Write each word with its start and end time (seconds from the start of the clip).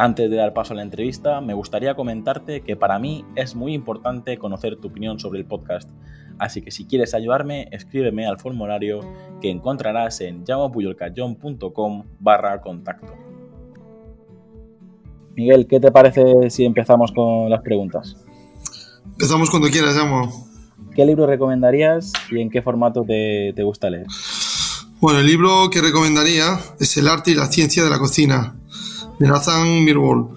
Antes 0.00 0.30
de 0.30 0.36
dar 0.36 0.54
paso 0.54 0.74
a 0.74 0.76
la 0.76 0.82
entrevista, 0.82 1.40
me 1.40 1.54
gustaría 1.54 1.96
comentarte 1.96 2.60
que 2.60 2.76
para 2.76 3.00
mí 3.00 3.24
es 3.34 3.56
muy 3.56 3.74
importante 3.74 4.38
conocer 4.38 4.76
tu 4.76 4.86
opinión 4.86 5.18
sobre 5.18 5.40
el 5.40 5.44
podcast, 5.44 5.90
así 6.38 6.62
que 6.62 6.70
si 6.70 6.84
quieres 6.84 7.14
ayudarme, 7.14 7.66
escríbeme 7.72 8.24
al 8.24 8.38
formulario 8.38 9.00
que 9.40 9.50
encontrarás 9.50 10.20
en 10.20 10.44
llamopuyolcayón.com 10.44 12.04
barra 12.20 12.60
contacto. 12.60 13.12
Miguel, 15.34 15.66
¿qué 15.66 15.80
te 15.80 15.90
parece 15.90 16.48
si 16.48 16.64
empezamos 16.64 17.10
con 17.10 17.50
las 17.50 17.62
preguntas? 17.62 18.24
Empezamos 19.04 19.50
cuando 19.50 19.66
quieras, 19.68 19.96
llamo. 19.96 20.30
¿Qué 20.94 21.04
libro 21.04 21.26
recomendarías 21.26 22.12
y 22.30 22.40
en 22.40 22.50
qué 22.50 22.62
formato 22.62 23.02
te, 23.02 23.52
te 23.52 23.64
gusta 23.64 23.90
leer? 23.90 24.06
Bueno, 25.00 25.18
el 25.18 25.26
libro 25.26 25.70
que 25.72 25.80
recomendaría 25.80 26.60
es 26.78 26.96
El 26.98 27.08
arte 27.08 27.32
y 27.32 27.34
la 27.34 27.46
ciencia 27.46 27.82
de 27.82 27.90
la 27.90 27.98
cocina 27.98 28.57
de 29.18 29.28
Nathan 29.28 29.84
Mirwall. 29.84 30.28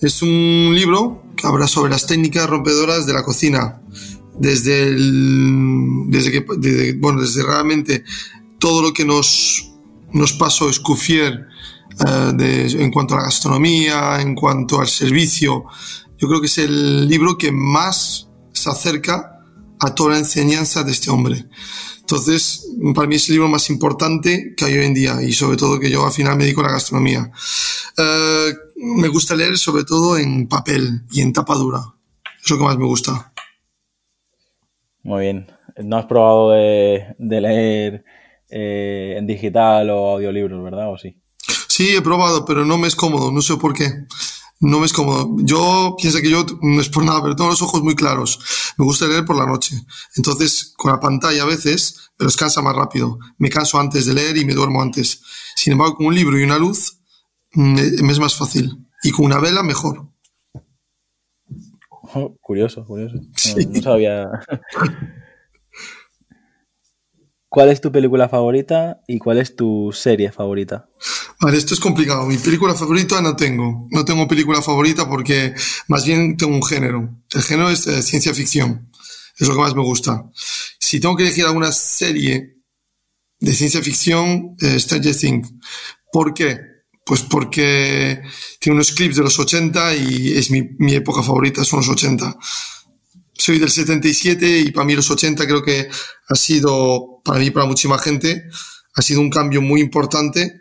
Es 0.00 0.22
un 0.22 0.72
libro 0.74 1.22
que 1.36 1.46
habla 1.46 1.66
sobre 1.66 1.90
las 1.90 2.06
técnicas 2.06 2.48
rompedoras 2.48 3.06
de 3.06 3.12
la 3.12 3.22
cocina, 3.22 3.80
desde, 4.38 4.94
desde, 6.08 6.32
que, 6.32 6.94
bueno, 6.98 7.20
desde 7.20 7.42
realmente 7.42 8.04
todo 8.58 8.82
lo 8.82 8.92
que 8.92 9.04
nos, 9.04 9.72
nos 10.12 10.32
pasó 10.32 10.68
Escuffier 10.68 11.46
eh, 12.06 12.68
en 12.78 12.90
cuanto 12.90 13.14
a 13.14 13.18
la 13.18 13.24
gastronomía, 13.24 14.20
en 14.20 14.34
cuanto 14.34 14.80
al 14.80 14.88
servicio. 14.88 15.64
Yo 16.18 16.28
creo 16.28 16.40
que 16.40 16.46
es 16.46 16.58
el 16.58 17.08
libro 17.08 17.36
que 17.36 17.52
más 17.52 18.28
se 18.52 18.70
acerca 18.70 19.40
a 19.80 19.94
toda 19.94 20.12
la 20.12 20.18
enseñanza 20.18 20.84
de 20.84 20.92
este 20.92 21.10
hombre. 21.10 21.46
Entonces, 22.12 22.68
para 22.94 23.08
mí 23.08 23.14
es 23.14 23.26
el 23.30 23.36
libro 23.36 23.48
más 23.48 23.70
importante 23.70 24.52
que 24.54 24.66
hay 24.66 24.76
hoy 24.76 24.84
en 24.84 24.92
día 24.92 25.22
y 25.22 25.32
sobre 25.32 25.56
todo 25.56 25.80
que 25.80 25.90
yo 25.90 26.04
al 26.04 26.12
final 26.12 26.36
me 26.36 26.44
dedico 26.44 26.60
a 26.60 26.64
la 26.64 26.72
gastronomía. 26.72 27.32
Eh, 27.96 28.52
me 28.76 29.08
gusta 29.08 29.34
leer 29.34 29.56
sobre 29.56 29.84
todo 29.84 30.18
en 30.18 30.46
papel 30.46 31.04
y 31.10 31.22
en 31.22 31.32
tapa 31.32 31.54
dura. 31.54 31.80
Es 32.44 32.50
lo 32.50 32.58
que 32.58 32.64
más 32.64 32.76
me 32.76 32.84
gusta. 32.84 33.32
Muy 35.04 35.22
bien. 35.22 35.50
¿No 35.82 35.96
has 35.96 36.04
probado 36.04 36.50
de, 36.50 37.14
leer 37.18 38.04
eh, 38.50 39.14
en 39.16 39.26
digital 39.26 39.88
o 39.88 40.10
audiolibros, 40.10 40.62
verdad? 40.62 40.92
¿O 40.92 40.98
sí? 40.98 41.16
Sí, 41.66 41.96
he 41.96 42.02
probado, 42.02 42.44
pero 42.44 42.66
no 42.66 42.76
me 42.76 42.88
es 42.88 42.94
cómodo. 42.94 43.32
No 43.32 43.40
sé 43.40 43.56
por 43.56 43.72
qué 43.72 43.90
no 44.62 44.78
me 44.78 44.86
es 44.86 44.92
cómodo. 44.92 45.28
Yo 45.38 45.96
pienso 46.00 46.20
que 46.20 46.30
yo, 46.30 46.46
no 46.62 46.80
es 46.80 46.88
por 46.88 47.04
nada, 47.04 47.20
pero 47.20 47.34
tengo 47.34 47.50
los 47.50 47.62
ojos 47.62 47.82
muy 47.82 47.96
claros. 47.96 48.38
Me 48.78 48.84
gusta 48.84 49.08
leer 49.08 49.24
por 49.24 49.36
la 49.36 49.44
noche. 49.44 49.76
Entonces, 50.16 50.72
con 50.76 50.92
la 50.92 51.00
pantalla 51.00 51.42
a 51.42 51.46
veces 51.46 52.10
me 52.16 52.24
los 52.24 52.36
cansa 52.36 52.62
más 52.62 52.76
rápido. 52.76 53.18
Me 53.38 53.50
canso 53.50 53.80
antes 53.80 54.06
de 54.06 54.14
leer 54.14 54.36
y 54.36 54.44
me 54.44 54.54
duermo 54.54 54.80
antes. 54.80 55.20
Sin 55.56 55.72
embargo, 55.72 55.96
con 55.96 56.06
un 56.06 56.14
libro 56.14 56.38
y 56.38 56.44
una 56.44 56.58
luz 56.58 56.96
me, 57.54 57.82
es 57.82 58.18
más 58.20 58.36
fácil. 58.36 58.86
Y 59.02 59.10
con 59.10 59.26
una 59.26 59.40
vela, 59.40 59.64
mejor. 59.64 60.06
Oh, 62.14 62.36
curioso, 62.40 62.84
curioso. 62.86 63.16
no 63.16 63.82
sabía. 63.82 64.28
¿Cuál 67.52 67.68
es 67.68 67.82
tu 67.82 67.92
película 67.92 68.30
favorita 68.30 69.02
y 69.06 69.18
cuál 69.18 69.36
es 69.36 69.54
tu 69.54 69.92
serie 69.92 70.32
favorita? 70.32 70.88
Vale, 71.38 71.58
esto 71.58 71.74
es 71.74 71.80
complicado. 71.80 72.24
Mi 72.24 72.38
película 72.38 72.72
favorita 72.72 73.20
no 73.20 73.36
tengo. 73.36 73.88
No 73.90 74.06
tengo 74.06 74.26
película 74.26 74.62
favorita 74.62 75.06
porque 75.06 75.52
más 75.86 76.06
bien 76.06 76.38
tengo 76.38 76.54
un 76.54 76.64
género. 76.64 77.10
El 77.30 77.42
género 77.42 77.68
es 77.68 77.86
eh, 77.86 78.00
ciencia 78.00 78.32
ficción. 78.32 78.90
Es 79.38 79.46
lo 79.48 79.52
que 79.52 79.60
más 79.60 79.74
me 79.74 79.82
gusta. 79.82 80.24
Si 80.78 80.98
tengo 80.98 81.14
que 81.14 81.24
elegir 81.24 81.44
alguna 81.44 81.72
serie 81.72 82.56
de 83.38 83.52
ciencia 83.52 83.82
ficción, 83.82 84.56
eh, 84.58 84.80
Stranger 84.80 85.14
Things. 85.14 85.52
¿Por 86.10 86.32
qué? 86.32 86.58
Pues 87.04 87.20
porque 87.20 88.22
tiene 88.60 88.76
unos 88.76 88.92
clips 88.92 89.16
de 89.16 89.24
los 89.24 89.38
80 89.38 89.94
y 89.96 90.38
es 90.38 90.50
mi, 90.50 90.70
mi 90.78 90.94
época 90.94 91.22
favorita, 91.22 91.64
son 91.64 91.80
los 91.80 91.90
80 91.90 92.34
soy 93.42 93.58
del 93.58 93.70
77 93.70 94.60
y 94.60 94.70
para 94.70 94.86
mí 94.86 94.94
los 94.94 95.10
80 95.10 95.44
creo 95.46 95.64
que 95.64 95.88
ha 96.28 96.34
sido, 96.36 97.20
para 97.24 97.40
mí, 97.40 97.50
para 97.50 97.66
muchísima 97.66 97.98
gente, 97.98 98.44
ha 98.94 99.02
sido 99.02 99.20
un 99.20 99.30
cambio 99.30 99.60
muy 99.60 99.80
importante 99.80 100.60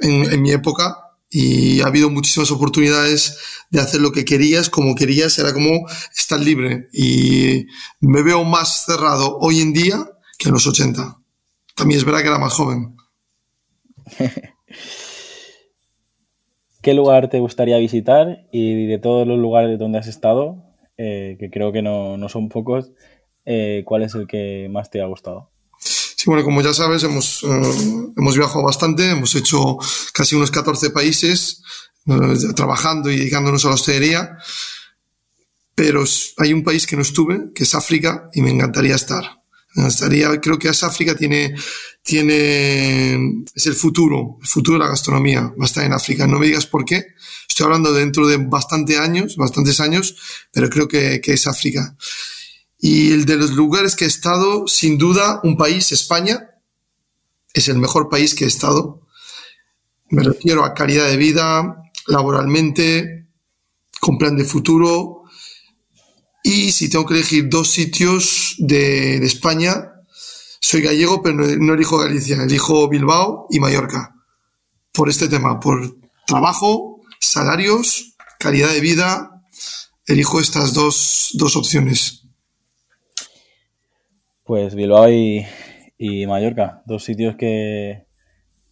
en, 0.00 0.42
mi 0.42 0.50
época 0.50 0.96
y 1.30 1.80
ha 1.82 1.86
habido 1.86 2.10
muchísimas 2.10 2.50
oportunidades 2.50 3.38
de 3.70 3.80
hacer 3.80 4.00
lo 4.00 4.10
que 4.10 4.24
querías, 4.24 4.68
como 4.70 4.96
querías, 4.96 5.38
era 5.38 5.52
como 5.52 5.86
estar 6.16 6.40
libre 6.40 6.88
y 6.92 7.66
me 8.00 8.22
veo 8.22 8.42
más 8.42 8.86
cerrado 8.86 9.38
hoy 9.38 9.60
en 9.60 9.72
día 9.72 10.04
que 10.36 10.48
en 10.48 10.54
los 10.54 10.66
80. 10.66 11.16
También 11.76 11.98
es 11.98 12.04
verdad 12.04 12.22
que 12.22 12.28
era 12.28 12.38
más 12.38 12.54
joven. 12.54 12.96
¿Qué 16.82 16.92
lugar 16.92 17.30
te 17.30 17.38
gustaría 17.38 17.78
visitar 17.78 18.46
y 18.50 18.86
de 18.86 18.98
todos 18.98 19.28
los 19.28 19.38
lugares 19.38 19.78
donde 19.78 19.98
has 19.98 20.08
estado, 20.08 20.73
eh, 20.96 21.36
que 21.38 21.50
creo 21.50 21.72
que 21.72 21.82
no, 21.82 22.16
no 22.16 22.28
son 22.28 22.48
pocos, 22.48 22.90
eh, 23.44 23.82
¿cuál 23.84 24.02
es 24.02 24.14
el 24.14 24.26
que 24.26 24.68
más 24.70 24.90
te 24.90 25.00
ha 25.00 25.06
gustado? 25.06 25.50
Sí, 25.78 26.24
bueno, 26.26 26.44
como 26.44 26.62
ya 26.62 26.72
sabes, 26.72 27.02
hemos, 27.02 27.42
eh, 27.44 28.12
hemos 28.16 28.36
viajado 28.36 28.64
bastante, 28.64 29.10
hemos 29.10 29.34
hecho 29.34 29.76
casi 30.12 30.36
unos 30.36 30.50
14 30.50 30.90
países 30.90 31.62
trabajando 32.54 33.10
y 33.10 33.16
dedicándonos 33.16 33.64
a 33.64 33.68
la 33.68 33.74
hostelería, 33.74 34.38
pero 35.74 36.04
hay 36.38 36.52
un 36.52 36.62
país 36.62 36.86
que 36.86 36.96
no 36.96 37.02
estuve, 37.02 37.52
que 37.54 37.64
es 37.64 37.74
África, 37.74 38.30
y 38.32 38.42
me 38.42 38.50
encantaría 38.50 38.94
estar. 38.94 39.24
Me 39.74 39.84
encantaría, 39.84 40.40
creo 40.40 40.58
que 40.58 40.68
África 40.68 41.16
tiene, 41.16 41.54
tiene, 42.02 43.42
es 43.54 43.66
el 43.66 43.74
futuro, 43.74 44.38
el 44.40 44.46
futuro 44.46 44.78
de 44.78 44.84
la 44.84 44.90
gastronomía, 44.90 45.42
va 45.42 45.64
a 45.64 45.66
estar 45.66 45.84
en 45.84 45.92
África. 45.92 46.26
No 46.26 46.38
me 46.38 46.46
digas 46.46 46.66
por 46.66 46.84
qué, 46.84 47.06
Estoy 47.54 47.66
hablando 47.66 47.92
dentro 47.92 48.26
de 48.26 48.38
bastante 48.38 48.98
años, 48.98 49.36
bastantes 49.36 49.78
años, 49.78 50.16
pero 50.50 50.68
creo 50.68 50.88
que, 50.88 51.20
es 51.24 51.46
África. 51.46 51.96
Y 52.80 53.12
el 53.12 53.26
de 53.26 53.36
los 53.36 53.52
lugares 53.52 53.94
que 53.94 54.06
he 54.06 54.08
estado, 54.08 54.66
sin 54.66 54.98
duda, 54.98 55.38
un 55.44 55.56
país, 55.56 55.92
España, 55.92 56.50
es 57.52 57.68
el 57.68 57.78
mejor 57.78 58.08
país 58.08 58.34
que 58.34 58.44
he 58.44 58.48
estado. 58.48 59.06
Me 60.10 60.24
refiero 60.24 60.64
a 60.64 60.74
calidad 60.74 61.06
de 61.06 61.16
vida, 61.16 61.76
laboralmente, 62.08 63.28
con 64.00 64.18
plan 64.18 64.36
de 64.36 64.44
futuro. 64.44 65.22
Y 66.42 66.72
si 66.72 66.90
tengo 66.90 67.06
que 67.06 67.14
elegir 67.14 67.48
dos 67.48 67.70
sitios 67.70 68.56
de, 68.58 69.24
España, 69.24 69.92
soy 70.58 70.82
gallego, 70.82 71.22
pero 71.22 71.36
no, 71.36 71.46
no, 71.46 71.74
elijo 71.74 71.98
Galicia, 71.98 72.42
elijo 72.42 72.88
Bilbao 72.88 73.46
y 73.48 73.60
Mallorca. 73.60 74.12
Por 74.90 75.08
este 75.08 75.28
tema, 75.28 75.60
por 75.60 75.98
trabajo, 76.26 76.93
salarios, 77.24 78.14
calidad 78.38 78.72
de 78.72 78.80
vida, 78.80 79.42
elijo 80.06 80.40
estas 80.40 80.74
dos, 80.74 81.30
dos 81.34 81.56
opciones. 81.56 82.22
Pues 84.44 84.74
Bilbao 84.74 85.08
y, 85.10 85.46
Mallorca, 86.26 86.82
dos 86.84 87.02
sitios 87.02 87.36
que, 87.36 88.04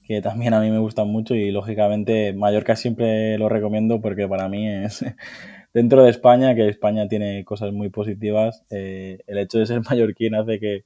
que, 0.06 0.20
también 0.20 0.52
a 0.52 0.60
mí 0.60 0.70
me 0.70 0.78
gustan 0.78 1.08
mucho 1.08 1.34
y 1.34 1.50
lógicamente 1.50 2.34
Mallorca 2.34 2.76
siempre 2.76 3.38
lo 3.38 3.48
recomiendo 3.48 4.00
porque 4.00 4.28
para 4.28 4.48
mí 4.48 4.68
es 4.68 5.02
dentro 5.72 6.04
de 6.04 6.10
España, 6.10 6.54
que 6.54 6.68
España 6.68 7.08
tiene 7.08 7.44
cosas 7.44 7.72
muy 7.72 7.88
positivas, 7.88 8.64
eh, 8.70 9.20
el 9.26 9.38
hecho 9.38 9.58
de 9.58 9.66
ser 9.66 9.80
mallorquín 9.88 10.34
hace 10.34 10.60
que, 10.60 10.84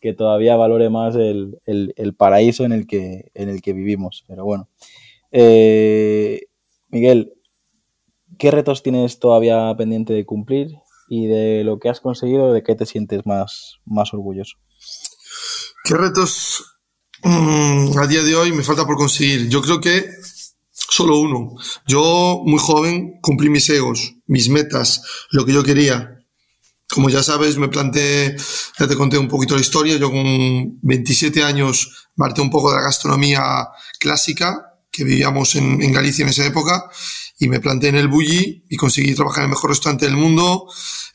que 0.00 0.12
todavía 0.12 0.56
valore 0.56 0.90
más 0.90 1.16
el, 1.16 1.58
el, 1.66 2.14
paraíso 2.14 2.64
en 2.64 2.72
el 2.72 2.86
que, 2.86 3.30
en 3.34 3.48
el 3.48 3.60
que 3.60 3.72
vivimos. 3.72 4.24
Pero 4.28 4.44
bueno, 4.44 4.68
eh, 5.32 6.42
Miguel, 6.90 7.34
¿qué 8.38 8.50
retos 8.50 8.82
tienes 8.82 9.18
todavía 9.18 9.72
pendiente 9.76 10.12
de 10.12 10.26
cumplir 10.26 10.78
y 11.08 11.26
de 11.26 11.62
lo 11.64 11.78
que 11.78 11.88
has 11.88 12.00
conseguido, 12.00 12.52
de 12.52 12.62
qué 12.62 12.74
te 12.74 12.86
sientes 12.86 13.26
más, 13.26 13.76
más 13.84 14.12
orgulloso? 14.12 14.56
¿Qué 15.84 15.94
retos 15.94 16.64
mm, 17.22 17.98
a 17.98 18.06
día 18.06 18.22
de 18.22 18.34
hoy 18.34 18.52
me 18.52 18.64
falta 18.64 18.86
por 18.86 18.96
conseguir? 18.96 19.48
Yo 19.48 19.62
creo 19.62 19.80
que 19.80 20.04
solo 20.72 21.18
uno. 21.18 21.54
Yo, 21.86 22.42
muy 22.44 22.58
joven, 22.58 23.20
cumplí 23.20 23.48
mis 23.48 23.68
egos, 23.70 24.14
mis 24.26 24.48
metas, 24.48 25.02
lo 25.30 25.44
que 25.44 25.52
yo 25.52 25.62
quería. 25.62 26.16
Como 26.92 27.08
ya 27.08 27.22
sabes, 27.22 27.56
me 27.56 27.68
planteé, 27.68 28.36
ya 28.78 28.88
te 28.88 28.96
conté 28.96 29.16
un 29.16 29.28
poquito 29.28 29.54
la 29.54 29.60
historia, 29.60 29.96
yo 29.96 30.10
con 30.10 30.80
27 30.82 31.44
años 31.44 32.08
marté 32.16 32.40
un 32.40 32.50
poco 32.50 32.70
de 32.70 32.78
la 32.78 32.82
gastronomía 32.82 33.68
clásica 34.00 34.69
que 34.90 35.04
vivíamos 35.04 35.54
en, 35.56 35.92
Galicia 35.92 36.22
en 36.22 36.30
esa 36.30 36.46
época 36.46 36.90
y 37.38 37.48
me 37.48 37.60
planté 37.60 37.88
en 37.88 37.96
el 37.96 38.08
Bulli 38.08 38.64
y 38.68 38.76
conseguí 38.76 39.14
trabajar 39.14 39.44
en 39.44 39.50
el 39.50 39.50
mejor 39.50 39.70
restaurante 39.70 40.06
del 40.06 40.16
mundo, 40.16 40.66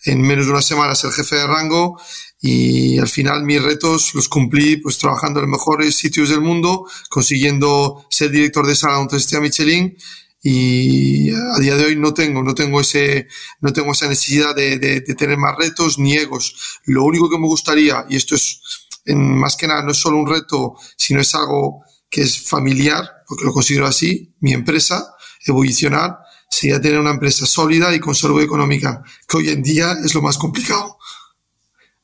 en 0.06 0.22
menos 0.22 0.46
de 0.46 0.52
una 0.52 0.62
semana 0.62 0.96
ser 0.96 1.12
jefe 1.12 1.36
de 1.36 1.48
rango 1.48 2.00
y 2.42 2.98
al 3.00 3.08
final 3.08 3.44
mis 3.44 3.62
retos 3.62 4.14
los 4.14 4.30
cumplí 4.30 4.78
pues 4.78 4.98
trabajando 4.98 5.40
en 5.40 5.50
los 5.50 5.60
mejores 5.60 5.96
sitios 5.96 6.30
del 6.30 6.42
mundo, 6.42 6.86
consiguiendo 7.10 8.06
ser 8.10 8.32
director 8.32 8.66
de 8.66 8.76
sala 8.76 8.96
de 8.96 9.38
un 9.38 9.44
Michelin 9.44 9.98
y 10.42 11.32
a 11.32 11.60
día 11.60 11.76
de 11.76 11.86
hoy 11.86 11.96
no 11.96 12.14
tengo, 12.14 12.44
no 12.44 12.54
tengo 12.54 12.80
ese, 12.80 13.28
no 13.62 13.74
tengo 13.74 13.94
esa 13.94 14.08
necesidad 14.08 14.56
de, 14.56 14.78
de, 14.78 15.02
de 15.02 15.16
tener 15.16 15.38
más 15.38 15.58
retos 15.58 15.98
ni 15.98 16.14
egos. 16.14 16.80
Lo 16.86 17.04
único 17.04 17.32
que 17.32 17.40
me 17.40 17.48
gustaría, 17.48 18.06
y 18.10 18.16
esto 18.16 18.36
es 18.36 18.62
en, 19.06 19.38
más 19.38 19.56
que 19.56 19.68
nada 19.68 19.84
no 19.84 19.92
es 19.92 19.98
solo 19.98 20.18
un 20.18 20.28
reto, 20.28 20.76
sino 20.98 21.22
es 21.22 21.34
algo 21.36 21.84
que 22.10 22.22
es 22.22 22.48
familiar, 22.48 23.10
porque 23.28 23.46
lo 23.46 23.54
considero 23.54 23.86
así, 23.86 24.34
mi 24.40 24.54
empresa, 24.54 25.16
evolucionar, 25.46 26.20
sería 26.50 26.82
tener 26.82 27.00
una 27.00 27.12
empresa 27.12 27.46
sólida 27.46 27.94
y 27.94 28.00
con 28.00 28.16
salud 28.16 28.42
económica, 28.42 29.04
que 29.28 29.38
hoy 29.38 29.50
en 29.50 29.64
día 29.64 29.94
es 30.04 30.14
lo 30.14 30.22
más 30.22 30.38
complicado. 30.38 30.98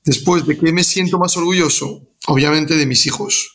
Después, 0.03 0.45
¿de 0.45 0.57
qué 0.57 0.71
me 0.71 0.83
siento 0.83 1.19
más 1.19 1.37
orgulloso? 1.37 2.07
Obviamente 2.27 2.75
de 2.75 2.85
mis 2.85 3.05
hijos. 3.05 3.51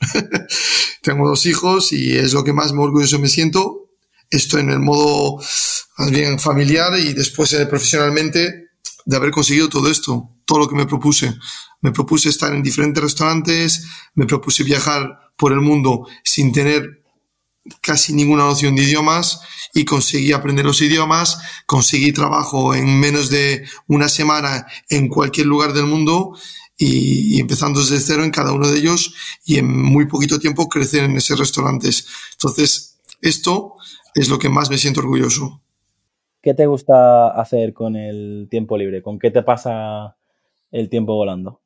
Tengo 1.03 1.29
dos 1.29 1.47
hijos 1.47 1.93
y 1.93 2.17
es 2.17 2.33
lo 2.33 2.45
que 2.45 2.53
más 2.53 2.73
orgulloso 2.73 3.19
me 3.19 3.29
siento 3.29 3.87
esto 4.31 4.59
en 4.59 4.71
el 4.71 4.81
modo 4.81 5.41
más 5.99 6.11
bien 6.11 6.39
familiar 6.39 6.99
y 6.99 7.13
después 7.13 7.53
eh, 7.53 7.67
profesionalmente 7.67 8.71
de 9.05 9.17
haber 9.17 9.31
conseguido 9.31 9.69
todo 9.69 9.89
esto, 9.91 10.31
todo 10.45 10.61
lo 10.61 10.69
que 10.69 10.75
me 10.75 10.87
propuse. 10.87 11.35
Me 11.81 11.93
propuse 11.93 12.29
estar 12.29 12.53
en 12.53 12.63
diferentes 12.63 13.03
restaurantes, 13.03 13.87
me 14.15 14.27
propuse 14.27 14.65
viajar 14.65 15.33
por 15.37 15.53
el 15.53 15.61
mundo 15.61 16.07
sin 16.25 16.53
tener 16.53 17.03
casi 17.81 18.13
ninguna 18.13 18.45
noción 18.45 18.75
de 18.75 18.83
idiomas 18.83 19.41
y 19.75 19.85
conseguí 19.85 20.33
aprender 20.33 20.65
los 20.65 20.81
idiomas, 20.81 21.39
conseguí 21.67 22.13
trabajo 22.13 22.75
en 22.75 22.99
menos 22.99 23.31
de 23.31 23.65
una 23.89 24.09
semana 24.09 24.67
en 24.89 25.09
cualquier 25.09 25.47
lugar 25.47 25.73
del 25.73 25.87
mundo 25.87 26.37
y, 26.79 27.37
y, 27.37 27.41
empezando 27.41 27.81
desde 27.81 28.01
cero 28.01 28.25
en 28.25 28.31
cada 28.31 28.53
uno 28.53 28.69
de 28.69 28.79
ellos 28.79 29.15
y 29.45 29.59
en 29.59 29.67
muy 29.67 30.07
poquito 30.07 30.39
tiempo 30.39 30.69
crecer 30.69 31.05
en 31.05 31.17
esos 31.17 31.39
restaurantes. 31.39 32.07
Entonces, 32.33 32.99
esto 33.21 33.75
es 34.15 34.29
lo 34.29 34.39
que 34.39 34.49
más 34.49 34.71
me 34.71 34.79
siento 34.79 35.01
orgulloso. 35.01 35.61
¿Qué 36.43 36.55
te 36.55 36.67
gusta 36.67 37.29
hacer 37.29 37.73
con 37.73 37.97
el 37.97 38.47
tiempo 38.51 38.79
libre? 38.79 39.03
¿Con 39.03 39.19
qué 39.19 39.31
te 39.31 39.43
pasa 39.43 40.17
el 40.71 40.89
tiempo 40.89 41.15
volando? 41.15 41.61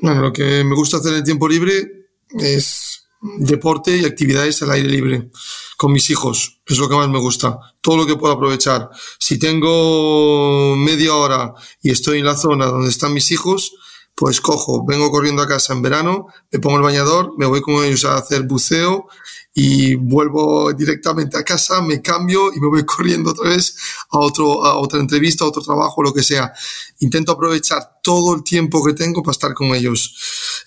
Bueno, 0.00 0.22
lo 0.22 0.32
que 0.32 0.64
me 0.64 0.74
gusta 0.74 0.96
hacer 0.96 1.12
en 1.12 1.18
el 1.18 1.24
tiempo 1.24 1.46
libre 1.46 2.08
es 2.30 3.03
deporte 3.38 3.96
y 3.96 4.04
actividades 4.04 4.62
al 4.62 4.70
aire 4.72 4.88
libre 4.88 5.30
con 5.76 5.92
mis 5.92 6.10
hijos. 6.10 6.60
Es 6.66 6.78
lo 6.78 6.88
que 6.88 6.96
más 6.96 7.08
me 7.08 7.18
gusta. 7.18 7.58
Todo 7.80 7.96
lo 7.98 8.06
que 8.06 8.16
puedo 8.16 8.34
aprovechar. 8.34 8.90
Si 9.18 9.38
tengo 9.38 10.76
media 10.76 11.14
hora 11.14 11.54
y 11.82 11.90
estoy 11.90 12.18
en 12.18 12.26
la 12.26 12.36
zona 12.36 12.66
donde 12.66 12.90
están 12.90 13.12
mis 13.12 13.30
hijos, 13.30 13.74
pues 14.14 14.40
cojo, 14.40 14.84
vengo 14.86 15.10
corriendo 15.10 15.42
a 15.42 15.48
casa 15.48 15.72
en 15.72 15.82
verano, 15.82 16.26
me 16.52 16.60
pongo 16.60 16.76
el 16.76 16.82
bañador, 16.82 17.32
me 17.36 17.46
voy 17.46 17.60
con 17.60 17.82
ellos 17.84 18.04
a 18.04 18.16
hacer 18.16 18.44
buceo 18.44 19.08
y 19.52 19.96
vuelvo 19.96 20.72
directamente 20.72 21.36
a 21.36 21.42
casa, 21.42 21.82
me 21.82 22.00
cambio 22.00 22.52
y 22.52 22.60
me 22.60 22.68
voy 22.68 22.84
corriendo 22.86 23.30
otra 23.30 23.48
vez 23.48 23.76
a, 24.10 24.18
otro, 24.18 24.64
a 24.64 24.76
otra 24.76 25.00
entrevista, 25.00 25.44
a 25.44 25.48
otro 25.48 25.62
trabajo, 25.62 26.02
lo 26.02 26.12
que 26.12 26.22
sea. 26.22 26.52
Intento 27.00 27.32
aprovechar 27.32 28.00
todo 28.02 28.34
el 28.36 28.44
tiempo 28.44 28.84
que 28.84 28.92
tengo 28.92 29.22
para 29.22 29.32
estar 29.32 29.54
con 29.54 29.74
ellos. 29.74 30.14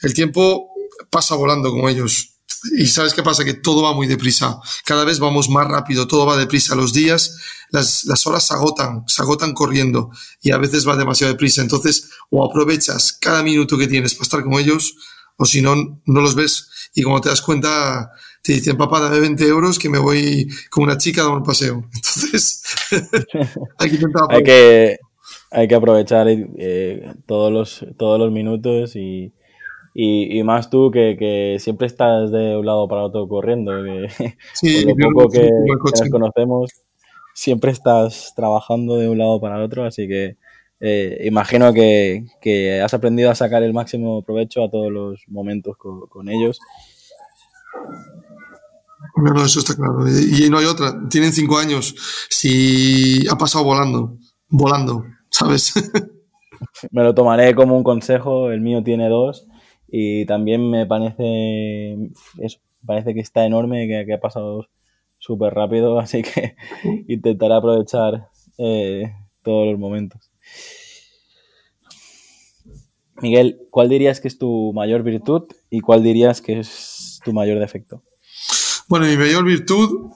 El 0.01 0.13
tiempo 0.13 0.71
pasa 1.09 1.35
volando 1.35 1.71
con 1.71 1.87
ellos. 1.89 2.36
Y 2.77 2.87
sabes 2.87 3.13
qué 3.13 3.23
pasa? 3.23 3.43
Que 3.43 3.53
todo 3.53 3.83
va 3.83 3.93
muy 3.93 4.07
deprisa. 4.07 4.59
Cada 4.85 5.03
vez 5.03 5.19
vamos 5.19 5.49
más 5.49 5.67
rápido, 5.67 6.07
todo 6.07 6.25
va 6.25 6.37
deprisa. 6.37 6.75
Los 6.75 6.93
días, 6.93 7.37
las, 7.69 8.05
las 8.05 8.25
horas 8.27 8.47
se 8.47 8.53
agotan, 8.53 9.03
se 9.07 9.21
agotan 9.21 9.53
corriendo 9.53 10.09
y 10.41 10.51
a 10.51 10.57
veces 10.57 10.87
va 10.87 10.95
demasiado 10.95 11.33
deprisa. 11.33 11.61
Entonces, 11.61 12.09
o 12.29 12.45
aprovechas 12.45 13.13
cada 13.19 13.43
minuto 13.43 13.77
que 13.77 13.87
tienes 13.87 14.13
para 14.13 14.23
estar 14.23 14.43
con 14.43 14.53
ellos, 14.53 14.95
o 15.37 15.45
si 15.45 15.61
no, 15.61 15.75
no 16.05 16.21
los 16.21 16.35
ves. 16.35 16.67
Y 16.95 17.03
como 17.03 17.21
te 17.21 17.29
das 17.29 17.41
cuenta, 17.41 18.11
te 18.41 18.53
dicen, 18.53 18.77
papá, 18.77 18.99
dame 18.99 19.19
20 19.19 19.45
euros 19.47 19.77
que 19.77 19.89
me 19.89 19.99
voy 19.99 20.47
con 20.69 20.83
una 20.83 20.97
chica 20.97 21.21
a 21.21 21.25
dar 21.25 21.33
un 21.33 21.43
paseo. 21.43 21.83
Entonces, 21.93 22.63
hay 23.77 23.89
que 23.89 23.95
intentar 23.95 24.23
hay 24.29 24.43
que 24.43 24.99
Hay 25.51 25.67
que 25.67 25.75
aprovechar 25.75 26.27
eh, 26.29 27.13
todos, 27.25 27.51
los, 27.51 27.85
todos 27.97 28.19
los 28.19 28.31
minutos 28.31 28.95
y, 28.95 29.31
y, 29.99 30.37
y 30.37 30.43
más 30.43 30.69
tú 30.69 30.91
que, 30.91 31.15
que, 31.17 31.57
siempre 31.59 31.87
estás 31.87 32.31
de 32.31 32.55
un 32.55 32.67
lado 32.67 32.87
para 32.87 33.01
otro 33.01 33.27
corriendo. 33.27 33.71
Que, 33.83 34.07
sí, 34.53 34.85
por 34.85 35.01
lo 35.01 35.09
poco 35.11 35.29
que, 35.29 35.41
que 35.41 36.01
nos 36.01 36.09
conocemos, 36.11 36.71
siempre 37.33 37.71
estás 37.71 38.31
trabajando 38.35 38.97
de 38.97 39.09
un 39.09 39.17
lado 39.17 39.41
para 39.41 39.57
el 39.57 39.63
otro, 39.63 39.85
así 39.85 40.07
que 40.07 40.37
eh, 40.79 41.23
imagino 41.25 41.73
que, 41.73 42.27
que, 42.39 42.79
has 42.79 42.93
aprendido 42.93 43.31
a 43.31 43.35
sacar 43.35 43.63
el 43.63 43.73
máximo 43.73 44.21
provecho 44.21 44.63
a 44.63 44.69
todos 44.69 44.91
los 44.91 45.19
momentos 45.29 45.75
con, 45.77 46.01
con 46.01 46.29
ellos. 46.29 46.59
No, 49.15 49.33
no, 49.33 49.45
eso 49.45 49.57
está 49.57 49.75
claro. 49.75 50.05
Y 50.07 50.47
no 50.51 50.59
hay 50.59 50.65
otra. 50.65 50.93
Tienen 51.09 51.33
cinco 51.33 51.57
años. 51.57 51.95
Si 52.29 53.27
ha 53.27 53.35
pasado 53.35 53.63
volando, 53.65 54.15
volando, 54.47 55.05
¿sabes? 55.31 55.73
me 56.91 57.01
lo 57.01 57.15
tomaré 57.15 57.55
como 57.55 57.75
un 57.75 57.83
consejo. 57.83 58.51
El 58.51 58.61
mío 58.61 58.83
tiene 58.83 59.09
dos. 59.09 59.47
Y 59.87 60.25
también 60.25 60.69
me 60.69 60.85
parece, 60.85 62.11
eso, 62.39 62.59
parece 62.85 63.13
que 63.13 63.21
está 63.21 63.45
enorme, 63.45 63.87
que, 63.87 64.05
que 64.05 64.13
ha 64.13 64.19
pasado 64.19 64.67
súper 65.17 65.53
rápido. 65.53 65.99
Así 65.99 66.23
que 66.23 66.55
intentaré 67.07 67.55
aprovechar 67.55 68.29
eh, 68.57 69.13
todos 69.43 69.67
los 69.71 69.79
momentos. 69.79 70.29
Miguel, 73.21 73.61
¿cuál 73.71 73.89
dirías 73.89 74.21
que 74.21 74.27
es 74.27 74.37
tu 74.37 74.73
mayor 74.73 75.01
virtud 75.01 75.43
y 75.71 75.79
cuál 75.79 76.03
dirías 76.03 76.41
que 76.41 76.59
es 76.59 77.19
tu 77.25 77.33
mayor 77.33 77.59
defecto? 77.59 78.03
Bueno, 78.87 79.07
mi 79.07 79.17
mayor 79.17 79.43
virtud 79.43 80.11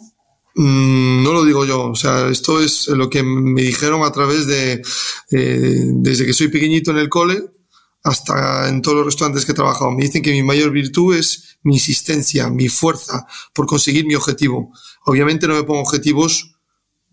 mmm, 0.55 1.23
no 1.23 1.33
lo 1.33 1.43
digo 1.43 1.65
yo, 1.65 1.89
o 1.89 1.95
sea, 1.95 2.29
esto 2.29 2.61
es 2.61 2.87
lo 2.89 3.09
que 3.09 3.23
me 3.23 3.61
dijeron 3.61 4.03
a 4.03 4.11
través 4.11 4.45
de, 4.47 4.81
eh, 5.31 5.83
desde 5.93 6.25
que 6.25 6.33
soy 6.33 6.49
pequeñito 6.49 6.91
en 6.91 6.97
el 6.97 7.09
cole 7.09 7.41
hasta 8.03 8.67
en 8.69 8.81
todos 8.81 8.97
los 8.97 9.05
restaurantes 9.05 9.45
que 9.45 9.51
he 9.51 9.55
trabajado. 9.55 9.91
Me 9.91 10.03
dicen 10.03 10.21
que 10.21 10.31
mi 10.31 10.43
mayor 10.43 10.71
virtud 10.71 11.15
es 11.15 11.57
mi 11.63 11.75
insistencia, 11.75 12.49
mi 12.49 12.67
fuerza 12.67 13.27
por 13.53 13.65
conseguir 13.65 14.05
mi 14.05 14.15
objetivo. 14.15 14.71
Obviamente 15.05 15.47
no 15.47 15.55
me 15.55 15.63
pongo 15.63 15.81
objetivos 15.81 16.55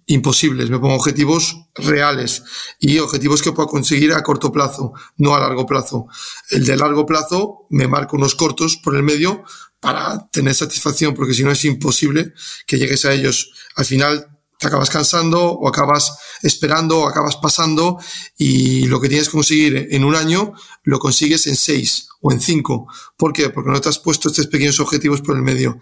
imposibles, 0.06 0.70
me 0.70 0.78
pongo 0.78 0.94
objetivos 0.94 1.66
reales 1.74 2.42
y 2.80 2.98
objetivos 2.98 3.42
que 3.42 3.52
puedo 3.52 3.68
conseguir 3.68 4.12
a 4.12 4.22
corto 4.22 4.50
plazo, 4.50 4.94
no 5.18 5.34
a 5.34 5.40
largo 5.40 5.66
plazo. 5.66 6.06
El 6.50 6.64
de 6.64 6.76
largo 6.76 7.04
plazo 7.04 7.66
me 7.68 7.86
marco 7.86 8.16
unos 8.16 8.34
cortos 8.34 8.78
por 8.82 8.96
el 8.96 9.02
medio 9.02 9.44
para 9.80 10.28
tener 10.30 10.54
satisfacción, 10.54 11.14
porque 11.14 11.34
si 11.34 11.44
no 11.44 11.52
es 11.52 11.64
imposible 11.64 12.32
que 12.66 12.78
llegues 12.78 13.04
a 13.04 13.12
ellos. 13.12 13.52
Al 13.76 13.84
final 13.84 14.26
te 14.58 14.66
acabas 14.66 14.90
cansando 14.90 15.52
o 15.52 15.68
acabas 15.68 16.18
esperando 16.42 17.00
o 17.00 17.08
acabas 17.08 17.36
pasando 17.36 17.98
y 18.36 18.86
lo 18.86 19.00
que 19.00 19.08
tienes 19.08 19.28
que 19.28 19.32
conseguir 19.32 19.88
en 19.90 20.04
un 20.04 20.16
año 20.16 20.52
lo 20.88 20.98
consigues 20.98 21.46
en 21.46 21.54
seis 21.54 22.08
o 22.22 22.32
en 22.32 22.40
cinco. 22.40 22.88
¿Por 23.18 23.34
qué? 23.34 23.50
Porque 23.50 23.70
no 23.70 23.78
te 23.78 23.90
has 23.90 23.98
puesto 23.98 24.30
estos 24.30 24.46
pequeños 24.46 24.80
objetivos 24.80 25.20
por 25.20 25.36
el 25.36 25.42
medio. 25.42 25.78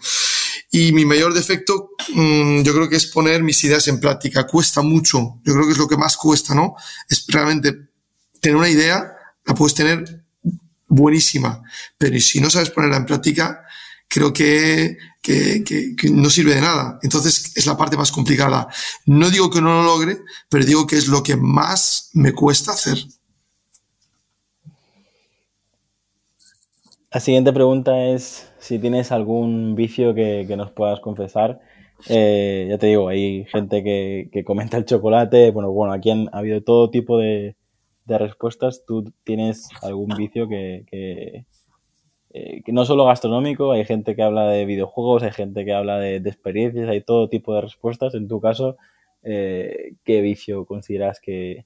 Y 0.69 0.91
mi 0.91 1.05
mayor 1.05 1.33
defecto 1.33 1.91
mmm, 2.13 2.61
yo 2.61 2.73
creo 2.73 2.89
que 2.89 2.97
es 2.97 3.05
poner 3.05 3.41
mis 3.41 3.63
ideas 3.63 3.87
en 3.87 4.01
práctica. 4.01 4.45
Cuesta 4.45 4.81
mucho. 4.81 5.39
Yo 5.45 5.53
creo 5.53 5.65
que 5.65 5.71
es 5.71 5.77
lo 5.77 5.87
que 5.87 5.95
más 5.95 6.17
cuesta, 6.17 6.53
¿no? 6.53 6.75
Es 7.07 7.25
realmente 7.29 7.87
tener 8.41 8.57
una 8.57 8.67
idea, 8.67 9.13
la 9.45 9.55
puedes 9.55 9.75
tener 9.75 10.25
buenísima, 10.89 11.61
pero 11.97 12.19
si 12.19 12.41
no 12.41 12.49
sabes 12.49 12.69
ponerla 12.69 12.97
en 12.97 13.05
práctica, 13.05 13.61
creo 14.09 14.33
que, 14.33 14.97
que, 15.21 15.63
que, 15.63 16.09
no 16.09 16.29
sirve 16.29 16.55
de 16.55 16.61
nada. 16.61 16.99
Entonces 17.01 17.53
es 17.55 17.65
la 17.65 17.77
parte 17.77 17.95
más 17.95 18.11
complicada. 18.11 18.67
No 19.05 19.29
digo 19.29 19.49
que 19.49 19.61
no 19.61 19.73
lo 19.73 19.83
logre, 19.83 20.19
pero 20.49 20.65
digo 20.65 20.85
que 20.85 20.97
es 20.97 21.07
lo 21.07 21.23
que 21.23 21.37
más 21.37 22.09
me 22.11 22.33
cuesta 22.33 22.73
hacer. 22.73 22.97
La 27.17 27.21
siguiente 27.21 27.51
pregunta 27.51 28.05
es 28.09 28.47
si 28.59 28.77
tienes 28.77 29.11
algún 29.11 29.73
vicio 29.73 30.13
que, 30.13 30.45
que 30.47 30.55
nos 30.55 30.69
puedas 30.69 30.99
confesar. 30.99 31.59
Eh, 32.09 32.67
ya 32.69 32.77
te 32.77 32.85
digo, 32.85 33.07
hay 33.09 33.43
gente 33.45 33.83
que, 33.83 34.29
que, 34.31 34.43
comenta 34.43 34.77
el 34.77 34.85
chocolate. 34.85 35.49
Bueno, 35.49 35.71
bueno, 35.71 35.93
aquí 35.93 36.11
han, 36.11 36.29
ha 36.31 36.37
habido 36.37 36.61
todo 36.61 36.91
tipo 36.91 37.17
de, 37.17 37.55
de 38.05 38.17
respuestas. 38.19 38.83
¿Tú 38.85 39.11
tienes 39.23 39.67
algún 39.81 40.15
vicio 40.15 40.47
que, 40.47 40.85
que, 40.91 41.45
eh, 42.35 42.61
que 42.63 42.71
no 42.71 42.85
solo 42.85 43.05
gastronómico, 43.05 43.71
hay 43.71 43.83
gente 43.83 44.15
que 44.15 44.21
habla 44.21 44.47
de 44.49 44.67
videojuegos, 44.67 45.23
hay 45.23 45.31
gente 45.31 45.65
que 45.65 45.73
habla 45.73 45.97
de, 45.97 46.19
de 46.19 46.29
experiencias, 46.29 46.87
hay 46.87 47.01
todo 47.01 47.29
tipo 47.29 47.55
de 47.55 47.61
respuestas. 47.61 48.13
En 48.13 48.27
tu 48.27 48.39
caso, 48.39 48.77
eh, 49.23 49.93
¿qué 50.03 50.21
vicio 50.21 50.67
consideras 50.67 51.19
que, 51.19 51.65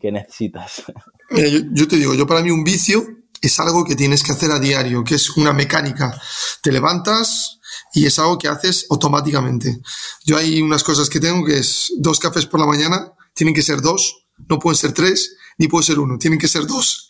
que 0.00 0.10
necesitas? 0.10 0.86
Mira, 1.30 1.46
yo, 1.46 1.60
yo, 1.72 1.86
te 1.86 1.94
digo, 1.94 2.16
yo 2.16 2.26
para 2.26 2.42
mí 2.42 2.50
un 2.50 2.64
vicio 2.64 3.00
es 3.40 3.60
algo 3.60 3.84
que 3.84 3.96
tienes 3.96 4.22
que 4.22 4.32
hacer 4.32 4.50
a 4.50 4.58
diario, 4.58 5.04
que 5.04 5.14
es 5.14 5.30
una 5.30 5.52
mecánica. 5.52 6.20
Te 6.62 6.72
levantas 6.72 7.58
y 7.94 8.06
es 8.06 8.18
algo 8.18 8.38
que 8.38 8.48
haces 8.48 8.86
automáticamente. 8.90 9.80
Yo 10.24 10.36
hay 10.36 10.60
unas 10.60 10.82
cosas 10.82 11.08
que 11.08 11.20
tengo 11.20 11.44
que 11.44 11.58
es 11.58 11.92
dos 11.98 12.18
cafés 12.18 12.46
por 12.46 12.60
la 12.60 12.66
mañana, 12.66 13.12
tienen 13.34 13.54
que 13.54 13.62
ser 13.62 13.80
dos, 13.80 14.26
no 14.48 14.58
pueden 14.58 14.76
ser 14.76 14.92
tres, 14.92 15.36
ni 15.58 15.68
puede 15.68 15.84
ser 15.84 15.98
uno, 15.98 16.18
tienen 16.18 16.38
que 16.38 16.48
ser 16.48 16.66
dos. 16.66 17.08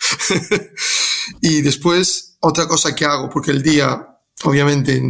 y 1.41 1.63
después, 1.63 2.37
otra 2.41 2.67
cosa 2.67 2.95
que 2.95 3.05
hago, 3.05 3.29
porque 3.29 3.51
el 3.51 3.63
día, 3.63 4.07
obviamente, 4.45 5.03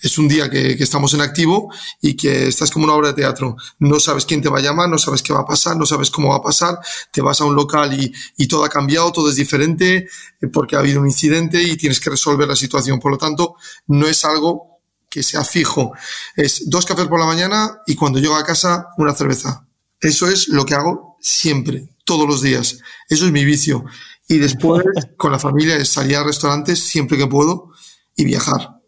es 0.00 0.18
un 0.18 0.28
día 0.28 0.48
que, 0.48 0.72
estamos 0.72 1.12
en 1.14 1.20
activo 1.20 1.72
y 2.00 2.14
que 2.14 2.48
estás 2.48 2.70
como 2.70 2.84
una 2.84 2.94
obra 2.94 3.08
de 3.08 3.14
teatro. 3.14 3.56
No 3.78 3.98
sabes 3.98 4.24
quién 4.24 4.40
te 4.40 4.48
va 4.48 4.58
a 4.58 4.62
llamar, 4.62 4.88
no 4.88 4.98
sabes 4.98 5.22
qué 5.22 5.32
va 5.32 5.40
a 5.40 5.46
pasar, 5.46 5.76
no 5.76 5.86
sabes 5.86 6.10
cómo 6.10 6.30
va 6.30 6.36
a 6.36 6.42
pasar. 6.42 6.78
Te 7.10 7.22
vas 7.22 7.40
a 7.40 7.44
un 7.44 7.54
local 7.54 7.92
y, 7.98 8.12
y 8.36 8.46
todo 8.46 8.64
ha 8.64 8.68
cambiado, 8.68 9.10
todo 9.12 9.30
es 9.30 9.36
diferente 9.36 10.08
eh, 10.40 10.46
porque 10.52 10.76
ha 10.76 10.80
habido 10.80 11.00
un 11.00 11.06
incidente 11.06 11.62
y 11.62 11.76
tienes 11.76 12.00
que 12.00 12.10
resolver 12.10 12.46
la 12.46 12.56
situación. 12.56 13.00
Por 13.00 13.12
lo 13.12 13.18
tanto, 13.18 13.56
no 13.88 14.06
es 14.06 14.24
algo 14.24 14.78
que 15.08 15.22
sea 15.22 15.44
fijo. 15.44 15.92
Es 16.36 16.68
dos 16.70 16.86
cafés 16.86 17.06
por 17.06 17.18
la 17.18 17.26
mañana 17.26 17.80
y 17.86 17.94
cuando 17.94 18.18
llego 18.18 18.36
a 18.36 18.44
casa, 18.44 18.88
una 18.96 19.12
cerveza. 19.12 19.66
Eso 20.00 20.26
es 20.26 20.48
lo 20.48 20.64
que 20.64 20.74
hago 20.74 21.18
siempre, 21.20 21.88
todos 22.04 22.26
los 22.26 22.42
días. 22.42 22.78
Eso 23.08 23.26
es 23.26 23.32
mi 23.32 23.44
vicio. 23.44 23.84
Y 24.28 24.38
después, 24.38 24.84
con 25.16 25.32
la 25.32 25.38
familia, 25.38 25.76
es 25.76 25.88
salir 25.88 26.16
a 26.16 26.24
restaurantes 26.24 26.80
siempre 26.80 27.18
que 27.18 27.26
puedo 27.26 27.72
y 28.16 28.24
viajar. 28.24 28.80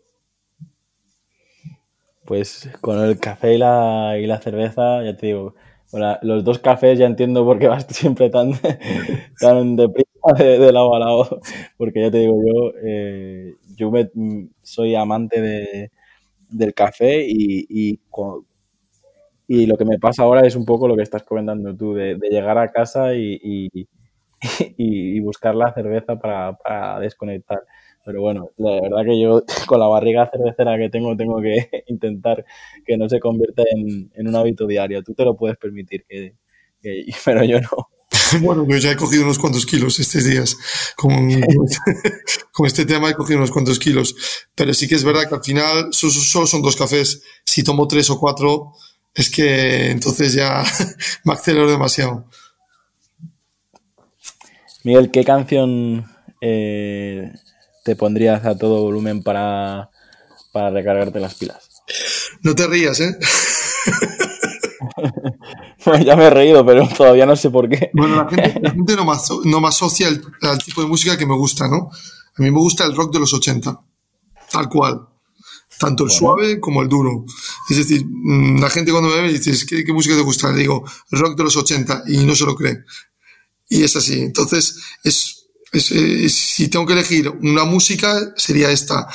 Pues 2.25 2.71
con 2.81 2.99
el 3.00 3.19
café 3.21 3.54
y 3.54 3.59
la, 3.59 4.16
y 4.19 4.26
la 4.26 4.40
cerveza, 4.40 5.02
ya 5.04 5.16
te 5.16 5.26
digo, 5.26 5.54
los 6.23 6.45
dos 6.45 6.59
cafés 6.59 6.99
ya 6.99 7.07
entiendo 7.07 7.45
por 7.45 7.59
qué 7.59 7.69
vas 7.69 7.87
siempre 7.90 8.31
tan, 8.31 8.52
tan 9.38 9.76
deprisa 9.76 10.09
de, 10.38 10.73
lado 10.73 10.95
a 10.95 10.99
lado, 10.99 11.40
porque 11.76 12.00
ya 12.00 12.11
te 12.11 12.19
digo 12.19 12.40
yo, 12.47 12.73
eh, 12.83 13.54
yo 13.76 13.93
soy 14.62 14.95
amante 14.95 15.40
de, 15.40 15.90
del 16.49 16.75
café 16.75 17.26
y, 17.28 17.66
y, 17.69 18.00
y 19.47 19.66
lo 19.66 19.76
que 19.76 19.85
me 19.85 19.99
pasa 19.99 20.23
ahora 20.23 20.47
es 20.47 20.57
un 20.57 20.64
poco 20.64 20.88
lo 20.88 20.97
que 20.97 21.02
estás 21.02 21.23
comentando 21.23 21.76
tú, 21.76 21.95
de, 21.95 22.19
llegar 22.31 22.59
a 22.59 22.73
casa 22.73 23.14
y, 23.14 23.87
y, 24.76 25.21
buscar 25.21 25.54
la 25.54 25.73
cerveza 25.73 26.19
para, 26.19 26.99
desconectar. 27.00 27.62
Pero 28.04 28.20
bueno, 28.20 28.50
la 28.58 28.80
verdad 28.80 29.04
que 29.04 29.20
yo 29.20 29.42
con 29.66 29.80
la 29.80 29.87
barriga 29.87 30.30
cervecera 30.30 30.76
que 30.76 30.90
tengo, 30.90 31.16
tengo 31.16 31.40
que 31.40 31.84
intentar 31.87 32.44
que 32.84 32.96
no 32.96 33.08
se 33.08 33.20
convierta 33.20 33.62
en, 33.75 34.11
en 34.14 34.28
un 34.28 34.37
hábito 34.37 34.66
diario. 34.66 35.02
Tú 35.02 35.14
te 35.14 35.25
lo 35.25 35.37
puedes 35.37 35.56
permitir, 35.56 36.04
que, 36.08 36.34
pero 37.25 37.44
yo 37.44 37.61
no. 37.61 37.88
Bueno, 38.40 38.64
yo 38.68 38.76
ya 38.76 38.92
he 38.92 38.96
cogido 38.96 39.25
unos 39.25 39.38
cuantos 39.38 39.66
kilos 39.66 39.99
estos 39.99 40.25
días. 40.25 40.56
Con, 40.96 41.40
con, 42.52 42.66
este 42.66 42.84
tema 42.84 43.11
he 43.11 43.14
cogido 43.14 43.38
unos 43.38 43.50
cuantos 43.50 43.78
kilos. 43.78 44.14
Pero 44.54 44.73
sí 44.73 44.87
que 44.87 44.94
es 44.94 45.02
verdad 45.02 45.28
que 45.28 45.34
al 45.34 45.42
final 45.42 45.88
solo 45.92 46.46
son 46.46 46.62
dos 46.62 46.76
cafés. 46.76 47.23
Si 47.44 47.64
tomo 47.64 47.88
tres 47.88 48.11
o 48.11 48.20
cuatro, 48.20 48.73
es 49.14 49.30
que 49.30 49.90
entonces 49.90 50.32
ya 50.32 50.62
me 51.25 51.32
acelero 51.32 51.68
demasiado. 51.68 52.26
Miguel, 54.84 55.11
¿qué 55.11 55.25
canción 55.25 56.06
eh, 56.40 57.32
te 57.85 57.95
pondrías 57.95 58.45
a 58.45 58.59
todo 58.59 58.83
volumen 58.83 59.23
para, 59.23 59.91
para 60.53 60.71
recargarte 60.71 61.21
las 61.21 61.35
pilas? 61.35 61.69
No 62.43 62.55
te 62.55 62.67
rías, 62.67 62.99
¿eh? 63.00 63.17
Pues 65.85 66.05
ya 66.05 66.17
me 66.17 66.25
he 66.25 66.31
reído, 66.31 66.64
pero 66.64 66.88
todavía 66.88 67.26
no 67.26 67.37
sé 67.37 67.50
por 67.50 67.69
qué. 67.69 67.91
Bueno, 67.93 68.17
la 68.17 68.29
gente, 68.29 68.97
no, 68.97 69.05
me, 69.05 69.50
no 69.50 69.67
asocia 69.67 70.09
el, 70.09 70.23
al 70.41 70.59
tipo 70.62 70.81
de 70.81 70.88
música 70.88 71.19
que 71.19 71.26
me 71.26 71.37
gusta, 71.37 71.69
¿no? 71.69 71.91
A 72.37 72.43
mí 72.43 72.50
me 72.50 72.59
gusta 72.59 72.85
el 72.85 72.97
rock 72.97 73.12
de 73.12 73.21
los 73.21 73.35
80, 73.35 73.81
tal 74.50 74.69
cual 74.71 75.09
tanto 75.79 76.05
el 76.05 76.11
suave 76.11 76.61
como 76.61 76.83
el 76.83 76.88
duro. 76.88 77.25
Es 77.69 77.76
decir, 77.76 78.05
mm, 78.07 78.61
la 78.61 78.71
gente 78.71 78.93
cuando 78.93 79.11
me 79.11 79.21
ve 79.21 79.33
dice, 79.33 79.67
¿qué, 79.67 79.85
¿qué, 79.85 79.93
música 79.93 80.14
te 80.14 80.23
gusta? 80.23 80.50
Le 80.53 80.61
digo, 80.61 80.85
rock 81.11 81.37
de 81.37 81.45
los 81.45 81.57
80 81.57 82.05
y 82.09 82.19
no 82.25 82.35
se 82.35 82.45
lo 82.45 82.55
cree. 82.55 82.85
Y 83.69 83.83
es 83.83 83.97
así. 83.97 84.23
Entonces, 84.23 84.79
es, 85.03 85.44
es, 85.78 86.35
si 86.35 86.69
tengo 86.69 86.87
que 86.87 86.93
elegir 86.93 87.28
una 87.28 87.64
música, 87.64 88.33
sería 88.37 88.71
esta. 88.71 89.09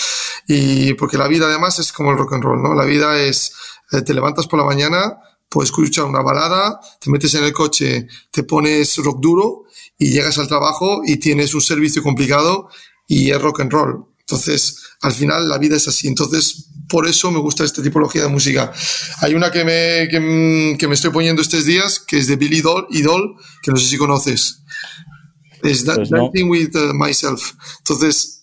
Y 0.48 0.94
porque 0.94 1.18
la 1.18 1.28
vida 1.28 1.46
además 1.48 1.80
es 1.80 1.92
como 1.92 2.12
el 2.12 2.18
rock 2.18 2.34
and 2.34 2.44
roll, 2.44 2.62
¿no? 2.62 2.74
La 2.74 2.86
vida 2.86 3.20
es, 3.20 3.54
eh, 3.92 4.02
te 4.02 4.14
levantas 4.14 4.48
por 4.48 4.60
la 4.60 4.66
mañana, 4.66 5.18
puedes 5.50 5.70
escuchar 5.70 6.06
una 6.06 6.22
balada, 6.22 6.80
te 7.00 7.10
metes 7.10 7.34
en 7.34 7.44
el 7.44 7.54
coche, 7.54 8.08
te 8.32 8.44
pones 8.44 8.98
rock 8.98 9.20
duro 9.20 9.64
y 9.98 10.12
llegas 10.12 10.38
al 10.38 10.48
trabajo 10.48 11.02
y 11.06 11.18
tienes 11.18 11.54
un 11.54 11.62
servicio 11.62 12.04
complicado 12.04 12.70
y 13.08 13.32
es 13.32 13.42
rock 13.42 13.62
and 13.62 13.72
roll. 13.72 14.06
Entonces, 14.20 14.84
al 15.02 15.12
final 15.12 15.50
la 15.50 15.58
vida 15.58 15.76
es 15.76 15.88
así. 15.88 16.08
Entonces, 16.08 16.70
por 16.88 17.08
eso 17.08 17.32
me 17.32 17.40
gusta 17.40 17.64
esta 17.64 17.82
tipología 17.82 18.24
de 18.24 18.28
música. 18.28 18.72
Hay 19.22 19.34
una 19.34 19.52
que 19.52 19.64
me, 19.64 20.08
que, 20.10 20.88
me 20.88 20.94
estoy 20.94 21.12
poniendo 21.12 21.42
estos 21.42 21.66
días, 21.66 22.00
que 22.00 22.18
es 22.18 22.28
de 22.28 22.36
Billy 22.36 22.62
Doll, 22.62 22.88
Idol, 22.92 23.36
que 23.62 23.72
no 23.72 23.78
sé 23.78 23.88
si 23.88 23.98
conoces. 23.98 24.62
Es 25.64 25.84
pues 25.84 26.10
Dancing 26.10 26.50
with 26.50 26.76
uh, 26.76 26.94
Myself. 26.94 27.54
Entonces, 27.80 28.40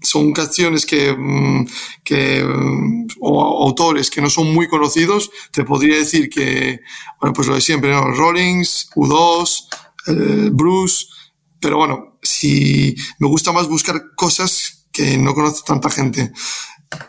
son 0.00 0.32
canciones 0.32 0.84
que, 0.84 1.12
mm, 1.16 1.66
que 2.04 2.44
mm, 2.44 3.06
o 3.20 3.64
autores 3.64 4.10
que 4.10 4.20
no 4.20 4.30
son 4.30 4.52
muy 4.52 4.68
conocidos. 4.68 5.30
Te 5.52 5.64
podría 5.64 5.96
decir 5.96 6.28
que, 6.28 6.80
bueno, 7.20 7.32
pues 7.32 7.48
lo 7.48 7.54
de 7.54 7.60
siempre, 7.60 7.90
¿no? 7.90 8.10
Rollings, 8.10 8.90
U2, 8.94 9.68
eh, 10.08 10.50
Bruce. 10.52 11.06
Pero 11.60 11.76
bueno, 11.76 12.18
si 12.22 12.94
me 13.18 13.28
gusta 13.28 13.52
más 13.52 13.68
buscar 13.68 14.14
cosas 14.16 14.86
que 14.92 15.16
no 15.16 15.34
conoce 15.34 15.62
tanta 15.64 15.90
gente. 15.90 16.32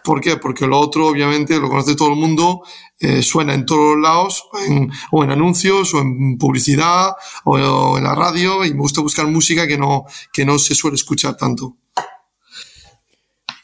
¿Por 0.04 0.22
qué? 0.22 0.38
Porque 0.38 0.66
lo 0.66 0.80
otro, 0.80 1.08
obviamente, 1.08 1.60
lo 1.60 1.70
conoce 1.70 1.96
todo 1.96 2.10
el 2.10 2.16
mundo, 2.16 2.64
eh, 3.04 3.22
suena 3.22 3.54
en 3.54 3.66
todos 3.66 3.98
lados, 4.00 4.48
o 5.12 5.24
en 5.24 5.32
anuncios, 5.32 5.94
o 5.94 6.00
en 6.00 6.38
publicidad, 6.38 7.12
o, 7.44 7.98
en 7.98 8.04
la 8.04 8.16
radio, 8.16 8.66
y 8.66 8.74
me 8.74 8.80
gusta 8.80 9.02
buscar 9.02 9.28
música 9.28 9.68
que 9.68 9.78
no, 9.78 10.06
que 10.32 10.46
no 10.46 10.58
se 10.58 10.74
suele 10.76 10.96
escuchar 10.96 11.38
tanto. 11.38 11.78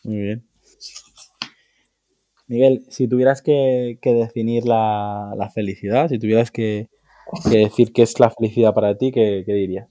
Muy 0.03 0.17
bien. 0.17 0.46
Miguel, 2.48 2.86
si 2.89 3.08
tuvieras 3.08 3.41
que, 3.41 3.98
definir 4.03 4.65
la, 4.65 5.51
felicidad, 5.53 6.10
si 6.10 6.19
tuvieras 6.19 6.51
que, 6.51 6.89
decir 7.46 7.91
qué 7.93 8.01
es 8.01 8.19
la 8.19 8.31
felicidad 8.31 8.74
para 8.74 8.98
ti, 8.98 9.12
¿qué, 9.12 9.43
¿qué 9.46 9.53
dirías? 9.53 9.88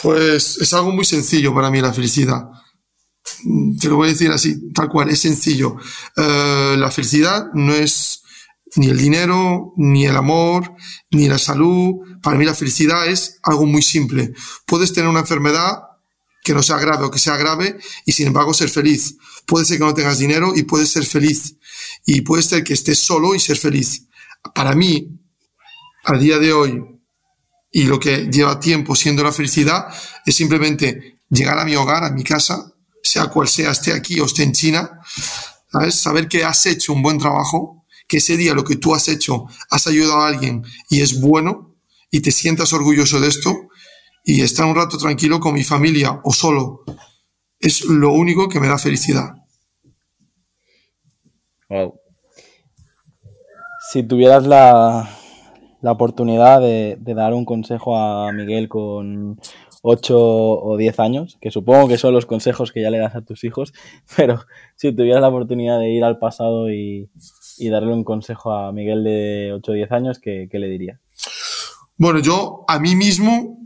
Pues 0.00 0.58
es 0.58 0.72
algo 0.74 0.92
muy 0.92 1.04
sencillo 1.04 1.54
para 1.54 1.70
mí 1.70 1.80
la 1.80 1.92
felicidad 1.92 2.50
te 3.80 3.88
lo 3.88 3.96
voy 3.96 4.08
a 4.08 4.12
decir 4.12 4.30
así, 4.30 4.72
tal 4.72 4.88
cual, 4.88 5.08
es 5.10 5.20
sencillo. 5.20 5.76
Eh, 6.16 6.76
la 6.78 6.90
felicidad 6.90 7.46
no 7.54 7.74
es 7.74 8.22
ni 8.76 8.88
el 8.88 8.98
dinero, 8.98 9.72
ni 9.76 10.06
el 10.06 10.16
amor, 10.16 10.74
ni 11.10 11.28
la 11.28 11.38
salud. 11.38 11.96
Para 12.22 12.36
mí 12.36 12.44
la 12.44 12.54
felicidad 12.54 13.06
es 13.06 13.38
algo 13.42 13.66
muy 13.66 13.82
simple. 13.82 14.32
Puedes 14.66 14.92
tener 14.92 15.08
una 15.08 15.20
enfermedad 15.20 15.82
que 16.44 16.54
no 16.54 16.62
sea 16.62 16.78
grave 16.78 17.04
o 17.04 17.10
que 17.10 17.18
sea 17.18 17.36
grave 17.36 17.78
y 18.06 18.12
sin 18.12 18.28
embargo 18.28 18.54
ser 18.54 18.68
feliz. 18.70 19.16
Puede 19.46 19.64
ser 19.64 19.78
que 19.78 19.84
no 19.84 19.94
tengas 19.94 20.18
dinero 20.18 20.52
y 20.54 20.62
puedes 20.62 20.90
ser 20.90 21.04
feliz. 21.04 21.56
Y 22.06 22.22
puede 22.22 22.42
ser 22.42 22.64
que 22.64 22.74
estés 22.74 22.98
solo 22.98 23.34
y 23.34 23.40
ser 23.40 23.56
feliz. 23.56 24.06
Para 24.54 24.74
mí, 24.74 25.18
al 26.04 26.20
día 26.20 26.38
de 26.38 26.52
hoy, 26.52 26.84
y 27.70 27.84
lo 27.84 28.00
que 28.00 28.28
lleva 28.30 28.60
tiempo 28.60 28.96
siendo 28.96 29.22
la 29.22 29.32
felicidad, 29.32 29.88
es 30.24 30.34
simplemente 30.34 31.18
llegar 31.28 31.58
a 31.58 31.64
mi 31.64 31.76
hogar, 31.76 32.04
a 32.04 32.10
mi 32.10 32.24
casa, 32.24 32.72
sea 33.02 33.26
cual 33.26 33.48
sea, 33.48 33.70
esté 33.70 33.92
aquí 33.92 34.18
o 34.20 34.26
esté 34.26 34.42
en 34.42 34.52
China, 34.52 35.00
¿sabes? 35.70 35.94
Saber 35.94 36.28
que 36.28 36.44
has 36.44 36.64
hecho 36.66 36.92
un 36.92 37.02
buen 37.02 37.18
trabajo, 37.18 37.77
que 38.08 38.16
ese 38.16 38.36
día 38.36 38.54
lo 38.54 38.64
que 38.64 38.76
tú 38.76 38.94
has 38.94 39.06
hecho, 39.08 39.46
has 39.70 39.86
ayudado 39.86 40.22
a 40.22 40.28
alguien 40.28 40.64
y 40.88 41.02
es 41.02 41.20
bueno 41.20 41.76
y 42.10 42.20
te 42.20 42.32
sientas 42.32 42.72
orgulloso 42.72 43.20
de 43.20 43.28
esto 43.28 43.68
y 44.24 44.40
estar 44.40 44.66
un 44.66 44.74
rato 44.74 44.96
tranquilo 44.98 45.40
con 45.40 45.54
mi 45.54 45.62
familia 45.62 46.20
o 46.24 46.32
solo, 46.32 46.84
es 47.60 47.84
lo 47.84 48.12
único 48.12 48.48
que 48.48 48.60
me 48.60 48.68
da 48.68 48.78
felicidad. 48.78 49.34
Wow. 51.68 52.00
Si 53.90 54.02
tuvieras 54.02 54.46
la, 54.46 55.08
la 55.82 55.92
oportunidad 55.92 56.60
de, 56.60 56.96
de, 56.98 57.14
dar 57.14 57.34
un 57.34 57.44
consejo 57.44 57.96
a 57.96 58.32
Miguel 58.32 58.68
con 58.68 59.38
8 59.82 60.18
o 60.18 60.76
10 60.76 61.00
años, 61.00 61.38
que 61.40 61.50
supongo 61.50 61.88
que 61.88 61.98
son 61.98 62.12
los 62.12 62.26
consejos 62.26 62.72
que 62.72 62.82
ya 62.82 62.90
le 62.90 62.98
das 62.98 63.14
a 63.16 63.22
tus 63.22 63.44
hijos, 63.44 63.72
pero 64.16 64.40
si 64.76 64.92
tuvieras 64.92 65.22
la 65.22 65.28
oportunidad 65.28 65.78
de 65.78 65.90
ir 65.90 66.04
al 66.04 66.18
pasado 66.18 66.70
y, 66.70 67.10
darle 67.66 67.92
un 67.92 68.04
consejo 68.04 68.52
a 68.52 68.72
Miguel 68.72 69.02
de 69.02 69.52
8 69.54 69.72
o 69.72 69.74
10 69.74 69.92
años, 69.92 70.18
¿qué, 70.20 70.48
qué 70.50 70.58
le 70.58 70.68
diría? 70.68 71.00
Bueno, 71.96 72.20
yo 72.20 72.64
a 72.68 72.78
mí 72.78 72.94
mismo 72.94 73.58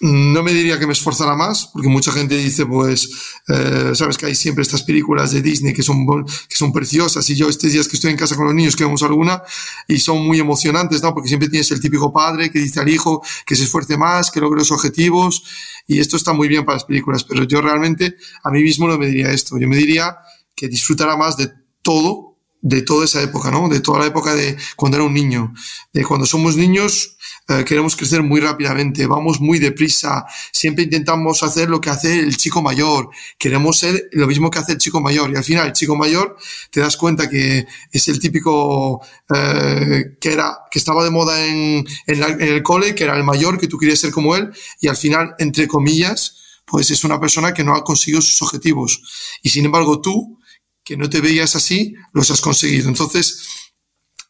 no 0.00 0.42
me 0.42 0.52
diría 0.52 0.78
que 0.78 0.86
me 0.86 0.92
esforzara 0.92 1.34
más, 1.34 1.70
porque 1.72 1.88
mucha 1.88 2.10
gente 2.10 2.36
dice, 2.36 2.66
pues, 2.66 3.08
eh, 3.48 3.92
sabes 3.94 4.16
que 4.16 4.26
hay 4.26 4.34
siempre 4.34 4.62
estas 4.62 4.82
películas 4.82 5.32
de 5.32 5.42
Disney 5.42 5.72
que 5.72 5.82
son, 5.82 6.06
que 6.48 6.56
son 6.56 6.72
preciosas, 6.72 7.28
y 7.30 7.34
yo 7.34 7.48
estos 7.48 7.72
días 7.72 7.86
que 7.86 7.96
estoy 7.96 8.10
en 8.10 8.16
casa 8.16 8.34
con 8.34 8.46
los 8.46 8.54
niños 8.54 8.76
que 8.76 8.84
vemos 8.84 9.02
alguna, 9.02 9.42
y 9.86 9.98
son 9.98 10.26
muy 10.26 10.38
emocionantes, 10.38 11.02
¿no? 11.02 11.12
Porque 11.12 11.28
siempre 11.28 11.48
tienes 11.48 11.70
el 11.70 11.80
típico 11.80 12.12
padre 12.12 12.50
que 12.50 12.58
dice 12.58 12.80
al 12.80 12.88
hijo 12.88 13.22
que 13.46 13.56
se 13.56 13.64
esfuerce 13.64 13.96
más, 13.96 14.30
que 14.30 14.40
logre 14.40 14.60
los 14.60 14.72
objetivos, 14.72 15.44
y 15.86 16.00
esto 16.00 16.16
está 16.16 16.32
muy 16.32 16.48
bien 16.48 16.64
para 16.64 16.76
las 16.76 16.84
películas, 16.84 17.24
pero 17.24 17.44
yo 17.44 17.60
realmente 17.60 18.16
a 18.42 18.50
mí 18.50 18.62
mismo 18.62 18.88
no 18.88 18.98
me 18.98 19.06
diría 19.06 19.30
esto, 19.30 19.58
yo 19.58 19.68
me 19.68 19.76
diría 19.76 20.16
que 20.54 20.68
disfrutara 20.68 21.16
más 21.16 21.36
de 21.36 21.50
todo 21.82 22.33
de 22.64 22.80
toda 22.80 23.04
esa 23.04 23.22
época, 23.22 23.50
¿no? 23.50 23.68
De 23.68 23.80
toda 23.80 23.98
la 23.98 24.06
época 24.06 24.34
de 24.34 24.56
cuando 24.74 24.96
era 24.96 25.04
un 25.04 25.12
niño. 25.12 25.52
De 25.92 26.02
cuando 26.02 26.24
somos 26.24 26.56
niños 26.56 27.18
eh, 27.46 27.62
queremos 27.62 27.94
crecer 27.94 28.22
muy 28.22 28.40
rápidamente, 28.40 29.06
vamos 29.06 29.38
muy 29.38 29.58
deprisa, 29.58 30.24
siempre 30.50 30.84
intentamos 30.84 31.42
hacer 31.42 31.68
lo 31.68 31.78
que 31.78 31.90
hace 31.90 32.18
el 32.20 32.38
chico 32.38 32.62
mayor, 32.62 33.10
queremos 33.36 33.78
ser 33.78 34.08
lo 34.12 34.26
mismo 34.26 34.50
que 34.50 34.60
hace 34.60 34.72
el 34.72 34.78
chico 34.78 35.02
mayor 35.02 35.30
y 35.30 35.36
al 35.36 35.44
final 35.44 35.66
el 35.66 35.72
chico 35.74 35.94
mayor 35.94 36.38
te 36.70 36.80
das 36.80 36.96
cuenta 36.96 37.28
que 37.28 37.66
es 37.92 38.08
el 38.08 38.18
típico 38.18 39.02
eh, 39.34 40.16
que 40.18 40.32
era 40.32 40.60
que 40.70 40.78
estaba 40.78 41.04
de 41.04 41.10
moda 41.10 41.44
en 41.46 41.84
el 42.06 42.62
cole, 42.62 42.94
que 42.94 43.04
era 43.04 43.14
el 43.14 43.24
mayor, 43.24 43.58
que 43.58 43.68
tú 43.68 43.76
querías 43.76 43.98
ser 43.98 44.10
como 44.10 44.36
él 44.36 44.50
y 44.80 44.88
al 44.88 44.96
final, 44.96 45.34
entre 45.38 45.68
comillas, 45.68 46.62
pues 46.64 46.90
es 46.90 47.04
una 47.04 47.20
persona 47.20 47.52
que 47.52 47.62
no 47.62 47.74
ha 47.74 47.84
conseguido 47.84 48.22
sus 48.22 48.40
objetivos. 48.40 49.02
Y 49.42 49.50
sin 49.50 49.66
embargo 49.66 50.00
tú, 50.00 50.38
que 50.84 50.96
no 50.96 51.08
te 51.08 51.20
veías 51.20 51.56
así, 51.56 51.94
los 52.12 52.30
has 52.30 52.40
conseguido. 52.40 52.88
Entonces, 52.88 53.64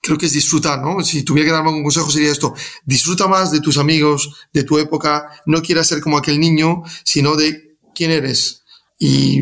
creo 0.01 0.19
que 0.19 0.27
es 0.27 0.33
disfrutar, 0.33 0.81
¿no? 0.81 1.01
Si 1.03 1.25
tuviera 1.25 1.49
que 1.49 1.53
darme 1.53 1.71
un 1.71 1.83
consejo 1.83 2.11
sería 2.11 2.31
esto, 2.31 2.55
disfruta 2.85 3.27
más 3.27 3.51
de 3.51 3.61
tus 3.61 3.79
amigos, 3.79 4.49
de 4.53 4.63
tu 4.63 4.79
época, 4.79 5.29
no 5.47 5.63
quieras 5.63 5.89
ser 5.89 6.01
como 6.01 6.19
aquel 6.19 6.39
niño, 6.39 6.83
sino 7.05 7.37
de 7.37 7.77
quién 7.95 8.11
eres. 8.11 8.63
Y 8.99 9.41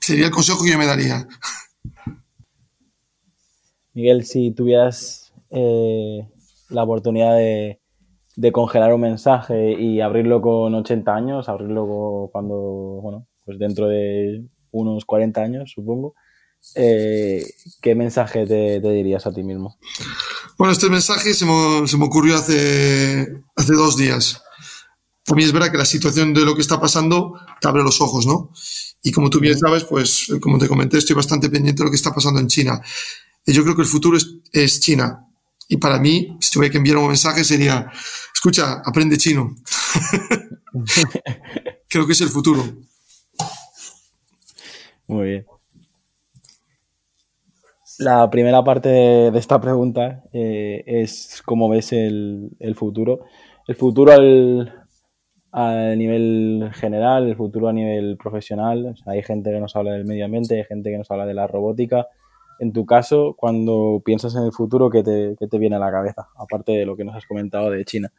sería 0.00 0.26
el 0.26 0.32
consejo 0.32 0.62
que 0.62 0.70
yo 0.70 0.78
me 0.78 0.86
daría. 0.86 1.26
Miguel, 3.94 4.24
si 4.24 4.52
tuvieras 4.52 5.32
eh, 5.50 6.28
la 6.68 6.84
oportunidad 6.84 7.36
de, 7.36 7.80
de, 8.36 8.52
congelar 8.52 8.94
un 8.94 9.00
mensaje 9.00 9.72
y 9.72 10.00
abrirlo 10.00 10.40
con 10.40 10.74
80 10.74 11.14
años, 11.14 11.48
abrirlo 11.48 12.28
cuando, 12.30 12.54
bueno, 13.02 13.26
pues 13.44 13.58
dentro 13.58 13.88
de 13.88 14.44
unos 14.70 15.04
40 15.04 15.40
años, 15.40 15.72
supongo, 15.74 16.14
eh, 16.74 17.44
¿qué 17.80 17.94
mensaje 17.94 18.46
te, 18.46 18.80
dirías 18.80 19.26
a 19.26 19.32
ti 19.32 19.42
mismo? 19.42 19.78
Bueno, 20.56 20.72
este 20.72 20.88
mensaje 20.88 21.34
se 21.34 21.44
me, 21.44 21.86
se 21.86 21.96
me 21.96 22.04
ocurrió 22.04 22.36
hace, 22.36 23.26
hace 23.56 23.72
dos 23.72 23.96
días. 23.96 24.42
También 25.24 25.48
es 25.48 25.52
verdad 25.52 25.70
que 25.70 25.78
la 25.78 25.84
situación 25.84 26.32
de 26.32 26.40
lo 26.40 26.54
que 26.54 26.62
está 26.62 26.80
pasando 26.80 27.38
te 27.60 27.68
abre 27.68 27.82
los 27.82 28.00
ojos, 28.00 28.26
¿no? 28.26 28.50
Y 29.02 29.12
como 29.12 29.30
tú 29.30 29.40
bien 29.40 29.58
sabes, 29.58 29.84
pues 29.84 30.28
como 30.40 30.58
te 30.58 30.68
comenté, 30.68 30.98
estoy 30.98 31.14
bastante 31.14 31.50
pendiente 31.50 31.80
de 31.80 31.84
lo 31.84 31.90
que 31.90 31.96
está 31.96 32.14
pasando 32.14 32.40
en 32.40 32.48
China. 32.48 32.80
Y 33.44 33.52
yo 33.52 33.62
creo 33.62 33.76
que 33.76 33.82
el 33.82 33.88
futuro 33.88 34.16
es, 34.16 34.26
es 34.52 34.80
China. 34.80 35.26
Y 35.68 35.76
para 35.76 35.98
mí, 35.98 36.36
si 36.40 36.50
tuviera 36.50 36.72
que 36.72 36.78
enviar 36.78 36.96
un 36.96 37.08
mensaje 37.08 37.44
sería, 37.44 37.90
escucha, 38.34 38.82
aprende 38.84 39.18
chino. 39.18 39.54
creo 41.88 42.06
que 42.06 42.12
es 42.12 42.20
el 42.20 42.30
futuro. 42.30 42.64
Muy 45.06 45.28
bien. 45.28 45.46
La 47.98 48.30
primera 48.30 48.62
parte 48.62 48.88
de, 48.88 49.38
esta 49.38 49.60
pregunta 49.60 50.22
eh, 50.32 50.84
es 50.86 51.42
cómo 51.44 51.68
ves 51.68 51.92
el, 51.92 52.52
futuro. 52.76 53.24
El 53.66 53.74
futuro 53.74 54.12
al, 54.12 55.98
nivel 55.98 56.70
general, 56.74 57.26
el 57.26 57.36
futuro 57.36 57.68
a 57.68 57.72
nivel 57.72 58.16
profesional. 58.16 58.94
hay 59.04 59.22
gente 59.24 59.50
que 59.50 59.58
nos 59.58 59.74
habla 59.74 59.92
del 59.92 60.04
medio 60.04 60.26
ambiente, 60.26 60.58
hay 60.58 60.64
gente 60.64 60.90
que 60.90 60.98
nos 60.98 61.10
habla 61.10 61.26
de 61.26 61.34
la 61.34 61.48
robótica. 61.48 62.06
En 62.60 62.72
tu 62.72 62.86
caso, 62.86 63.34
cuando 63.36 64.00
piensas 64.04 64.32
en 64.36 64.44
el 64.44 64.52
futuro, 64.52 64.90
¿qué 64.90 65.02
te, 65.02 65.34
qué 65.36 65.48
te 65.48 65.58
viene 65.58 65.74
a 65.74 65.80
la 65.80 65.90
cabeza? 65.90 66.28
Aparte 66.36 66.72
de 66.72 66.86
lo 66.86 66.96
que 66.96 67.04
nos 67.04 67.16
has 67.16 67.26
comentado 67.26 67.68
de 67.68 67.84
China. 67.84 68.12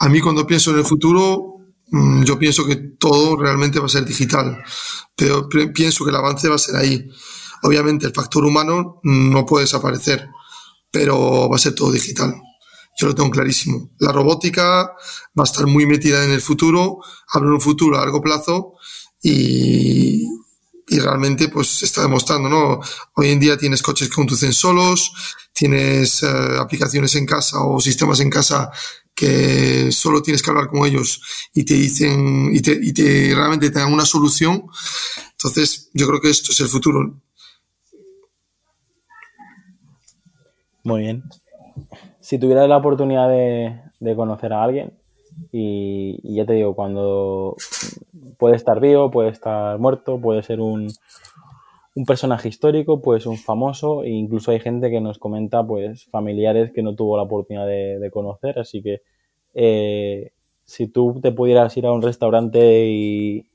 A 0.00 0.08
mí 0.08 0.20
cuando 0.20 0.44
pienso 0.44 0.72
en 0.72 0.78
el 0.78 0.84
futuro, 0.84 1.54
mm, 1.88 2.24
yo 2.24 2.36
pienso 2.36 2.66
que 2.66 2.74
todo 2.98 3.36
realmente 3.36 3.78
va 3.78 3.86
a 3.86 3.88
ser 3.88 4.04
digital, 4.04 4.56
pero 5.14 5.48
pienso 5.48 6.04
que 6.04 6.10
el 6.10 6.16
avance 6.16 6.48
va 6.48 6.56
a 6.56 6.58
ser 6.58 6.74
ahí. 6.74 7.08
Obviamente 7.62 8.06
el 8.06 8.12
factor 8.12 8.44
humano 8.44 9.00
no 9.02 9.46
puede 9.46 9.64
desaparecer, 9.64 10.28
pero 10.90 11.48
va 11.48 11.56
a 11.56 11.58
ser 11.60 11.74
todo 11.74 11.92
digital. 11.92 12.34
Yo 12.98 13.06
lo 13.06 13.14
tengo 13.14 13.30
clarísimo. 13.30 13.90
La 13.98 14.12
robótica 14.12 14.92
va 15.38 15.42
a 15.42 15.44
estar 15.44 15.66
muy 15.66 15.86
metida 15.86 16.24
en 16.24 16.32
el 16.32 16.42
futuro, 16.42 16.98
habrá 17.28 17.50
un 17.50 17.60
futuro 17.60 17.96
a 17.96 18.00
largo 18.00 18.20
plazo 18.20 18.74
y, 19.22 20.26
realmente 20.86 21.48
pues 21.48 21.68
se 21.68 21.84
está 21.84 22.02
demostrando, 22.02 22.48
¿no? 22.48 22.80
Hoy 23.14 23.28
en 23.28 23.38
día 23.38 23.56
tienes 23.56 23.80
coches 23.80 24.08
que 24.08 24.14
conducen 24.14 24.52
solos, 24.52 25.12
tienes 25.52 26.24
eh, 26.24 26.26
aplicaciones 26.58 27.14
en 27.14 27.26
casa 27.26 27.60
o 27.60 27.80
sistemas 27.80 28.18
en 28.18 28.28
casa 28.28 28.70
que 29.14 29.92
solo 29.92 30.20
tienes 30.20 30.42
que 30.42 30.50
hablar 30.50 30.66
con 30.66 30.84
ellos 30.84 31.22
y 31.54 31.64
te 31.64 31.74
dicen 31.74 32.50
y 32.52 32.60
te, 32.60 32.72
y 32.72 32.92
te 32.92 33.32
realmente 33.34 33.70
te 33.70 33.78
dan 33.78 33.92
una 33.92 34.04
solución. 34.04 34.64
Entonces, 35.32 35.90
yo 35.94 36.08
creo 36.08 36.20
que 36.20 36.30
esto 36.30 36.52
es 36.52 36.60
el 36.60 36.68
futuro. 36.68 37.20
Muy 40.84 41.02
bien. 41.02 41.22
Si 42.20 42.38
tuvieras 42.38 42.68
la 42.68 42.78
oportunidad 42.78 43.28
de, 43.28 44.16
conocer 44.16 44.52
a 44.52 44.62
alguien, 44.62 44.92
y, 45.52 46.34
ya 46.34 46.44
te 46.44 46.54
digo, 46.54 46.74
cuando 46.74 47.56
puede 48.38 48.56
estar 48.56 48.80
vivo, 48.80 49.10
puede 49.10 49.30
estar 49.30 49.78
muerto, 49.78 50.20
puede 50.20 50.42
ser 50.42 50.60
un, 50.60 50.90
un 51.94 52.04
personaje 52.06 52.48
histórico, 52.48 53.00
pues 53.02 53.26
un 53.26 53.36
famoso, 53.36 54.04
e 54.04 54.10
incluso 54.10 54.50
hay 54.50 54.60
gente 54.60 54.90
que 54.90 55.00
nos 55.00 55.18
comenta, 55.18 55.66
pues, 55.66 56.06
familiares 56.06 56.72
que 56.72 56.82
no 56.82 56.94
tuvo 56.94 57.16
la 57.16 57.24
oportunidad 57.24 57.66
de, 57.66 58.10
conocer, 58.12 58.58
así 58.58 58.82
que 58.82 59.02
eh, 59.54 60.32
si 60.64 60.86
tú 60.88 61.20
te 61.20 61.32
pudieras 61.32 61.76
ir 61.76 61.86
a 61.86 61.92
un 61.92 62.02
restaurante 62.02 62.86
y, 62.86 63.46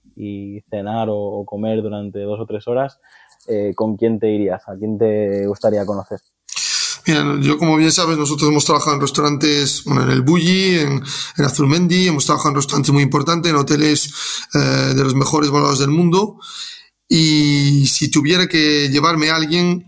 cenar 0.70 1.10
o, 1.12 1.44
comer 1.46 1.82
durante 1.82 2.20
dos 2.22 2.40
o 2.40 2.46
tres 2.46 2.68
horas, 2.68 3.00
eh, 3.48 3.74
¿con 3.76 3.98
quién 3.98 4.20
te 4.20 4.30
irías? 4.32 4.68
¿A 4.68 4.76
quién 4.78 4.98
te 4.98 5.46
gustaría 5.46 5.86
conocer? 5.86 6.20
Mira, 7.08 7.38
yo 7.40 7.58
como 7.58 7.78
bien 7.78 7.92
sabes, 7.92 8.18
nosotros 8.18 8.50
hemos 8.50 8.66
trabajado 8.66 8.96
en 8.96 9.02
restaurantes, 9.02 9.84
bueno, 9.84 10.04
en 10.04 10.10
el 10.10 10.22
Bulli, 10.24 10.80
en, 10.80 11.04
en 11.38 11.46
Azurmendi, 11.46 12.08
hemos 12.08 12.26
trabajado 12.26 12.50
en 12.50 12.56
restaurantes 12.56 12.92
muy 12.92 13.04
importantes, 13.04 13.52
en 13.52 13.58
hoteles 13.58 14.12
eh, 14.54 14.94
de 14.96 15.04
los 15.04 15.14
mejores 15.14 15.52
valorados 15.52 15.80
del 15.80 15.90
mundo. 15.90 16.40
Y 17.08 17.86
si 17.88 18.10
tuviera 18.10 18.48
que 18.48 18.90
llevarme 18.90 19.30
a 19.30 19.36
alguien 19.36 19.86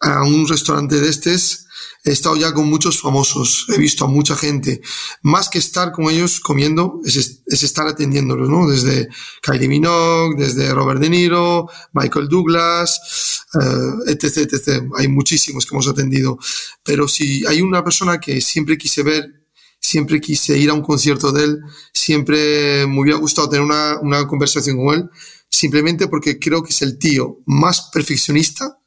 a 0.00 0.24
un 0.24 0.48
restaurante 0.48 1.00
de 1.00 1.08
estos, 1.08 1.67
he 2.08 2.12
estado 2.12 2.36
ya 2.36 2.52
con 2.54 2.68
muchos 2.68 3.00
famosos, 3.00 3.66
he 3.68 3.78
visto 3.78 4.04
a 4.04 4.08
mucha 4.08 4.34
gente. 4.34 4.80
Más 5.22 5.48
que 5.48 5.58
estar 5.58 5.92
con 5.92 6.06
ellos 6.10 6.40
comiendo, 6.40 7.00
es, 7.04 7.42
es 7.46 7.62
estar 7.62 7.86
atendiéndolos, 7.86 8.48
¿no? 8.48 8.68
Desde 8.68 9.08
Kylie 9.42 9.68
Minogue, 9.68 10.36
desde 10.36 10.72
Robert 10.72 11.00
De 11.00 11.10
Niro, 11.10 11.68
Michael 11.92 12.28
Douglas, 12.28 13.44
eh, 13.60 14.12
etc, 14.12 14.38
etc. 14.38 14.84
Hay 14.96 15.08
muchísimos 15.08 15.66
que 15.66 15.74
hemos 15.74 15.88
atendido. 15.88 16.38
Pero 16.82 17.06
si 17.08 17.44
hay 17.46 17.60
una 17.60 17.84
persona 17.84 18.18
que 18.18 18.40
siempre 18.40 18.78
quise 18.78 19.02
ver, 19.02 19.44
siempre 19.78 20.20
quise 20.20 20.56
ir 20.56 20.70
a 20.70 20.74
un 20.74 20.82
concierto 20.82 21.30
de 21.30 21.44
él, 21.44 21.60
siempre 21.92 22.86
me 22.86 23.00
hubiera 23.00 23.18
gustado 23.18 23.48
tener 23.48 23.64
una, 23.64 23.98
una 24.00 24.26
conversación 24.26 24.76
con 24.76 24.94
él, 24.94 25.10
simplemente 25.50 26.08
porque 26.08 26.38
creo 26.38 26.62
que 26.62 26.70
es 26.70 26.82
el 26.82 26.98
tío 26.98 27.38
más 27.46 27.90
perfeccionista 27.92 28.78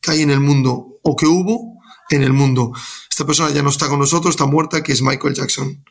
que 0.00 0.10
hay 0.10 0.22
en 0.22 0.30
el 0.30 0.40
mundo 0.40 0.98
o 1.02 1.16
que 1.16 1.26
hubo 1.26 1.73
en 2.16 2.22
el 2.22 2.32
mundo. 2.32 2.72
Esta 3.10 3.26
persona 3.26 3.50
ya 3.50 3.62
no 3.62 3.70
está 3.70 3.88
con 3.88 3.98
nosotros, 3.98 4.32
está 4.32 4.46
muerta, 4.46 4.82
que 4.82 4.92
es 4.92 5.02
Michael 5.02 5.34
Jackson. 5.34 5.84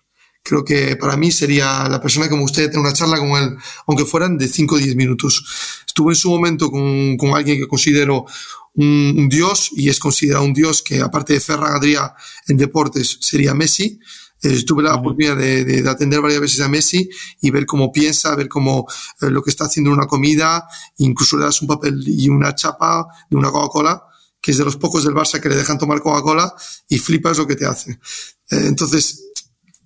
Creo 0.43 0.65
que 0.65 0.97
para 0.97 1.15
mí 1.15 1.31
sería 1.31 1.87
la 1.87 2.01
persona 2.01 2.27
que 2.27 2.35
me 2.35 2.41
gustaría 2.41 2.69
tener 2.69 2.85
una 2.85 2.93
charla 2.93 3.17
con 3.17 3.29
él, 3.31 3.55
aunque 3.87 4.03
fueran 4.03 4.37
de 4.37 4.49
5 4.49 4.75
o 4.75 4.77
10 4.77 4.95
minutos. 4.97 5.45
Estuve 5.87 6.11
en 6.11 6.15
su 6.17 6.29
momento 6.29 6.69
con, 6.69 7.15
con 7.15 7.33
alguien 7.33 7.59
que 7.59 7.67
considero 7.67 8.25
un, 8.73 9.29
dios 9.29 9.69
y 9.71 9.87
es 9.87 9.99
considerado 9.99 10.43
un 10.43 10.53
dios 10.53 10.81
que 10.81 10.99
aparte 10.99 11.33
de 11.33 11.39
Ferran 11.39 11.75
Adrià 11.75 12.13
en 12.47 12.57
deportes 12.57 13.19
sería 13.21 13.53
Messi. 13.53 13.99
Eh, 14.41 14.65
tuve 14.65 14.83
la 14.83 14.95
oportunidad 14.95 15.37
de, 15.37 15.63
de, 15.63 15.89
atender 15.89 16.19
varias 16.19 16.41
veces 16.41 16.59
a 16.59 16.67
Messi 16.67 17.09
y 17.41 17.49
ver 17.49 17.65
cómo 17.65 17.93
piensa, 17.93 18.35
ver 18.35 18.49
cómo 18.49 18.85
eh, 19.21 19.29
lo 19.29 19.41
que 19.41 19.49
está 19.49 19.65
haciendo 19.65 19.91
en 19.91 19.97
una 19.97 20.07
comida, 20.07 20.67
incluso 20.97 21.37
le 21.37 21.45
das 21.45 21.61
un 21.61 21.69
papel 21.69 22.03
y 22.05 22.27
una 22.27 22.53
chapa 22.53 23.07
de 23.29 23.37
una 23.37 23.49
Coca-Cola 23.49 24.03
que 24.43 24.51
es 24.51 24.57
de 24.57 24.65
los 24.65 24.75
pocos 24.75 25.05
del 25.05 25.13
Barça 25.13 25.39
que 25.39 25.47
le 25.47 25.55
dejan 25.55 25.77
tomar 25.77 26.01
Coca-Cola 26.01 26.53
y 26.89 26.99
flipas 26.99 27.37
lo 27.37 27.47
que 27.47 27.55
te 27.55 27.65
hace. 27.65 27.91
Eh, 27.91 28.67
entonces, 28.67 29.31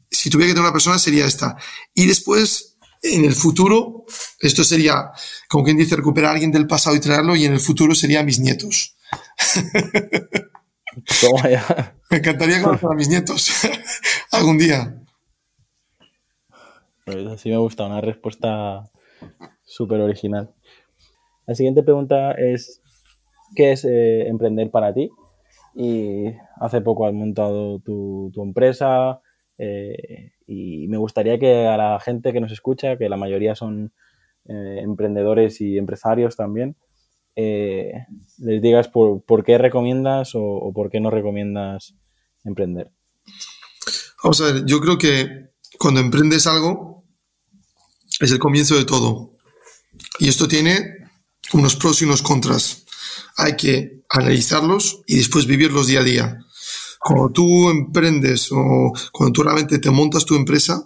si 0.10 0.32
tuviera 0.32 0.50
que 0.50 0.56
tener 0.56 0.66
una 0.66 0.74
persona 0.74 0.98
sería 0.98 1.28
esta. 1.28 1.56
Y 1.94 2.08
después, 2.08 2.76
en 3.04 3.24
el 3.24 3.36
futuro, 3.36 4.06
esto 4.40 4.64
sería, 4.64 5.12
como 5.48 5.64
quien 5.64 5.78
dice, 5.78 5.96
recuperar 5.96 6.32
a 6.32 6.34
alguien 6.34 6.52
del 6.52 6.66
pasado 6.66 6.96
y 6.96 7.00
traerlo, 7.00 7.36
y 7.36 7.46
en 7.46 7.54
el 7.54 7.60
futuro 7.60 7.94
serían 7.94 8.26
mis 8.26 8.40
nietos. 8.40 8.98
Me 12.10 12.18
encantaría 12.18 12.64
conocer 12.64 12.90
a 12.92 12.96
mis 12.96 13.10
nietos 13.10 13.52
algún 14.32 14.58
día. 14.58 15.00
Pues 17.06 17.28
así 17.28 17.50
me 17.50 17.58
gusta, 17.58 17.86
una 17.86 18.02
respuesta 18.02 18.90
súper 19.64 20.02
original. 20.02 20.50
La 21.46 21.54
siguiente 21.54 21.84
pregunta 21.84 22.32
es, 22.32 22.82
qué 23.56 23.74
es 23.74 23.86
eh, 23.86 24.28
emprender 24.28 24.72
para 24.72 24.94
ti. 24.94 25.10
Y 25.76 26.26
hace 26.60 26.82
poco 26.82 27.06
has 27.06 27.14
montado 27.14 27.80
tu, 27.80 28.32
empresa 28.38 29.22
eh, 29.58 30.32
y 30.48 30.88
me 30.88 30.98
gustaría 30.98 31.38
que 31.38 31.68
a 31.68 31.78
la 31.78 32.00
gente 32.00 32.34
que 32.34 32.40
nos 32.40 32.52
escucha, 32.52 32.98
que 32.98 33.10
la 33.10 33.18
mayoría 33.18 33.54
son 33.54 33.94
eh, 34.46 34.80
emprendedores 34.82 35.62
y 35.62 35.78
empresarios 35.78 36.36
también, 36.36 36.76
les 37.36 38.62
digas 38.64 38.88
por, 38.88 39.44
qué 39.46 39.60
recomiendas 39.60 40.32
o, 40.34 40.72
por 40.74 40.90
qué 40.90 41.00
no 41.00 41.12
recomiendas 41.12 41.94
emprender. 42.44 42.90
Vamos 44.24 44.42
a 44.42 44.46
ver, 44.46 44.66
yo 44.66 44.80
creo 44.80 44.98
que 44.98 45.52
cuando 45.78 46.00
emprendes 46.00 46.48
algo 46.48 47.04
es 48.20 48.32
el 48.32 48.40
comienzo 48.40 48.76
de 48.76 48.86
todo. 48.86 49.34
Y 50.20 50.30
esto 50.30 50.48
tiene 50.48 51.10
unos 51.54 51.76
pros 51.76 52.02
y 52.02 52.06
unos 52.06 52.24
contras. 52.24 52.87
Hay 53.38 53.56
que 53.56 54.04
analizarlos 54.10 55.02
y 55.06 55.18
después 55.18 55.46
vivirlos 55.46 55.88
día 55.88 56.02
a 56.02 56.04
día. 56.04 56.38
Cuando 57.00 57.32
tú 57.32 57.70
emprendes 57.70 58.50
o 58.52 58.92
cuando 59.12 59.34
tú 59.34 59.44
realmente 59.44 59.80
te 59.80 59.90
montas 59.92 60.26
tu 60.26 60.36
empresa, 60.36 60.84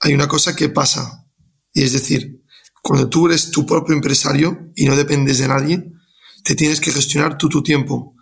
hay 0.00 0.14
una 0.14 0.28
cosa 0.28 0.56
que 0.56 0.68
pasa. 0.68 1.26
Y 1.72 1.82
es 1.82 1.92
decir, 1.92 2.42
cuando 2.82 3.08
tú 3.08 3.26
eres 3.26 3.50
tu 3.50 3.64
propio 3.64 3.94
empresario 3.94 4.70
y 4.74 4.84
no 4.84 4.96
dependes 4.96 5.38
de 5.38 5.48
nadie, 5.48 5.84
te 6.44 6.54
tienes 6.54 6.80
que 6.80 6.92
gestionar 6.92 7.38
tú 7.38 7.48
tu 7.48 7.62
tiempo. 7.62 8.14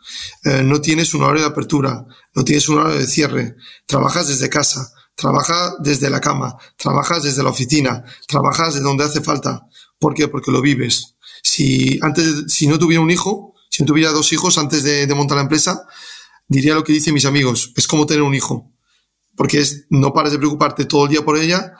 Eh, 0.45 0.62
no 0.62 0.81
tienes 0.81 1.14
un 1.14 1.23
horario 1.23 1.42
de 1.42 1.49
apertura, 1.49 2.07
no 2.35 2.45
tienes 2.45 2.68
un 2.68 2.79
horario 2.79 3.01
de 3.01 3.07
cierre, 3.07 3.57
trabajas 3.87 4.29
desde 4.29 4.49
casa, 4.49 4.92
trabajas 5.16 5.75
desde 5.81 6.11
la 6.11 6.21
cama, 6.21 6.57
trabajas 6.77 7.25
desde 7.25 7.42
la 7.42 7.51
oficina, 7.51 8.05
trabajas 8.29 8.75
de 8.75 8.81
donde 8.81 9.05
hace 9.05 9.21
falta. 9.21 9.66
¿Por 9.99 10.14
qué? 10.14 10.29
Porque 10.29 10.53
lo 10.53 10.61
vives. 10.61 11.12
Si 11.42 11.98
antes, 12.02 12.44
si 12.48 12.66
no 12.66 12.78
tuviera 12.78 13.02
un 13.02 13.11
hijo, 13.11 13.55
si 13.68 13.83
no 13.83 13.87
tuviera 13.87 14.11
dos 14.11 14.33
hijos 14.33 14.59
antes 14.59 14.83
de, 14.83 15.07
de 15.07 15.14
montar 15.14 15.37
la 15.37 15.42
empresa, 15.42 15.87
diría 16.48 16.74
lo 16.74 16.85
que 16.85 16.92
dicen 16.92 17.14
mis 17.14 17.24
amigos, 17.24 17.72
es 17.76 17.87
como 17.87 18.07
tener 18.07 18.22
un 18.22 18.35
hijo, 18.35 18.70
porque 19.37 19.61
es, 19.61 19.87
no 19.90 20.12
pares 20.12 20.33
de 20.33 20.38
preocuparte 20.38 20.85
todo 20.85 21.05
el 21.05 21.11
día 21.11 21.24
por 21.24 21.38
ella 21.38 21.72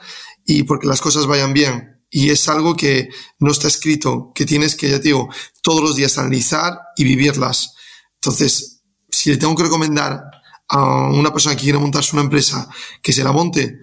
y 0.45 0.63
porque 0.63 0.87
las 0.87 1.01
cosas 1.01 1.27
vayan 1.27 1.53
bien. 1.53 2.01
Y 2.09 2.29
es 2.29 2.47
algo 2.47 2.75
que 2.75 3.09
no 3.39 3.51
está 3.51 3.67
escrito, 3.67 4.31
que 4.35 4.45
tienes 4.45 4.75
que, 4.75 4.89
ya 4.89 4.97
te 4.97 5.05
digo, 5.05 5.29
todos 5.61 5.81
los 5.81 5.95
días 5.95 6.17
analizar 6.17 6.77
y 6.95 7.03
vivirlas. 7.03 7.73
Entonces, 8.15 8.81
si 9.09 9.31
le 9.31 9.37
tengo 9.37 9.55
que 9.55 9.63
recomendar 9.63 10.23
a 10.67 11.09
una 11.09 11.31
persona 11.31 11.55
que 11.55 11.63
quiere 11.63 11.79
montarse 11.79 12.15
una 12.15 12.23
empresa 12.23 12.69
que 13.01 13.13
se 13.13 13.23
la 13.23 13.31
monte, 13.31 13.79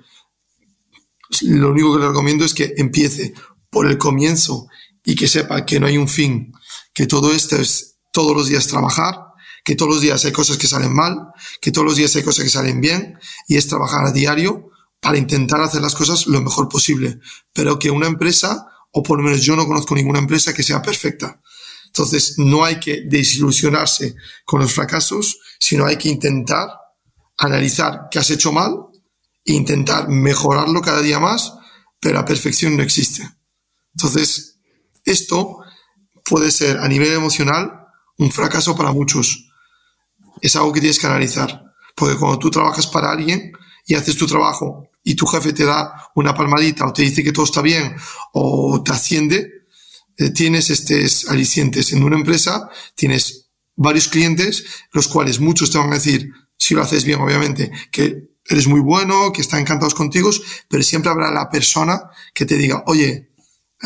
lo 1.42 1.70
único 1.70 1.92
que 1.92 2.00
le 2.00 2.08
recomiendo 2.08 2.44
es 2.44 2.54
que 2.54 2.72
empiece 2.76 3.34
por 3.68 3.86
el 3.86 3.98
comienzo 3.98 4.68
y 5.04 5.14
que 5.14 5.28
sepa 5.28 5.64
que 5.64 5.80
no 5.80 5.86
hay 5.86 5.96
un 5.96 6.08
fin, 6.08 6.52
que 6.94 7.06
todo 7.06 7.32
esto 7.32 7.56
es 7.56 7.96
todos 8.12 8.36
los 8.36 8.48
días 8.48 8.66
trabajar, 8.66 9.30
que 9.64 9.74
todos 9.74 9.92
los 9.92 10.00
días 10.00 10.24
hay 10.24 10.32
cosas 10.32 10.56
que 10.56 10.66
salen 10.66 10.94
mal, 10.94 11.32
que 11.60 11.70
todos 11.70 11.86
los 11.86 11.96
días 11.96 12.14
hay 12.16 12.22
cosas 12.22 12.44
que 12.44 12.50
salen 12.50 12.80
bien 12.80 13.18
y 13.48 13.56
es 13.56 13.66
trabajar 13.66 14.04
a 14.04 14.12
diario 14.12 14.70
para 15.00 15.18
intentar 15.18 15.60
hacer 15.60 15.80
las 15.80 15.94
cosas 15.94 16.26
lo 16.26 16.40
mejor 16.40 16.68
posible. 16.68 17.18
Pero 17.52 17.78
que 17.78 17.90
una 17.90 18.06
empresa, 18.06 18.66
o 18.92 19.02
por 19.02 19.18
lo 19.18 19.24
menos 19.24 19.42
yo 19.42 19.56
no 19.56 19.66
conozco 19.66 19.94
ninguna 19.94 20.18
empresa 20.18 20.52
que 20.52 20.62
sea 20.62 20.82
perfecta. 20.82 21.40
Entonces 21.86 22.34
no 22.38 22.64
hay 22.64 22.78
que 22.78 23.02
desilusionarse 23.06 24.14
con 24.44 24.60
los 24.60 24.72
fracasos, 24.72 25.38
sino 25.58 25.86
hay 25.86 25.96
que 25.96 26.08
intentar 26.08 26.68
analizar 27.38 28.08
qué 28.10 28.18
has 28.18 28.30
hecho 28.30 28.52
mal 28.52 28.74
e 29.44 29.54
intentar 29.54 30.08
mejorarlo 30.08 30.80
cada 30.82 31.00
día 31.00 31.18
más, 31.18 31.54
pero 31.98 32.14
la 32.14 32.24
perfección 32.24 32.76
no 32.76 32.82
existe. 32.82 33.28
Entonces, 33.94 34.59
esto 35.04 35.58
puede 36.24 36.50
ser 36.50 36.78
a 36.78 36.88
nivel 36.88 37.12
emocional 37.12 37.86
un 38.18 38.30
fracaso 38.30 38.76
para 38.76 38.92
muchos, 38.92 39.50
es 40.40 40.54
algo 40.56 40.72
que 40.72 40.80
tienes 40.80 40.98
que 40.98 41.06
analizar. 41.06 41.64
Porque 41.94 42.16
cuando 42.16 42.38
tú 42.38 42.50
trabajas 42.50 42.86
para 42.86 43.10
alguien 43.10 43.52
y 43.86 43.94
haces 43.94 44.16
tu 44.16 44.26
trabajo 44.26 44.88
y 45.02 45.14
tu 45.14 45.26
jefe 45.26 45.52
te 45.52 45.64
da 45.64 46.10
una 46.14 46.34
palmadita 46.34 46.86
o 46.86 46.92
te 46.92 47.02
dice 47.02 47.22
que 47.22 47.32
todo 47.32 47.44
está 47.44 47.62
bien 47.62 47.94
o 48.32 48.82
te 48.82 48.92
asciende, 48.92 49.66
eh, 50.16 50.30
tienes 50.30 50.70
estos 50.70 51.28
alicientes. 51.28 51.92
En 51.92 52.04
una 52.04 52.16
empresa 52.16 52.68
tienes 52.94 53.46
varios 53.76 54.08
clientes, 54.08 54.64
los 54.92 55.08
cuales 55.08 55.40
muchos 55.40 55.70
te 55.70 55.78
van 55.78 55.90
a 55.90 55.94
decir, 55.94 56.30
si 56.58 56.74
lo 56.74 56.82
haces 56.82 57.04
bien, 57.04 57.20
obviamente, 57.20 57.70
que 57.90 58.30
eres 58.46 58.66
muy 58.66 58.80
bueno, 58.80 59.32
que 59.32 59.40
están 59.40 59.60
encantados 59.60 59.94
contigo, 59.94 60.30
pero 60.68 60.82
siempre 60.82 61.10
habrá 61.10 61.30
la 61.30 61.48
persona 61.48 62.02
que 62.34 62.44
te 62.44 62.56
diga, 62.56 62.82
oye, 62.86 63.29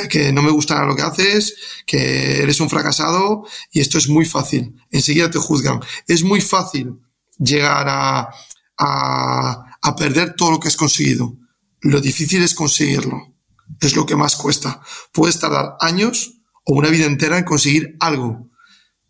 que 0.08 0.32
no 0.32 0.42
me 0.42 0.50
gusta 0.50 0.84
lo 0.84 0.96
que 0.96 1.02
haces, 1.02 1.54
que 1.86 2.42
eres 2.42 2.60
un 2.60 2.68
fracasado 2.68 3.46
y 3.70 3.80
esto 3.80 3.98
es 3.98 4.08
muy 4.08 4.24
fácil. 4.24 4.74
Enseguida 4.90 5.30
te 5.30 5.38
juzgan. 5.38 5.80
Es 6.08 6.24
muy 6.24 6.40
fácil 6.40 7.00
llegar 7.38 7.86
a, 7.88 8.30
a, 8.78 9.96
perder 9.96 10.34
todo 10.34 10.52
lo 10.52 10.60
que 10.60 10.68
has 10.68 10.76
conseguido. 10.76 11.36
Lo 11.80 12.00
difícil 12.00 12.42
es 12.42 12.54
conseguirlo. 12.54 13.34
Es 13.80 13.94
lo 13.94 14.04
que 14.04 14.16
más 14.16 14.36
cuesta. 14.36 14.80
Puedes 15.12 15.38
tardar 15.38 15.76
años 15.80 16.34
o 16.64 16.74
una 16.74 16.88
vida 16.88 17.06
entera 17.06 17.38
en 17.38 17.44
conseguir 17.44 17.96
algo, 18.00 18.48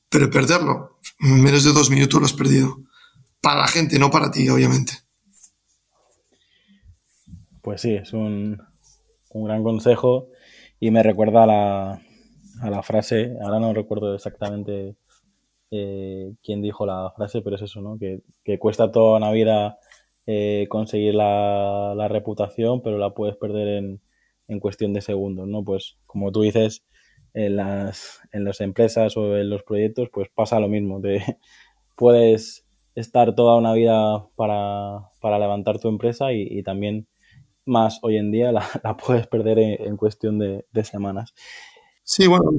pero 0.08 0.30
perderlo, 0.30 0.98
en 1.20 1.42
menos 1.42 1.64
de 1.64 1.72
dos 1.72 1.88
minutos 1.88 2.20
lo 2.20 2.26
has 2.26 2.32
perdido. 2.32 2.78
Para 3.40 3.60
la 3.60 3.68
gente, 3.68 3.98
no 3.98 4.10
para 4.10 4.30
ti, 4.30 4.48
obviamente. 4.48 4.92
Pues 7.62 7.80
sí, 7.80 7.94
es 7.94 8.12
un, 8.12 8.60
un 9.30 9.44
gran 9.44 9.62
consejo 9.62 10.28
y 10.84 10.90
me 10.90 11.02
recuerda 11.02 11.44
a 11.44 11.46
la, 11.46 12.02
a 12.60 12.70
la 12.70 12.82
frase, 12.82 13.38
ahora 13.40 13.58
no 13.58 13.72
recuerdo 13.72 14.14
exactamente 14.14 14.96
eh, 15.70 16.34
quién 16.44 16.60
dijo 16.60 16.84
la 16.84 17.10
frase, 17.16 17.40
pero 17.40 17.56
es 17.56 17.62
eso, 17.62 17.80
¿no? 17.80 17.96
Que, 17.98 18.20
cuesta 18.58 18.92
toda 18.92 19.16
una 19.16 19.32
vida 19.32 19.78
eh, 20.26 20.66
conseguir 20.68 21.14
la, 21.14 21.94
la, 21.96 22.08
reputación, 22.08 22.82
pero 22.82 22.98
la 22.98 23.14
puedes 23.14 23.34
perder 23.36 23.68
en, 23.78 24.00
en, 24.46 24.60
cuestión 24.60 24.92
de 24.92 25.00
segundos, 25.00 25.48
¿no? 25.48 25.64
Pues 25.64 25.96
como 26.04 26.30
tú 26.32 26.42
dices, 26.42 26.84
en 27.32 27.56
las, 27.56 28.20
en 28.32 28.44
las 28.44 28.60
empresas 28.60 29.16
o 29.16 29.38
en 29.38 29.48
los 29.48 29.62
proyectos, 29.62 30.10
pues 30.12 30.28
pasa 30.34 30.60
lo 30.60 30.68
mismo. 30.68 31.00
Te, 31.00 31.38
puedes 31.96 32.66
estar 32.94 33.34
toda 33.34 33.56
una 33.56 33.72
vida 33.72 34.26
para, 34.36 35.08
para 35.22 35.38
levantar 35.38 35.78
tu 35.78 35.88
empresa 35.88 36.34
y 36.34 36.62
también 36.62 37.06
más 37.66 37.98
hoy 38.02 38.16
en 38.16 38.30
día 38.30 38.52
la, 38.52 38.96
puedes 39.06 39.26
perder 39.26 39.58
en, 39.58 39.96
cuestión 39.96 40.38
de, 40.38 40.64
semanas. 40.84 41.32
Sí, 42.02 42.26
bueno, 42.26 42.52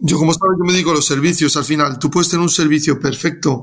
yo 0.00 0.18
como 0.18 0.32
sabes, 0.32 0.56
yo 0.58 0.64
me 0.64 0.74
digo 0.74 0.92
los 0.92 1.06
servicios 1.06 1.56
al 1.56 1.64
final. 1.64 1.98
Tú 1.98 2.10
puedes 2.10 2.28
tener 2.28 2.42
un 2.42 2.50
servicio 2.50 3.00
perfecto, 3.00 3.62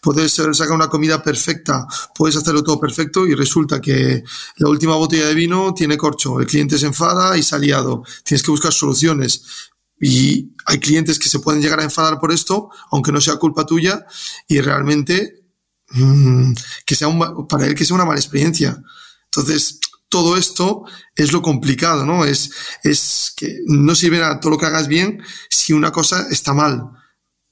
puedes 0.00 0.32
sacar 0.32 0.72
una 0.72 0.88
comida 0.88 1.22
perfecta, 1.22 1.86
puedes 2.14 2.36
hacerlo 2.36 2.62
todo 2.62 2.80
perfecto 2.80 3.26
y 3.26 3.34
resulta 3.34 3.80
que 3.80 4.22
la 4.56 4.68
última 4.68 4.94
botella 4.96 5.26
de 5.26 5.34
vino 5.34 5.74
tiene 5.74 5.96
corcho, 5.96 6.40
el 6.40 6.46
cliente 6.46 6.78
se 6.78 6.86
enfada 6.86 7.36
y 7.36 7.42
se 7.42 7.56
ha 7.56 7.58
liado. 7.58 8.04
Tienes 8.24 8.42
que 8.42 8.50
buscar 8.50 8.72
soluciones. 8.72 9.70
Y 10.00 10.52
hay 10.66 10.80
clientes 10.80 11.16
que 11.16 11.28
se 11.28 11.38
pueden 11.38 11.62
llegar 11.62 11.78
a 11.78 11.84
enfadar 11.84 12.18
por 12.18 12.32
esto, 12.32 12.70
aunque 12.90 13.12
no 13.12 13.20
sea 13.20 13.36
culpa 13.36 13.64
tuya, 13.64 14.04
y 14.48 14.60
realmente 14.60 15.44
mm, 15.90 16.52
que 16.84 16.96
sea 16.96 17.08
para 17.48 17.66
él 17.66 17.76
que 17.76 17.84
sea 17.84 17.94
una 17.94 18.04
mala 18.04 18.18
experiencia. 18.18 18.82
Entonces, 19.26 19.78
todo 20.12 20.36
esto 20.36 20.84
es 21.16 21.32
lo 21.32 21.40
complicado, 21.40 22.04
¿no? 22.04 22.26
Es, 22.26 22.50
es 22.84 23.32
que 23.34 23.60
no 23.64 23.94
sirve 23.94 24.22
a 24.22 24.38
todo 24.40 24.52
lo 24.52 24.58
que 24.58 24.66
hagas 24.66 24.86
bien 24.86 25.22
si 25.48 25.72
una 25.72 25.90
cosa 25.90 26.26
está 26.30 26.52
mal. 26.52 26.90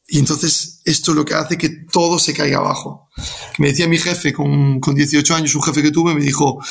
Y 0.06 0.18
entonces 0.18 0.82
esto 0.84 1.12
es 1.12 1.16
lo 1.16 1.24
que 1.24 1.32
hace 1.32 1.56
que 1.56 1.70
todo 1.90 2.18
se 2.18 2.34
caiga 2.34 2.58
abajo. 2.58 3.08
Me 3.56 3.68
decía 3.68 3.88
mi 3.88 3.96
jefe 3.96 4.34
con, 4.34 4.78
con 4.78 4.94
18 4.94 5.34
años, 5.34 5.54
un 5.54 5.62
jefe 5.62 5.82
que 5.82 5.90
tuve, 5.90 6.14
me 6.14 6.20
dijo, 6.20 6.62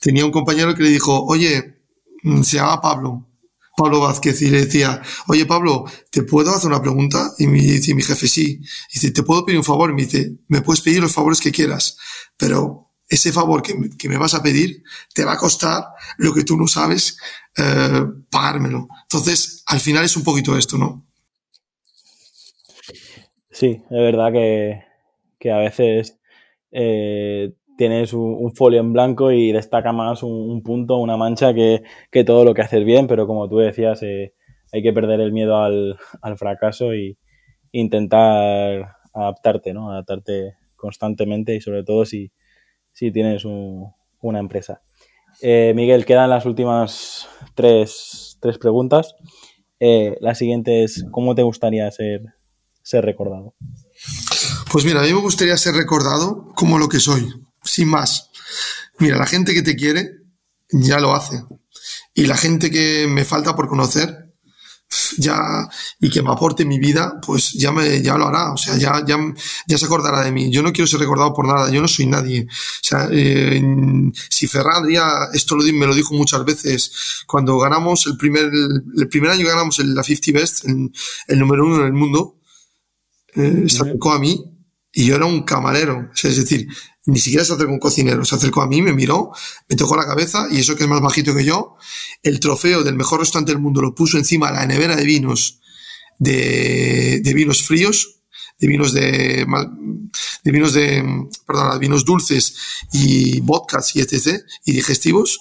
tenía 0.00 0.24
un 0.24 0.32
compañero 0.32 0.74
que 0.74 0.82
le 0.82 0.90
dijo, 0.90 1.24
oye, 1.26 1.84
mm, 2.24 2.42
se 2.42 2.56
llama 2.56 2.80
Pablo, 2.80 3.28
Pablo 3.76 4.00
Vázquez, 4.00 4.42
y 4.42 4.50
le 4.50 4.64
decía, 4.64 5.00
oye 5.28 5.46
Pablo, 5.46 5.84
¿te 6.10 6.24
puedo 6.24 6.52
hacer 6.52 6.68
una 6.68 6.82
pregunta? 6.82 7.30
Y 7.38 7.46
me 7.46 7.60
dice 7.60 7.94
mi 7.94 8.02
jefe, 8.02 8.26
sí. 8.26 8.60
Y 8.90 8.94
dice, 8.94 9.12
¿te 9.12 9.22
puedo 9.22 9.44
pedir 9.44 9.58
un 9.58 9.64
favor? 9.64 9.90
Y 9.90 9.94
me 9.94 10.02
dice, 10.02 10.32
me 10.48 10.62
puedes 10.62 10.80
pedir 10.80 11.00
los 11.00 11.12
favores 11.12 11.40
que 11.40 11.52
quieras, 11.52 11.96
pero 12.36 12.87
ese 13.08 13.32
favor 13.32 13.62
que, 13.62 14.08
me 14.08 14.18
vas 14.18 14.34
a 14.34 14.42
pedir 14.42 14.82
te 15.14 15.24
va 15.24 15.32
a 15.32 15.38
costar 15.38 15.84
lo 16.18 16.34
que 16.34 16.44
tú 16.44 16.56
no 16.56 16.66
sabes 16.66 17.18
eh, 17.56 18.04
pagármelo. 18.30 18.88
Entonces, 19.02 19.62
al 19.66 19.80
final 19.80 20.04
es 20.04 20.16
un 20.16 20.24
poquito 20.24 20.56
esto, 20.56 20.76
¿no? 20.76 21.04
Sí, 23.50 23.82
es 23.82 23.90
verdad 23.90 24.32
que, 24.32 25.50
a 25.50 25.58
veces 25.58 26.18
eh, 26.70 27.54
tienes 27.76 28.12
un, 28.12 28.54
folio 28.54 28.80
en 28.80 28.92
blanco 28.92 29.32
y 29.32 29.52
destaca 29.52 29.92
más 29.92 30.22
un, 30.22 30.62
punto, 30.62 30.98
una 30.98 31.16
mancha 31.16 31.54
que, 31.54 31.82
todo 32.24 32.44
lo 32.44 32.54
que 32.54 32.62
haces 32.62 32.84
bien, 32.84 33.06
pero 33.06 33.26
como 33.26 33.48
tú 33.48 33.56
decías, 33.58 34.02
eh, 34.02 34.34
hay 34.72 34.82
que 34.82 34.92
perder 34.92 35.20
el 35.20 35.32
miedo 35.32 35.56
al, 35.56 35.98
al 36.20 36.36
fracaso 36.36 36.94
y 36.94 37.16
intentar 37.72 38.96
adaptarte, 39.14 39.72
¿no? 39.72 39.90
Adaptarte 39.90 40.54
constantemente 40.76 41.56
y 41.56 41.60
sobre 41.60 41.82
todo 41.84 42.04
si, 42.04 42.30
si 42.98 43.12
tienes 43.12 43.44
una 43.44 44.40
empresa. 44.40 44.82
Eh, 45.40 45.72
Miguel, 45.76 46.04
quedan 46.04 46.30
las 46.30 46.46
últimas 46.46 47.28
tres, 47.54 48.36
preguntas. 48.60 49.14
Eh, 49.78 50.16
la 50.20 50.34
siguiente 50.34 50.82
es, 50.82 51.04
¿cómo 51.12 51.36
te 51.36 51.44
gustaría 51.44 51.88
ser, 51.92 52.22
ser 52.82 53.04
recordado? 53.04 53.54
Pues 54.72 54.84
mira, 54.84 55.00
a 55.00 55.04
mí 55.04 55.12
me 55.12 55.20
gustaría 55.20 55.56
ser 55.56 55.74
recordado 55.74 56.52
como 56.56 56.76
lo 56.76 56.88
que 56.88 56.98
soy, 56.98 57.32
sin 57.62 57.86
más. 57.86 58.30
Mira, 58.98 59.16
la 59.16 59.26
gente 59.26 59.54
que 59.54 59.62
te 59.62 59.76
quiere 59.76 60.10
ya 60.72 60.98
lo 60.98 61.14
hace. 61.14 61.44
Y 62.14 62.26
la 62.26 62.36
gente 62.36 62.68
que 62.68 63.06
me 63.08 63.24
falta 63.24 63.54
por 63.54 63.68
conocer, 63.68 64.27
ya 65.16 65.68
y 66.00 66.10
que 66.10 66.22
me 66.22 66.30
aporte 66.30 66.64
mi 66.64 66.78
vida, 66.78 67.18
pues 67.24 67.52
ya 67.52 67.72
me 67.72 68.02
ya 68.02 68.16
lo 68.16 68.28
hará, 68.28 68.52
o 68.52 68.56
sea, 68.56 68.76
ya, 68.76 69.02
ya, 69.06 69.16
ya 69.66 69.78
se 69.78 69.86
acordará 69.86 70.22
de 70.24 70.32
mí. 70.32 70.50
Yo 70.50 70.62
no 70.62 70.72
quiero 70.72 70.86
ser 70.86 71.00
recordado 71.00 71.32
por 71.32 71.46
nada, 71.46 71.70
yo 71.70 71.80
no 71.80 71.88
soy 71.88 72.06
nadie. 72.06 72.46
O 72.48 72.84
sea, 72.84 73.08
eh, 73.10 73.62
si 74.28 74.46
Ferran 74.46 74.88
ya, 74.90 75.28
esto 75.32 75.56
lo, 75.56 75.64
me 75.72 75.86
lo 75.86 75.94
dijo 75.94 76.14
muchas 76.14 76.44
veces, 76.44 76.92
cuando 77.26 77.58
ganamos 77.58 78.06
el 78.06 78.16
primer, 78.16 78.50
el 78.96 79.08
primer 79.08 79.30
año 79.30 79.46
ganamos 79.46 79.78
la 79.78 80.02
50 80.02 80.38
Best, 80.38 80.64
el, 80.66 80.90
el 81.28 81.38
número 81.38 81.64
uno 81.66 81.80
en 81.80 81.86
el 81.86 81.92
mundo, 81.92 82.38
eh, 83.34 83.64
se 83.68 83.82
acercó 83.82 84.12
a 84.12 84.18
mí 84.18 84.42
y 84.92 85.06
yo 85.06 85.16
era 85.16 85.26
un 85.26 85.42
camarero, 85.42 86.10
es 86.22 86.36
decir, 86.36 86.66
ni 87.08 87.18
siquiera 87.18 87.42
se 87.42 87.54
acercó 87.54 87.72
un 87.72 87.78
cocinero, 87.78 88.22
se 88.26 88.34
acercó 88.34 88.60
a 88.60 88.66
mí, 88.66 88.82
me 88.82 88.92
miró, 88.92 89.32
me 89.66 89.76
tocó 89.76 89.96
la 89.96 90.06
cabeza 90.06 90.46
y 90.50 90.60
eso 90.60 90.76
que 90.76 90.82
es 90.82 90.88
más 90.88 91.00
bajito 91.00 91.34
que 91.34 91.42
yo, 91.42 91.76
el 92.22 92.38
trofeo 92.38 92.84
del 92.84 92.96
mejor 92.96 93.20
restaurante 93.20 93.52
del 93.52 93.62
mundo 93.62 93.80
lo 93.80 93.94
puso 93.94 94.18
encima 94.18 94.48
de 94.48 94.58
la 94.58 94.66
nevera 94.66 94.94
de 94.94 95.04
vinos, 95.04 95.58
de, 96.18 97.22
vinos 97.34 97.62
fríos, 97.62 98.20
de 98.58 98.68
vinos 98.68 98.92
de, 98.92 99.46
vinos 100.44 100.74
de 100.74 101.28
vinos 101.80 102.04
dulces 102.04 102.56
y 102.92 103.40
vodkas 103.40 103.96
y 103.96 104.00
etc. 104.00 104.42
y 104.66 104.72
digestivos, 104.72 105.40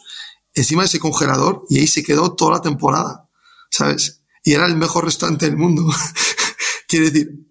encima 0.53 0.83
de 0.83 0.87
ese 0.87 0.99
congelador 0.99 1.65
y 1.69 1.79
ahí 1.79 1.87
se 1.87 2.01
quedó 2.01 2.33
toda 2.33 2.53
la 2.53 2.61
temporada, 2.61 3.29
¿sabes? 3.69 4.21
Y 4.41 4.53
era 4.53 4.67
el 4.67 4.77
mejor 4.77 5.03
restaurante 5.03 5.47
del 5.47 5.57
mundo. 5.57 5.85
Quiere 6.87 7.11
decir, 7.11 7.47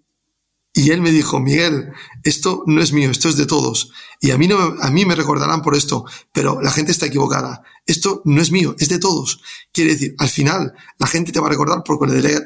y 0.76 0.90
él 0.90 1.00
me 1.00 1.10
dijo, 1.10 1.40
Miguel, 1.40 1.90
esto 2.22 2.62
no 2.66 2.82
es 2.82 2.92
mío, 2.92 3.10
esto 3.10 3.30
es 3.30 3.38
de 3.38 3.46
todos. 3.46 3.92
Y 4.20 4.30
a 4.30 4.36
mí, 4.36 4.46
no, 4.46 4.58
a 4.58 4.90
mí 4.90 5.06
me 5.06 5.14
recordarán 5.14 5.62
por 5.62 5.74
esto, 5.74 6.04
pero 6.34 6.60
la 6.60 6.70
gente 6.70 6.92
está 6.92 7.06
equivocada. 7.06 7.62
Esto 7.86 8.20
no 8.26 8.42
es 8.42 8.50
mío, 8.50 8.76
es 8.78 8.90
de 8.90 8.98
todos. 8.98 9.40
Quiere 9.72 9.92
decir, 9.92 10.14
al 10.18 10.28
final, 10.28 10.74
la 10.98 11.06
gente 11.06 11.32
te 11.32 11.40
va 11.40 11.46
a 11.46 11.50
recordar 11.50 11.82
por, 11.82 11.98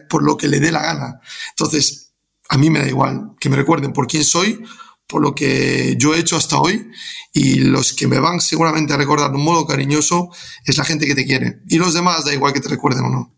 por 0.08 0.22
lo 0.22 0.36
que 0.36 0.46
le 0.46 0.60
dé 0.60 0.70
la 0.70 0.80
gana. 0.80 1.20
Entonces, 1.50 2.12
a 2.48 2.56
mí 2.56 2.70
me 2.70 2.78
da 2.78 2.86
igual 2.86 3.32
que 3.40 3.48
me 3.48 3.56
recuerden 3.56 3.92
por 3.92 4.06
quién 4.06 4.22
soy, 4.22 4.62
por 5.08 5.22
lo 5.22 5.34
que 5.34 5.96
yo 5.98 6.14
he 6.14 6.20
hecho 6.20 6.36
hasta 6.36 6.60
hoy 6.60 6.88
y 7.32 7.56
los 7.56 7.92
que 7.94 8.06
me 8.06 8.20
van 8.20 8.40
seguramente 8.40 8.92
a 8.92 8.96
recordar 8.96 9.32
de 9.32 9.38
un 9.38 9.44
modo 9.44 9.66
cariñoso 9.66 10.30
es 10.64 10.78
la 10.78 10.84
gente 10.84 11.04
que 11.04 11.16
te 11.16 11.26
quiere. 11.26 11.62
Y 11.68 11.78
los 11.78 11.94
demás 11.94 12.24
da 12.24 12.32
igual 12.32 12.52
que 12.52 12.60
te 12.60 12.68
recuerden 12.68 13.06
o 13.06 13.10
no. 13.10 13.34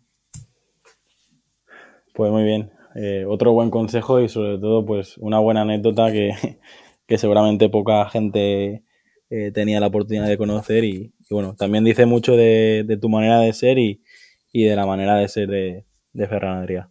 Pues 2.13 2.31
muy 2.31 2.45
bien. 2.45 2.71
Eh, 2.95 3.25
otro 3.27 3.53
buen 3.53 3.71
consejo 3.71 4.21
y 4.21 4.29
sobre 4.29 4.59
todo 4.59 4.85
pues 4.85 5.17
una 5.19 5.39
buena 5.39 5.63
anécdota 5.63 6.13
que, 6.13 6.33
seguramente 7.17 7.69
poca 7.69 8.09
gente 8.09 8.85
eh, 9.31 9.51
tenía 9.53 9.81
la 9.81 9.89
oportunidad 9.89 10.29
de 10.29 10.39
conocer 10.39 10.85
y, 10.85 11.13
bueno, 11.31 11.55
también 11.55 11.85
dice 11.85 12.07
mucho 12.07 12.37
de, 12.37 12.99
tu 13.01 13.09
manera 13.09 13.39
de 13.41 13.53
ser 13.53 13.79
y, 13.79 14.03
de 14.53 14.77
la 14.77 14.87
manera 14.87 15.17
de 15.17 15.29
ser 15.29 15.49
de, 15.49 15.85
de 16.13 16.29
Ferran 16.29 16.63
Adrià. 16.63 16.91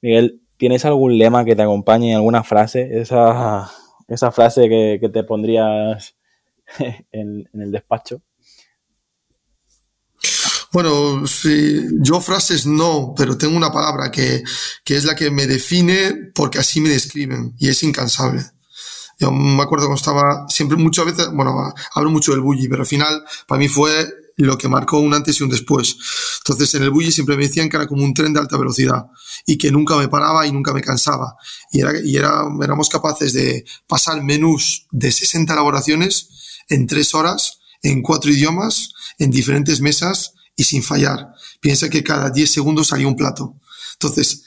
Miguel, 0.00 0.40
¿tienes 0.56 0.84
algún 0.84 1.18
lema 1.18 1.44
que 1.44 1.56
te 1.56 1.62
acompañe, 1.62 2.14
alguna 2.14 2.42
frase? 2.42 3.00
Esa, 3.00 3.70
esa 4.08 4.30
frase 4.30 4.68
que, 4.68 5.08
te 5.12 5.24
pondrías 5.24 6.16
en 7.12 7.48
el 7.52 7.70
despacho. 7.72 8.22
Bueno, 10.76 11.26
sí, 11.26 11.86
yo 12.02 12.20
frases 12.20 12.66
no, 12.66 13.14
pero 13.16 13.38
tengo 13.38 13.56
una 13.56 13.72
palabra 13.72 14.10
que, 14.10 14.44
que, 14.84 14.94
es 14.94 15.06
la 15.06 15.14
que 15.14 15.30
me 15.30 15.46
define 15.46 16.32
porque 16.34 16.58
así 16.58 16.82
me 16.82 16.90
describen 16.90 17.54
y 17.58 17.68
es 17.68 17.82
incansable. 17.82 18.44
Yo 19.18 19.32
me 19.32 19.62
acuerdo 19.62 19.86
cuando 19.86 19.98
estaba, 19.98 20.46
siempre 20.50 20.76
muchas 20.76 21.06
veces, 21.06 21.28
bueno, 21.32 21.72
hablo 21.94 22.10
mucho 22.10 22.32
del 22.32 22.42
bully, 22.42 22.68
pero 22.68 22.82
al 22.82 22.86
final 22.86 23.24
para 23.48 23.58
mí 23.58 23.68
fue 23.68 24.06
lo 24.36 24.58
que 24.58 24.68
marcó 24.68 24.98
un 24.98 25.14
antes 25.14 25.40
y 25.40 25.44
un 25.44 25.48
después. 25.48 25.96
Entonces 26.40 26.74
en 26.74 26.82
el 26.82 26.90
bully 26.90 27.10
siempre 27.10 27.38
me 27.38 27.44
decían 27.44 27.70
que 27.70 27.78
era 27.78 27.86
como 27.86 28.04
un 28.04 28.12
tren 28.12 28.34
de 28.34 28.40
alta 28.40 28.58
velocidad 28.58 29.06
y 29.46 29.56
que 29.56 29.72
nunca 29.72 29.96
me 29.96 30.08
paraba 30.08 30.46
y 30.46 30.52
nunca 30.52 30.74
me 30.74 30.82
cansaba. 30.82 31.36
Y, 31.72 31.80
era, 31.80 31.92
y 32.04 32.16
era, 32.18 32.44
éramos 32.62 32.90
capaces 32.90 33.32
de 33.32 33.64
pasar 33.86 34.22
menús 34.22 34.88
de 34.90 35.10
60 35.10 35.54
elaboraciones 35.54 36.28
en 36.68 36.86
tres 36.86 37.14
horas, 37.14 37.60
en 37.82 38.02
cuatro 38.02 38.30
idiomas, 38.30 38.90
en 39.18 39.30
diferentes 39.30 39.80
mesas 39.80 40.34
y 40.56 40.64
sin 40.64 40.82
fallar. 40.82 41.34
Piensa 41.60 41.88
que 41.88 42.02
cada 42.02 42.30
10 42.30 42.50
segundos 42.50 42.88
salía 42.88 43.06
un 43.06 43.16
plato. 43.16 43.60
Entonces, 43.92 44.44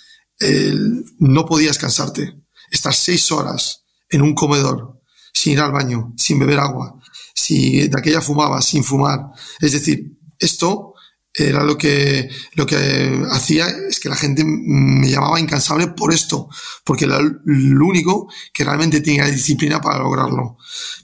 no 1.19 1.45
podías 1.45 1.78
cansarte. 1.78 2.36
Estar 2.72 2.93
seis 2.93 3.32
horas 3.32 3.84
en 4.10 4.22
un 4.22 4.34
comedor, 4.34 5.02
sin 5.34 5.54
ir 5.54 5.60
al 5.60 5.72
baño, 5.72 6.13
sin 6.17 6.39
beber 6.39 6.60
agua, 6.60 7.00
si 7.34 7.88
de 7.88 7.98
aquella 7.98 8.22
fumaba, 8.22 8.62
sin 8.62 8.84
fumar. 8.84 9.32
Es 9.60 9.72
decir, 9.72 10.17
esto 10.38 10.93
era 11.34 11.63
lo 11.63 11.78
que, 11.78 12.30
lo 12.56 12.65
que 12.65 13.24
hacía 13.32 13.67
es 13.67 14.00
que 14.00 14.10
la 14.10 14.15
gente 14.15 14.43
me 14.45 15.10
llamaba 15.10 15.39
incansable 15.39 15.88
por 15.88 16.13
esto, 16.13 16.50
porque 16.84 17.06
era 17.06 17.19
lo 17.22 17.86
único 17.86 18.32
que 18.54 18.63
realmente 18.63 19.02
tenía 19.02 19.26
disciplina 19.26 19.80
para 19.82 20.00
lograrlo. 20.00 20.58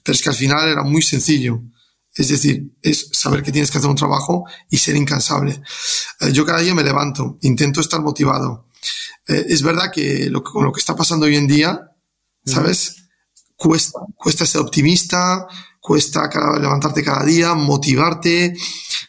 Pero 0.04 0.16
es 0.16 0.22
que 0.22 0.30
al 0.30 0.36
final 0.36 0.68
era 0.68 0.84
muy 0.84 1.02
sencillo. 1.02 1.62
Es 2.16 2.30
decir, 2.30 2.72
es 2.82 3.10
saber 3.12 3.44
que 3.44 3.52
tienes 3.52 3.70
que 3.70 3.78
hacer 3.78 3.90
un 3.90 3.96
trabajo 3.96 4.46
y 4.70 4.78
ser 4.78 4.96
incansable. 4.96 5.62
Eh, 6.22 6.32
yo 6.32 6.46
cada 6.46 6.62
día 6.62 6.74
me 6.74 6.84
levanto, 6.84 7.38
intento 7.42 7.82
estar 7.82 8.02
motivado. 8.02 8.68
Eh, 9.28 9.46
es 9.50 9.62
verdad 9.62 9.92
que 9.94 10.30
lo, 10.30 10.42
con 10.42 10.64
lo 10.64 10.72
que 10.72 10.80
está 10.80 10.96
pasando 10.96 11.26
hoy 11.26 11.36
en 11.36 11.48
día, 11.48 11.92
¿sabes? 12.46 12.96
Cuesta, 13.58 14.00
cuesta 14.16 14.46
ser 14.46 14.62
optimista, 14.62 15.46
cuesta 15.82 16.30
levantarte 16.58 17.04
cada 17.04 17.26
día, 17.26 17.54
motivarte, 17.54 18.56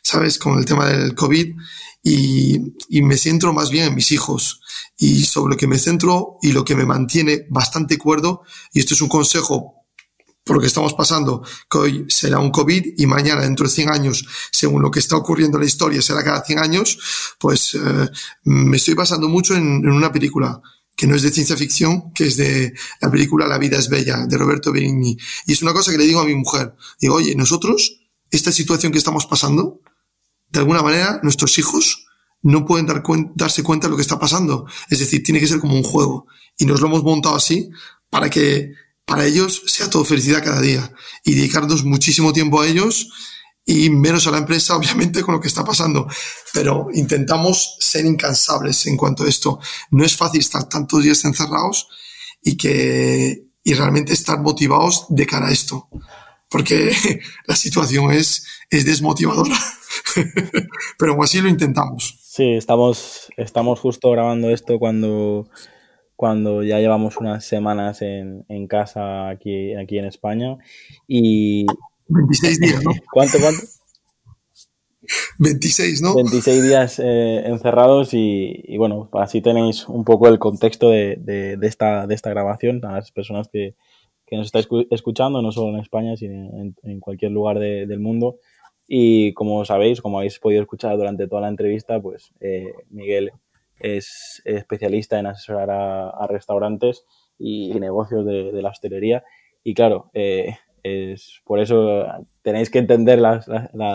¿sabes? 0.02 0.38
Con 0.38 0.58
el 0.58 0.64
tema 0.64 0.86
del 0.86 1.14
COVID. 1.14 1.54
Y, 2.02 2.60
y 2.88 3.02
me 3.02 3.16
centro 3.16 3.52
más 3.52 3.70
bien 3.70 3.86
en 3.86 3.94
mis 3.94 4.10
hijos. 4.10 4.60
Y 4.96 5.24
sobre 5.24 5.54
lo 5.54 5.56
que 5.58 5.66
me 5.66 5.78
centro 5.78 6.38
y 6.42 6.52
lo 6.52 6.64
que 6.64 6.74
me 6.74 6.86
mantiene 6.86 7.46
bastante 7.50 7.98
cuerdo, 7.98 8.42
y 8.72 8.80
esto 8.80 8.94
es 8.94 9.02
un 9.02 9.08
consejo 9.08 9.75
por 10.46 10.54
lo 10.54 10.60
que 10.60 10.68
estamos 10.68 10.94
pasando, 10.94 11.42
que 11.68 11.78
hoy 11.78 12.06
será 12.08 12.38
un 12.38 12.52
COVID 12.52 12.94
y 12.98 13.06
mañana, 13.06 13.42
dentro 13.42 13.66
de 13.66 13.74
100 13.74 13.90
años, 13.90 14.24
según 14.52 14.80
lo 14.80 14.92
que 14.92 15.00
está 15.00 15.16
ocurriendo 15.16 15.58
en 15.58 15.62
la 15.62 15.66
historia, 15.66 16.00
será 16.00 16.22
cada 16.22 16.44
100 16.44 16.60
años, 16.60 16.98
pues 17.40 17.74
eh, 17.74 18.08
me 18.44 18.76
estoy 18.76 18.94
basando 18.94 19.28
mucho 19.28 19.56
en, 19.56 19.84
una 19.88 20.12
película 20.12 20.62
que 20.94 21.08
no 21.08 21.16
es 21.16 21.22
de 21.22 21.32
ciencia 21.32 21.56
ficción, 21.56 22.12
que 22.12 22.28
es 22.28 22.36
de 22.36 22.72
la 23.00 23.10
película 23.10 23.48
La 23.48 23.58
vida 23.58 23.76
es 23.76 23.88
bella, 23.88 24.24
de 24.24 24.38
Roberto 24.38 24.70
Benigni. 24.70 25.18
Y 25.48 25.52
es 25.52 25.62
una 25.62 25.72
cosa 25.72 25.90
que 25.90 25.98
le 25.98 26.04
digo 26.04 26.20
a 26.20 26.24
mi 26.24 26.36
mujer. 26.36 26.76
Digo, 27.00 27.16
oye, 27.16 27.34
nosotros, 27.34 27.98
esta 28.30 28.52
situación 28.52 28.92
que 28.92 28.98
estamos 28.98 29.26
pasando, 29.26 29.80
de 30.48 30.60
alguna 30.60 30.80
manera, 30.80 31.18
nuestros 31.24 31.58
hijos 31.58 32.06
no 32.42 32.64
pueden 32.64 32.86
dar 32.86 33.02
darse 33.34 33.64
cuenta 33.64 33.88
de 33.88 33.90
lo 33.90 33.96
que 33.96 34.02
está 34.02 34.20
pasando. 34.20 34.66
Es 34.88 35.00
decir, 35.00 35.24
tiene 35.24 35.40
que 35.40 35.48
ser 35.48 35.58
como 35.58 35.74
un 35.74 35.82
juego. 35.82 36.28
Y 36.56 36.66
nos 36.66 36.80
lo 36.80 36.86
hemos 36.86 37.02
montado 37.02 37.34
así 37.34 37.68
para 38.08 38.30
que 38.30 38.85
para 39.06 39.24
ellos 39.24 39.62
sea 39.66 39.88
todo 39.88 40.04
felicidad 40.04 40.44
cada 40.44 40.60
día 40.60 40.92
y 41.24 41.34
dedicarnos 41.34 41.84
muchísimo 41.84 42.32
tiempo 42.32 42.60
a 42.60 42.66
ellos 42.66 43.08
y 43.64 43.88
menos 43.90 44.26
a 44.26 44.30
la 44.30 44.38
empresa, 44.38 44.76
obviamente, 44.76 45.22
con 45.22 45.34
lo 45.34 45.40
que 45.40 45.48
está 45.48 45.64
pasando. 45.64 46.06
Pero 46.52 46.88
intentamos 46.92 47.76
ser 47.80 48.04
incansables 48.04 48.86
en 48.86 48.96
cuanto 48.96 49.24
a 49.24 49.28
esto. 49.28 49.60
No 49.90 50.04
es 50.04 50.16
fácil 50.16 50.40
estar 50.40 50.68
tantos 50.68 51.02
días 51.02 51.24
encerrados 51.24 51.88
y 52.42 52.56
que 52.56 53.46
y 53.64 53.74
realmente 53.74 54.12
estar 54.12 54.40
motivados 54.40 55.06
de 55.08 55.26
cara 55.26 55.48
a 55.48 55.52
esto. 55.52 55.88
Porque 56.48 56.92
la 57.46 57.56
situación 57.56 58.12
es, 58.12 58.46
es 58.70 58.84
desmotivadora. 58.84 59.56
Pero 60.98 61.12
aún 61.12 61.24
así 61.24 61.40
lo 61.40 61.48
intentamos. 61.48 62.16
Sí, 62.22 62.52
estamos, 62.52 63.26
estamos 63.36 63.80
justo 63.80 64.10
grabando 64.12 64.50
esto 64.50 64.78
cuando 64.78 65.48
cuando 66.16 66.62
ya 66.62 66.78
llevamos 66.78 67.18
unas 67.18 67.44
semanas 67.44 68.02
en, 68.02 68.44
en 68.48 68.66
casa 68.66 69.28
aquí, 69.28 69.74
aquí 69.74 69.98
en 69.98 70.06
España. 70.06 70.56
Y. 71.06 71.66
26 72.08 72.60
días, 72.60 72.82
¿no? 72.82 72.90
¿Cuánto, 73.12 73.38
cuánto? 73.38 73.62
26, 75.38 76.02
¿no? 76.02 76.14
26 76.14 76.62
días 76.62 76.98
eh, 76.98 77.42
encerrados 77.46 78.14
y, 78.14 78.64
y, 78.64 78.76
bueno, 78.78 79.08
así 79.12 79.40
tenéis 79.40 79.88
un 79.88 80.04
poco 80.04 80.26
el 80.28 80.38
contexto 80.38 80.90
de, 80.90 81.16
de, 81.20 81.56
de, 81.56 81.66
esta, 81.66 82.06
de 82.06 82.14
esta 82.14 82.30
grabación 82.30 82.84
a 82.84 82.92
las 82.92 83.12
personas 83.12 83.48
que, 83.48 83.74
que 84.26 84.36
nos 84.36 84.46
estáis 84.46 84.66
escuchando, 84.90 85.42
no 85.42 85.52
solo 85.52 85.74
en 85.74 85.80
España, 85.80 86.16
sino 86.16 86.34
en, 86.34 86.74
en 86.82 87.00
cualquier 87.00 87.30
lugar 87.30 87.58
del 87.58 88.00
mundo. 88.00 88.38
Y 88.88 89.32
como 89.34 89.64
sabéis, 89.64 90.00
como 90.00 90.18
habéis 90.18 90.38
podido 90.38 90.62
escuchar 90.62 90.96
durante 90.96 91.26
toda 91.26 91.42
la 91.42 91.48
entrevista, 91.48 92.00
pues 92.00 92.32
eh, 92.40 92.72
Miguel 92.90 93.32
es 93.78 94.42
especialista 94.44 95.18
en 95.18 95.26
asesorar 95.26 95.70
a, 95.70 96.26
restaurantes 96.28 97.04
y, 97.38 97.74
negocios 97.74 98.24
de, 98.24 98.62
la 98.62 98.70
hostelería. 98.70 99.24
Y 99.62 99.74
claro, 99.74 100.10
eh, 100.14 100.56
es 100.82 101.40
por 101.44 101.60
eso 101.60 102.06
tenéis 102.42 102.70
que 102.70 102.78
entender 102.78 103.18
las, 103.18 103.46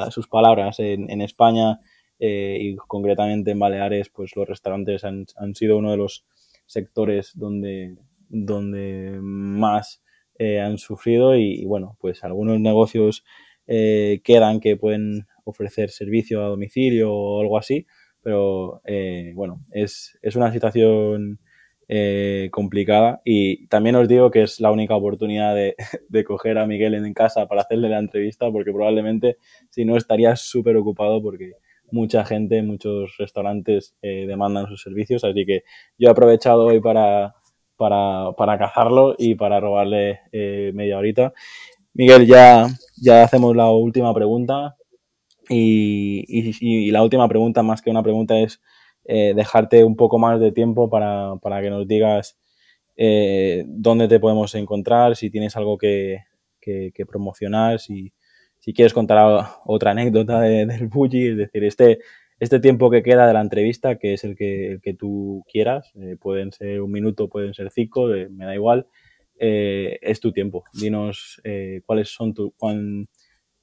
sus 0.09 0.27
palabras. 0.27 0.79
En, 0.79 1.21
España 1.21 1.79
eh, 2.19 2.57
y 2.59 2.75
concretamente 2.75 3.51
en 3.51 3.59
Baleares, 3.59 4.09
pues 4.09 4.31
los 4.35 4.47
restaurantes 4.47 5.03
han, 5.03 5.25
sido 5.55 5.77
uno 5.77 5.91
de 5.91 5.97
los 5.97 6.25
sectores 6.65 7.31
donde, 7.35 7.95
donde 8.29 9.17
más 9.21 10.03
eh, 10.37 10.59
han 10.59 10.77
sufrido 10.77 11.35
y, 11.35 11.65
bueno, 11.65 11.97
pues 11.99 12.23
algunos 12.23 12.59
negocios 12.59 13.23
quedan 13.67 14.59
que 14.59 14.75
pueden 14.75 15.27
ofrecer 15.45 15.91
servicio 15.91 16.43
a 16.43 16.49
domicilio 16.49 17.13
o 17.13 17.39
algo 17.39 17.57
así, 17.57 17.85
pero 18.23 18.81
eh, 18.85 19.31
bueno, 19.35 19.61
es, 19.71 20.17
es, 20.21 20.35
una 20.35 20.51
situación 20.51 21.39
eh, 21.87 22.49
complicada. 22.51 23.21
Y 23.25 23.67
también 23.67 23.95
os 23.95 24.07
digo 24.07 24.31
que 24.31 24.43
es 24.43 24.59
la 24.59 24.71
única 24.71 24.95
oportunidad 24.95 25.55
de, 25.55 25.75
de, 26.09 26.23
coger 26.23 26.57
a 26.57 26.65
Miguel 26.65 26.93
en 26.93 27.13
casa 27.13 27.47
para 27.47 27.61
hacerle 27.61 27.89
la 27.89 27.99
entrevista 27.99 28.51
porque 28.51 28.71
probablemente 28.71 29.37
si 29.69 29.85
no 29.85 29.97
estaría 29.97 30.35
súper 30.35 30.77
ocupado 30.77 31.21
porque 31.21 31.53
mucha 31.91 32.25
gente, 32.25 32.61
muchos 32.63 33.15
restaurantes 33.17 33.95
eh, 34.01 34.25
demandan 34.27 34.67
sus 34.67 34.81
servicios, 34.81 35.23
así 35.23 35.45
que 35.45 35.63
yo 35.97 36.09
he 36.09 36.11
aprovechado 36.11 36.65
hoy 36.65 36.79
para, 36.79 37.35
para, 37.77 38.31
para 38.37 38.57
cazarlo 38.57 39.15
y 39.17 39.35
para 39.35 39.59
robarle 39.59 40.21
eh, 40.31 40.71
media 40.73 40.97
horita. 40.97 41.33
Miguel, 41.93 42.25
ya, 42.25 42.67
ya 42.95 43.23
hacemos 43.23 43.55
la 43.55 43.69
última 43.69 44.13
pregunta 44.13 44.77
y, 45.51 46.23
y, 46.27 46.55
y, 46.61 46.91
la 46.91 47.03
última 47.03 47.27
pregunta, 47.27 47.63
más 47.63 47.81
que 47.81 47.89
una 47.89 48.03
pregunta, 48.03 48.39
es 48.39 48.61
eh, 49.05 49.33
dejarte 49.35 49.83
un 49.83 49.95
poco 49.95 50.17
más 50.19 50.39
de 50.39 50.51
tiempo 50.51 50.89
para, 50.89 51.35
para 51.41 51.61
que 51.61 51.69
nos 51.69 51.87
digas 51.87 52.39
eh, 52.95 53.63
dónde 53.67 54.07
te 54.07 54.19
podemos 54.19 54.55
encontrar, 54.55 55.15
si 55.15 55.29
tienes 55.29 55.55
algo 55.57 55.77
que, 55.77 56.19
que, 56.59 56.91
que 56.93 57.05
promocionar, 57.05 57.79
si, 57.79 58.13
si 58.59 58.73
quieres 58.73 58.93
contar 58.93 59.45
otra 59.65 59.91
anécdota 59.91 60.39
de, 60.39 60.65
del 60.65 60.87
Bully, 60.87 61.29
es 61.29 61.37
decir, 61.37 61.63
este, 61.63 61.99
este 62.39 62.59
tiempo 62.59 62.89
que 62.89 63.03
queda 63.03 63.27
de 63.27 63.33
la 63.33 63.41
entrevista, 63.41 63.97
que 63.97 64.13
es 64.13 64.23
el 64.23 64.35
que, 64.35 64.73
el 64.73 64.81
que 64.81 64.93
tú 64.93 65.43
quieras, 65.51 65.91
eh, 65.95 66.15
pueden 66.19 66.51
ser 66.51 66.81
un 66.81 66.91
minuto, 66.91 67.27
pueden 67.27 67.53
ser 67.53 67.71
cinco, 67.71 68.13
eh, 68.13 68.29
me 68.29 68.45
da 68.45 68.55
igual, 68.55 68.87
eh, 69.43 69.97
es 70.03 70.19
tu 70.19 70.31
tiempo. 70.31 70.63
Dinos 70.71 71.41
eh, 71.43 71.81
cuáles 71.85 72.09
son 72.09 72.33
tu, 72.35 72.51
cuán, 72.57 73.07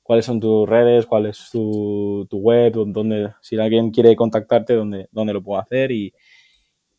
cuáles 0.08 0.24
son 0.24 0.40
tus 0.40 0.66
redes, 0.66 1.04
cuál 1.04 1.26
es 1.26 1.50
tu, 1.52 2.26
tu 2.30 2.38
web, 2.38 2.72
donde, 2.72 3.34
si 3.42 3.58
alguien 3.58 3.90
quiere 3.90 4.16
contactarte, 4.16 4.72
dónde, 4.72 5.06
dónde 5.12 5.34
lo 5.34 5.42
puedo 5.42 5.60
hacer 5.60 5.92
y, 5.92 6.14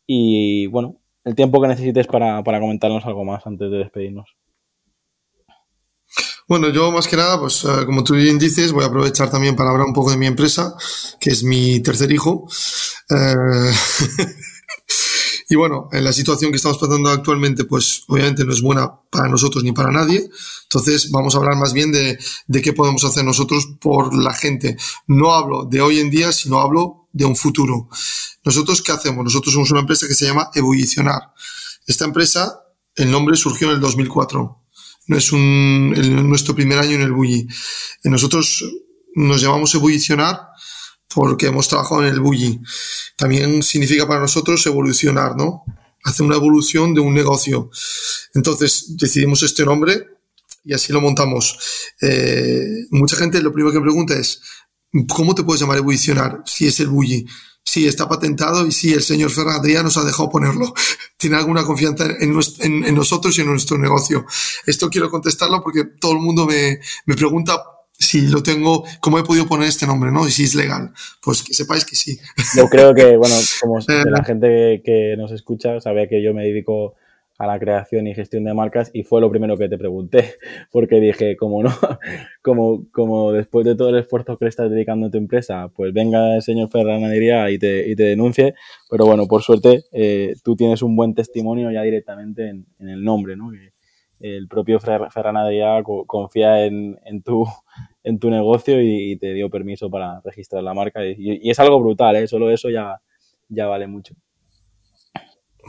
y 0.06 0.68
bueno, 0.68 0.94
el 1.24 1.34
tiempo 1.34 1.60
que 1.60 1.66
necesites 1.66 2.06
para, 2.06 2.44
para 2.44 2.60
comentarnos 2.60 3.04
algo 3.04 3.24
más 3.24 3.44
antes 3.48 3.68
de 3.68 3.78
despedirnos. 3.78 4.36
Bueno, 6.46 6.68
yo 6.68 6.92
más 6.92 7.08
que 7.08 7.16
nada, 7.16 7.40
pues 7.40 7.64
uh, 7.64 7.84
como 7.84 8.04
tú 8.04 8.14
bien 8.14 8.38
dices, 8.38 8.70
voy 8.70 8.84
a 8.84 8.86
aprovechar 8.86 9.28
también 9.28 9.56
para 9.56 9.70
hablar 9.70 9.88
un 9.88 9.92
poco 9.92 10.12
de 10.12 10.16
mi 10.16 10.26
empresa, 10.26 10.76
que 11.18 11.30
es 11.30 11.42
mi 11.42 11.82
tercer 11.82 12.12
hijo. 12.12 12.46
Uh, 13.10 13.72
y 15.50 15.56
bueno, 15.56 15.88
en 15.92 16.04
la 16.04 16.12
situación 16.12 16.50
que 16.50 16.56
estamos 16.56 16.78
pasando 16.78 17.10
actualmente, 17.10 17.64
pues 17.64 18.04
obviamente 18.06 18.44
no 18.44 18.52
es 18.52 18.62
buena 18.62 18.90
para 19.10 19.28
nosotros 19.28 19.62
ni 19.62 19.72
para 19.72 19.90
nadie. 19.90 20.30
Entonces 20.62 21.10
vamos 21.10 21.34
a 21.34 21.38
hablar 21.38 21.56
más 21.56 21.72
bien 21.72 21.92
de, 21.92 22.18
de 22.46 22.62
qué 22.62 22.72
podemos 22.72 23.04
hacer 23.04 23.24
nosotros 23.24 23.68
por 23.80 24.14
la 24.16 24.32
gente. 24.32 24.76
No 25.08 25.34
hablo 25.34 25.64
de 25.64 25.82
hoy 25.82 25.98
en 25.98 26.08
día, 26.08 26.32
sino 26.32 26.60
hablo 26.60 27.08
de 27.12 27.24
un 27.24 27.36
futuro. 27.36 27.88
Nosotros, 28.44 28.80
¿qué 28.80 28.92
hacemos? 28.92 29.24
Nosotros 29.24 29.52
somos 29.52 29.70
una 29.72 29.80
empresa 29.80 30.06
que 30.06 30.14
se 30.14 30.24
llama 30.24 30.50
Ebullicionar. 30.54 31.34
Esta 31.86 32.04
empresa, 32.04 32.62
el 32.94 33.10
nombre 33.10 33.36
surgió 33.36 33.68
en 33.68 33.74
el 33.74 33.80
2004 33.80 34.60
no 35.10 35.16
es 35.16 35.32
nuestro 35.32 36.54
primer 36.54 36.78
año 36.78 36.92
en 36.92 37.02
el 37.02 37.10
Bulli. 37.10 37.48
Nosotros 38.04 38.64
nos 39.16 39.42
llamamos 39.42 39.74
ebullicionar 39.74 40.40
porque 41.14 41.46
hemos 41.46 41.68
trabajado 41.68 42.02
en 42.02 42.08
el 42.08 42.20
Bulli. 42.20 42.60
También 43.16 43.62
significa 43.62 44.06
para 44.06 44.20
nosotros 44.20 44.64
evolucionar, 44.66 45.36
¿no? 45.36 45.64
Hacer 46.04 46.24
una 46.24 46.36
evolución 46.36 46.94
de 46.94 47.00
un 47.00 47.14
negocio. 47.14 47.70
Entonces 48.34 48.96
decidimos 48.96 49.42
este 49.42 49.64
nombre 49.64 50.06
y 50.64 50.72
así 50.72 50.92
lo 50.92 51.00
montamos. 51.00 51.58
Eh, 52.00 52.86
mucha 52.90 53.16
gente 53.16 53.42
lo 53.42 53.52
primero 53.52 53.72
que 53.72 53.80
pregunta 53.80 54.14
es, 54.14 54.40
¿cómo 55.08 55.34
te 55.34 55.42
puedes 55.42 55.60
llamar 55.60 55.78
ebullicionar 55.78 56.42
si 56.46 56.66
es 56.66 56.80
el 56.80 56.88
Bulli? 56.88 57.26
sí, 57.62 57.86
está 57.86 58.08
patentado 58.08 58.66
y 58.66 58.72
sí, 58.72 58.92
el 58.92 59.02
señor 59.02 59.30
Ferradría 59.30 59.82
nos 59.82 59.96
ha 59.96 60.04
dejado 60.04 60.28
ponerlo. 60.28 60.74
Tiene 61.16 61.36
alguna 61.36 61.64
confianza 61.64 62.06
en, 62.06 62.38
en, 62.58 62.84
en, 62.84 62.94
nosotros 62.94 63.36
y 63.38 63.42
en 63.42 63.48
nuestro 63.48 63.78
negocio. 63.78 64.26
Esto 64.66 64.90
quiero 64.90 65.08
contestarlo 65.08 65.62
porque 65.62 65.84
todo 65.84 66.12
el 66.12 66.18
mundo 66.18 66.46
me, 66.46 66.80
me 67.06 67.14
pregunta 67.14 67.62
si 68.00 68.26
lo 68.28 68.42
tengo, 68.42 68.84
cómo 69.00 69.18
he 69.18 69.22
podido 69.22 69.46
poner 69.46 69.68
este 69.68 69.86
nombre, 69.86 70.10
¿no? 70.10 70.26
Y 70.26 70.30
si 70.30 70.44
es 70.44 70.54
legal. 70.54 70.90
Pues 71.22 71.42
que 71.42 71.52
sepáis 71.52 71.84
que 71.84 71.94
sí. 71.94 72.18
Yo 72.56 72.66
creo 72.68 72.94
que, 72.94 73.16
bueno, 73.18 73.34
como 73.60 73.78
la 74.10 74.24
gente 74.24 74.82
que 74.84 75.14
nos 75.18 75.30
escucha 75.32 75.80
sabe 75.80 76.08
que 76.08 76.22
yo 76.22 76.32
me 76.32 76.44
dedico 76.44 76.94
a 77.38 77.46
la 77.46 77.58
creación 77.58 78.06
y 78.06 78.14
gestión 78.14 78.44
de 78.44 78.52
marcas 78.52 78.90
y 78.92 79.02
fue 79.02 79.20
lo 79.20 79.30
primero 79.30 79.56
que 79.56 79.68
te 79.68 79.78
pregunté, 79.78 80.34
porque 80.72 80.98
dije, 80.98 81.36
como 81.36 81.62
no, 81.62 81.70
como, 82.42 82.86
como 82.90 83.32
después 83.32 83.66
de 83.66 83.76
todo 83.76 83.90
el 83.90 83.98
esfuerzo 83.98 84.36
que 84.38 84.46
le 84.46 84.50
estás 84.50 84.70
dedicando 84.70 85.06
a 85.06 85.10
tu 85.10 85.18
empresa, 85.18 85.68
pues 85.68 85.92
venga 85.92 86.36
el 86.36 86.42
señor 86.42 86.70
Ferranadería 86.70 87.50
y 87.50 87.58
te, 87.58 87.88
y 87.88 87.96
te 87.96 88.04
denuncie, 88.04 88.54
pero 88.90 89.06
bueno, 89.06 89.26
por 89.26 89.42
suerte 89.42 89.84
eh, 89.92 90.34
tú 90.42 90.56
tienes 90.56 90.82
un 90.82 90.96
buen 90.96 91.14
testimonio 91.14 91.70
ya 91.70 91.82
directamente 91.82 92.48
en, 92.48 92.66
en 92.78 92.88
el 92.88 93.04
nombre, 93.04 93.36
¿no? 93.36 93.50
Que 93.50 93.72
el 94.20 94.48
propio 94.48 94.78
Ferranadería 94.80 95.82
confía 95.82 96.66
en, 96.66 96.98
en, 97.04 97.22
tu, 97.22 97.46
en 98.02 98.18
tu 98.18 98.30
negocio 98.30 98.80
y, 98.80 99.16
te 99.16 99.34
dio 99.34 99.50
permiso 99.50 99.90
para 99.90 100.20
registrar 100.24 100.62
la 100.62 100.74
marca 100.74 101.00
y, 101.04 101.48
es 101.48 101.58
algo 101.58 101.80
brutal, 101.80 102.16
¿eh? 102.16 102.28
Solo 102.28 102.50
eso 102.50 102.68
ya, 102.70 103.00
vale 103.48 103.86
mucho. 103.86 104.14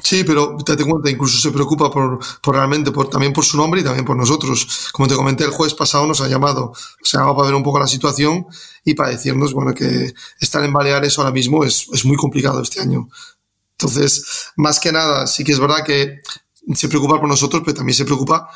Sí, 0.04 0.24
pero 0.24 0.56
date 0.65 0.84
cuenta, 0.86 1.10
incluso 1.10 1.38
se 1.38 1.52
preocupa 1.52 1.91
por, 1.91 2.20
realmente, 2.44 2.91
por, 2.91 3.10
también 3.10 3.34
por 3.34 3.44
su 3.44 3.58
nombre 3.58 3.82
y 3.82 3.84
también 3.84 4.06
por 4.06 4.15
nosotros. 4.15 4.89
Como 4.94 5.08
te 5.08 5.15
comenté, 5.15 5.44
el 5.44 5.52
jueves 5.52 5.74
pasado 5.74 6.08
nos 6.08 6.22
ha 6.22 6.28
llamado, 6.28 6.72
o 6.72 7.06
sea, 7.06 7.26
para 7.26 7.48
ver 7.48 7.56
un 7.56 7.63
poco 7.63 7.80
la 7.80 7.88
situación 7.88 8.46
y 8.86 8.94
para 8.94 9.10
decirnos, 9.10 9.54
bueno, 9.54 9.74
que 9.74 10.13
estar 10.39 10.63
en 10.63 10.74
Baleares 10.74 11.20
ahora 11.20 11.32
mismo 11.32 11.65
es 11.65 12.06
muy 12.06 12.15
complicado 12.15 12.62
este 12.62 12.82
año. 12.82 13.10
Entonces, 13.82 14.52
más 14.58 14.80
que 14.80 14.91
nada, 14.91 15.26
sí 15.26 15.44
que 15.44 15.52
es 15.52 15.60
verdad 15.60 15.84
que 15.84 16.20
se 16.76 16.88
preocupa 16.88 17.20
por 17.20 17.28
nosotros, 17.28 17.63
pero 17.65 17.78
también 17.78 17.96
se 17.96 18.06
preocupa 18.06 18.48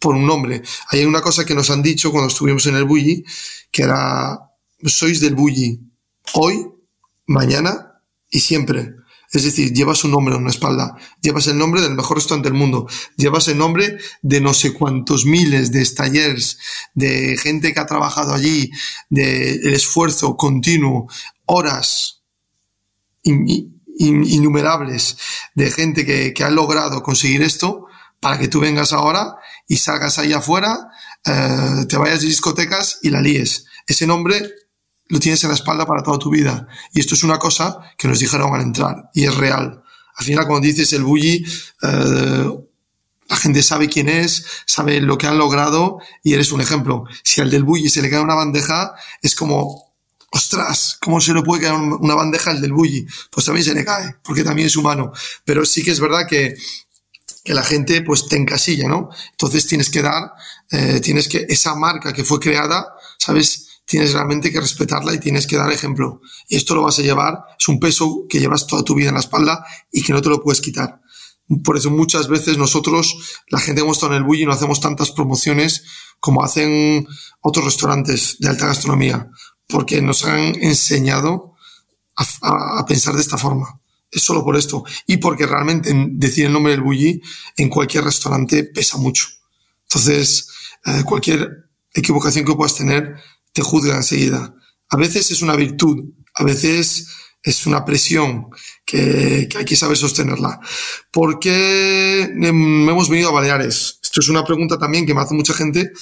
por 0.00 0.16
un 0.16 0.26
nombre. 0.26 0.62
Hay 0.88 1.04
una 1.04 1.20
cosa 1.20 1.44
que 1.44 1.54
nos 1.54 1.70
han 1.70 1.82
dicho 1.82 2.10
cuando 2.10 2.28
estuvimos 2.28 2.66
en 2.66 2.74
el 2.74 2.84
Bulli, 2.84 3.24
que 3.70 3.82
era, 3.82 4.40
sois 4.84 5.20
del 5.20 5.36
Bulli, 5.36 5.78
hoy, 6.34 6.66
mañana 7.26 8.02
y 8.30 8.40
siempre. 8.40 8.94
Es 9.32 9.44
decir, 9.44 9.72
llevas 9.72 10.02
un 10.02 10.10
nombre 10.10 10.34
en 10.34 10.40
una 10.40 10.50
espalda, 10.50 10.96
llevas 11.20 11.46
el 11.46 11.56
nombre 11.56 11.80
del 11.80 11.94
mejor 11.94 12.16
restaurante 12.16 12.48
del 12.48 12.58
mundo, 12.58 12.88
llevas 13.16 13.46
el 13.46 13.58
nombre 13.58 13.98
de 14.22 14.40
no 14.40 14.52
sé 14.54 14.72
cuántos 14.72 15.24
miles 15.24 15.70
de 15.70 15.86
talleres, 15.86 16.58
de 16.94 17.36
gente 17.36 17.72
que 17.72 17.78
ha 17.78 17.86
trabajado 17.86 18.34
allí, 18.34 18.72
del 19.08 19.60
de 19.60 19.72
esfuerzo 19.72 20.36
continuo, 20.36 21.08
horas 21.46 22.22
in, 23.22 23.46
in, 23.98 24.24
innumerables 24.24 25.16
de 25.54 25.70
gente 25.70 26.04
que, 26.04 26.34
ha 26.42 26.50
logrado 26.50 27.02
conseguir 27.02 27.42
esto 27.42 27.86
para 28.18 28.38
que 28.38 28.48
tú 28.48 28.58
vengas 28.58 28.92
ahora 28.92 29.36
y 29.70 29.76
salgas 29.76 30.18
ahí 30.18 30.32
afuera, 30.32 30.90
eh, 31.24 31.86
te 31.88 31.96
vayas 31.96 32.22
de 32.22 32.26
discotecas 32.26 32.98
y 33.02 33.10
la 33.10 33.20
líes. 33.20 33.66
Ese 33.86 34.04
nombre 34.04 34.52
lo 35.06 35.20
tienes 35.20 35.44
en 35.44 35.50
la 35.50 35.54
espalda 35.54 35.86
para 35.86 36.02
toda 36.02 36.18
tu 36.18 36.28
vida. 36.28 36.66
Y 36.92 36.98
esto 36.98 37.14
es 37.14 37.22
una 37.22 37.38
cosa 37.38 37.78
que 37.96 38.08
nos 38.08 38.18
dijeron 38.18 38.52
al 38.52 38.62
entrar 38.62 39.10
y 39.14 39.26
es 39.26 39.34
real. 39.36 39.80
Al 40.16 40.24
final, 40.24 40.48
cuando 40.48 40.66
dices 40.66 40.92
el 40.92 41.04
bully, 41.04 41.46
eh, 41.82 42.50
la 43.28 43.36
gente 43.36 43.62
sabe 43.62 43.88
quién 43.88 44.08
es, 44.08 44.44
sabe 44.66 45.00
lo 45.00 45.16
que 45.16 45.28
han 45.28 45.38
logrado 45.38 46.00
y 46.24 46.34
eres 46.34 46.50
un 46.50 46.60
ejemplo. 46.60 47.04
Si 47.22 47.40
al 47.40 47.48
del 47.48 47.62
bully 47.62 47.88
se 47.88 48.02
le 48.02 48.10
cae 48.10 48.18
una 48.18 48.34
bandeja, 48.34 48.94
es 49.22 49.36
como, 49.36 49.92
ostras, 50.32 50.98
¿cómo 51.00 51.20
se 51.20 51.32
le 51.32 51.42
puede 51.42 51.62
caer 51.62 51.74
una 51.74 52.16
bandeja 52.16 52.50
al 52.50 52.60
del 52.60 52.72
bully? 52.72 53.06
Pues 53.30 53.46
también 53.46 53.64
se 53.64 53.74
le 53.74 53.84
cae, 53.84 54.16
porque 54.24 54.42
también 54.42 54.66
es 54.66 54.74
humano. 54.74 55.12
Pero 55.44 55.64
sí 55.64 55.84
que 55.84 55.92
es 55.92 56.00
verdad 56.00 56.26
que, 56.28 56.56
que 57.44 57.54
la 57.54 57.62
gente 57.62 58.02
pues 58.02 58.26
te 58.28 58.36
encasilla, 58.36 58.88
¿no? 58.88 59.10
Entonces 59.32 59.66
tienes 59.66 59.90
que 59.90 60.02
dar, 60.02 60.32
eh, 60.70 61.00
tienes 61.00 61.28
que, 61.28 61.46
esa 61.48 61.74
marca 61.74 62.12
que 62.12 62.24
fue 62.24 62.38
creada, 62.38 62.86
¿sabes? 63.18 63.66
tienes 63.90 64.12
realmente 64.12 64.52
que 64.52 64.60
respetarla 64.60 65.12
y 65.12 65.18
tienes 65.18 65.48
que 65.48 65.56
dar 65.56 65.72
ejemplo. 65.72 66.20
Esto 66.48 66.76
lo 66.76 66.82
vas 66.82 67.00
a 67.00 67.02
llevar, 67.02 67.40
es 67.58 67.66
un 67.66 67.80
peso 67.80 68.24
que 68.28 68.38
llevas 68.38 68.68
toda 68.68 68.84
tu 68.84 68.94
vida 68.94 69.08
en 69.08 69.14
la 69.14 69.20
espalda 69.20 69.66
y 69.90 70.02
que 70.02 70.12
no 70.12 70.22
te 70.22 70.28
lo 70.28 70.40
puedes 70.40 70.60
quitar. 70.60 71.00
Por 71.64 71.76
eso 71.76 71.90
muchas 71.90 72.28
veces 72.28 72.56
nosotros, 72.56 73.40
la 73.48 73.58
gente 73.58 73.80
que 73.80 73.84
hemos 73.84 73.96
estado 73.96 74.12
en 74.12 74.18
el 74.18 74.24
bully, 74.24 74.46
no 74.46 74.52
hacemos 74.52 74.78
tantas 74.78 75.10
promociones 75.10 75.82
como 76.20 76.44
hacen 76.44 77.04
otros 77.40 77.64
restaurantes 77.64 78.36
de 78.38 78.48
alta 78.48 78.66
gastronomía, 78.66 79.28
porque 79.66 80.00
nos 80.00 80.24
han 80.24 80.54
enseñado 80.62 81.56
a 82.42 82.84
pensar 82.86 83.14
de 83.14 83.22
esta 83.22 83.38
forma. 83.38 83.80
Es 84.10 84.22
solo 84.22 84.44
por 84.44 84.56
esto. 84.56 84.84
Y 85.06 85.18
porque 85.18 85.46
realmente 85.46 85.92
decir 86.12 86.46
el 86.46 86.52
nombre 86.52 86.72
del 86.72 86.82
bully 86.82 87.22
en 87.56 87.68
cualquier 87.68 88.04
restaurante 88.04 88.64
pesa 88.64 88.98
mucho. 88.98 89.26
Entonces, 89.84 90.48
eh, 90.84 91.02
cualquier 91.04 91.68
equivocación 91.92 92.44
que 92.44 92.54
puedas 92.54 92.74
tener 92.74 93.16
te 93.52 93.62
juzga 93.62 93.96
enseguida. 93.96 94.54
A 94.88 94.96
veces 94.96 95.30
es 95.30 95.42
una 95.42 95.56
virtud, 95.56 96.04
a 96.34 96.44
veces 96.44 97.06
es 97.42 97.66
una 97.66 97.84
presión 97.84 98.48
que, 98.84 99.48
que 99.50 99.58
hay 99.58 99.64
que 99.64 99.76
saber 99.76 99.96
sostenerla. 99.96 100.60
¿Por 101.10 101.38
qué 101.38 102.22
hemos 102.22 103.08
venido 103.08 103.30
a 103.30 103.32
Baleares? 103.32 103.98
Esto 104.02 104.20
es 104.20 104.28
una 104.28 104.44
pregunta 104.44 104.78
también 104.78 105.06
que 105.06 105.14
me 105.14 105.20
hace 105.20 105.34
mucha 105.34 105.54
gente 105.54 105.92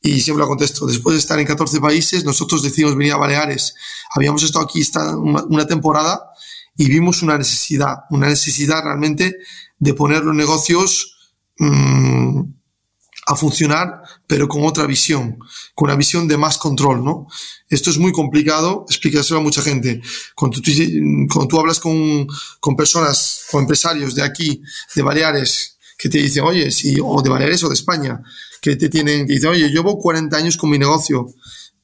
y 0.00 0.20
siempre 0.20 0.42
la 0.42 0.48
contesto. 0.48 0.86
Después 0.86 1.14
de 1.14 1.20
estar 1.20 1.38
en 1.38 1.46
14 1.46 1.80
países, 1.80 2.24
nosotros 2.24 2.62
decidimos 2.62 2.96
venir 2.96 3.12
a 3.12 3.16
Baleares. 3.16 3.74
Habíamos 4.14 4.42
estado 4.42 4.64
aquí 4.64 4.82
una 5.48 5.66
temporada 5.66 6.27
y 6.78 6.88
vimos 6.88 7.22
una 7.22 7.36
necesidad, 7.36 8.04
una 8.08 8.28
necesidad 8.28 8.82
realmente 8.82 9.36
de 9.78 9.94
poner 9.94 10.22
los 10.24 10.34
negocios 10.34 11.18
mmm, 11.58 12.40
a 13.26 13.36
funcionar, 13.36 14.00
pero 14.26 14.48
con 14.48 14.64
otra 14.64 14.86
visión, 14.86 15.38
con 15.74 15.88
una 15.90 15.96
visión 15.96 16.26
de 16.26 16.38
más 16.38 16.56
control, 16.56 17.04
¿no? 17.04 17.26
Esto 17.68 17.90
es 17.90 17.98
muy 17.98 18.12
complicado 18.12 18.86
explicárselo 18.88 19.40
a 19.40 19.42
mucha 19.42 19.60
gente. 19.60 20.00
Cuando 20.34 20.60
tú, 20.62 21.60
hablas 21.60 21.80
con, 21.80 22.26
con 22.60 22.74
personas 22.74 23.44
o 23.52 23.58
empresarios 23.58 24.14
de 24.14 24.22
aquí, 24.22 24.62
de 24.94 25.02
Baleares, 25.02 25.76
que 25.98 26.08
te 26.08 26.18
dicen, 26.18 26.44
oye, 26.44 26.70
si, 26.70 26.96
o 27.02 27.20
de 27.20 27.28
Baleares 27.28 27.62
o 27.64 27.68
de 27.68 27.74
España, 27.74 28.22
que 28.62 28.76
te 28.76 28.88
tienen, 28.88 29.26
que 29.26 29.34
dicen, 29.34 29.50
oye, 29.50 29.68
llevo 29.68 29.98
40 29.98 30.34
años 30.36 30.56
con 30.56 30.70
mi 30.70 30.78
negocio, 30.78 31.26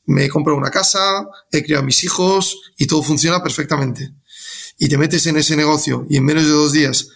me 0.06 0.24
he 0.24 0.28
comprado 0.28 0.56
una 0.56 0.70
casa, 0.70 1.26
he 1.50 1.62
criado 1.64 1.82
a 1.82 1.86
mis 1.86 2.04
hijos 2.04 2.72
y 2.78 2.86
todo 2.86 3.02
funciona 3.02 3.42
perfectamente. 3.42 4.14
Y 4.78 4.88
te 4.88 4.98
metes 4.98 5.26
en 5.26 5.36
ese 5.36 5.56
negocio 5.56 6.06
y 6.08 6.16
en 6.16 6.24
menos 6.24 6.44
de 6.44 6.50
dos 6.50 6.72
días 6.72 7.08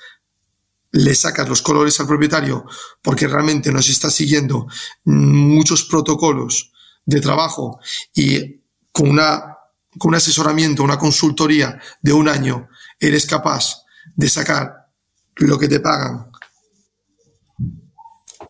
le 0.91 1.15
sacas 1.15 1.49
los 1.49 1.63
colores 1.63 1.99
al 2.01 2.07
propietario 2.07 2.65
porque 3.03 3.29
realmente 3.29 3.73
nos 3.73 3.89
está 3.89 4.11
siguiendo 4.11 4.67
muchos 5.05 5.85
protocolos 5.85 6.73
de 7.05 7.21
trabajo 7.21 7.81
y 8.15 8.61
con, 8.93 9.11
una, 9.11 9.57
con 9.99 10.11
un 10.11 10.15
asesoramiento, 10.15 10.83
una 10.83 10.99
consultoría 10.99 11.81
de 12.01 12.13
un 12.13 12.29
año, 12.29 12.69
eres 12.99 13.27
capaz 13.27 13.83
de 14.15 14.29
sacar 14.29 14.89
lo 15.37 15.59
que 15.59 15.69
te 15.69 15.81
pagan 15.81 16.31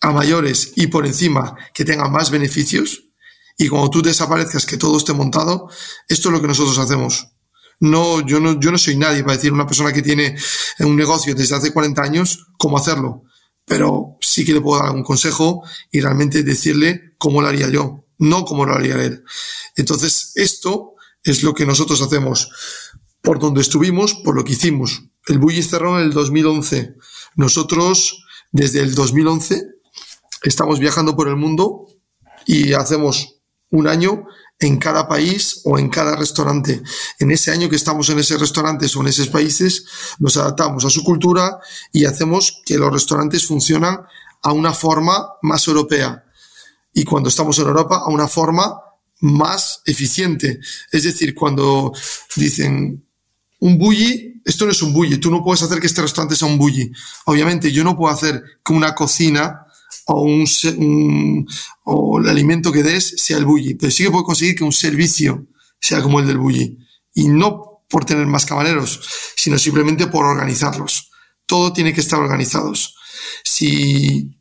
a 0.00 0.12
mayores 0.12 0.72
y 0.76 0.86
por 0.86 1.06
encima 1.06 1.56
que 1.74 1.84
tengan 1.84 2.12
más 2.12 2.30
beneficios 2.30 3.04
y 3.56 3.68
cuando 3.68 3.90
tú 3.90 4.02
desaparezcas 4.02 4.64
que 4.64 4.76
todo 4.76 4.96
esté 4.96 5.12
montado, 5.12 5.68
esto 6.08 6.28
es 6.28 6.32
lo 6.32 6.40
que 6.40 6.46
nosotros 6.46 6.78
hacemos. 6.78 7.28
No, 7.80 8.26
yo 8.26 8.40
no, 8.40 8.58
yo 8.58 8.72
no 8.72 8.78
soy 8.78 8.96
nadie 8.96 9.22
para 9.22 9.36
decir 9.36 9.50
a 9.50 9.54
una 9.54 9.66
persona 9.66 9.92
que 9.92 10.02
tiene 10.02 10.36
un 10.80 10.96
negocio 10.96 11.34
desde 11.34 11.54
hace 11.54 11.72
40 11.72 12.02
años 12.02 12.46
cómo 12.56 12.76
hacerlo, 12.76 13.24
pero 13.64 14.16
sí 14.20 14.44
que 14.44 14.52
le 14.52 14.60
puedo 14.60 14.82
dar 14.82 14.92
un 14.92 15.04
consejo 15.04 15.62
y 15.92 16.00
realmente 16.00 16.42
decirle 16.42 17.12
cómo 17.18 17.40
lo 17.40 17.48
haría 17.48 17.68
yo, 17.68 18.04
no 18.18 18.44
cómo 18.44 18.66
lo 18.66 18.74
haría 18.74 19.02
él. 19.02 19.24
Entonces, 19.76 20.32
esto 20.34 20.94
es 21.22 21.42
lo 21.42 21.54
que 21.54 21.66
nosotros 21.66 22.00
hacemos. 22.02 22.50
Por 23.22 23.38
donde 23.38 23.60
estuvimos, 23.60 24.14
por 24.14 24.34
lo 24.34 24.44
que 24.44 24.52
hicimos. 24.52 25.02
El 25.26 25.38
Bulli 25.38 25.62
cerró 25.62 25.98
en 25.98 26.06
el 26.06 26.12
2011. 26.12 26.94
Nosotros, 27.36 28.24
desde 28.50 28.80
el 28.80 28.94
2011, 28.94 29.62
estamos 30.42 30.78
viajando 30.78 31.14
por 31.14 31.28
el 31.28 31.36
mundo 31.36 31.88
y 32.46 32.72
hacemos 32.72 33.36
un 33.70 33.86
año 33.86 34.26
en 34.60 34.78
cada 34.78 35.06
país 35.06 35.60
o 35.64 35.78
en 35.78 35.88
cada 35.88 36.16
restaurante. 36.16 36.82
En 37.18 37.30
ese 37.30 37.50
año 37.50 37.68
que 37.68 37.76
estamos 37.76 38.08
en 38.08 38.18
esos 38.18 38.40
restaurantes 38.40 38.94
o 38.96 39.00
en 39.00 39.08
esos 39.08 39.28
países, 39.28 39.84
nos 40.18 40.36
adaptamos 40.36 40.84
a 40.84 40.90
su 40.90 41.04
cultura 41.04 41.58
y 41.92 42.04
hacemos 42.04 42.60
que 42.64 42.76
los 42.76 42.92
restaurantes 42.92 43.46
funcionan 43.46 44.00
a 44.42 44.52
una 44.52 44.72
forma 44.72 45.28
más 45.42 45.66
europea. 45.68 46.24
Y 46.92 47.04
cuando 47.04 47.28
estamos 47.28 47.58
en 47.58 47.66
Europa, 47.66 48.02
a 48.04 48.08
una 48.08 48.26
forma 48.26 48.80
más 49.20 49.82
eficiente. 49.84 50.60
Es 50.90 51.04
decir, 51.04 51.34
cuando 51.34 51.92
dicen 52.36 53.04
un 53.60 53.78
bully, 53.78 54.40
esto 54.44 54.64
no 54.64 54.72
es 54.72 54.82
un 54.82 54.92
bully, 54.92 55.18
tú 55.18 55.30
no 55.30 55.42
puedes 55.42 55.62
hacer 55.62 55.80
que 55.80 55.88
este 55.88 56.02
restaurante 56.02 56.36
sea 56.36 56.48
un 56.48 56.58
bully. 56.58 56.90
Obviamente, 57.26 57.72
yo 57.72 57.84
no 57.84 57.96
puedo 57.96 58.12
hacer 58.14 58.42
que 58.64 58.72
una 58.72 58.94
cocina 58.94 59.66
o, 60.10 60.22
un, 60.22 61.46
o 61.84 62.18
el 62.18 62.28
alimento 62.28 62.72
que 62.72 62.82
des 62.82 63.14
sea 63.18 63.36
el 63.36 63.44
bully, 63.44 63.74
pero 63.74 63.92
sí 63.92 64.04
que 64.04 64.10
puedo 64.10 64.24
conseguir 64.24 64.56
que 64.56 64.64
un 64.64 64.72
servicio 64.72 65.46
sea 65.78 66.02
como 66.02 66.20
el 66.20 66.26
del 66.26 66.38
bully. 66.38 66.78
Y 67.14 67.28
no 67.28 67.82
por 67.88 68.04
tener 68.04 68.26
más 68.26 68.46
camareros, 68.46 69.00
sino 69.36 69.58
simplemente 69.58 70.06
por 70.06 70.24
organizarlos. 70.24 71.10
Todo 71.46 71.72
tiene 71.72 71.92
que 71.92 72.00
estar 72.00 72.18
organizados. 72.18 72.96
Si 73.44 74.34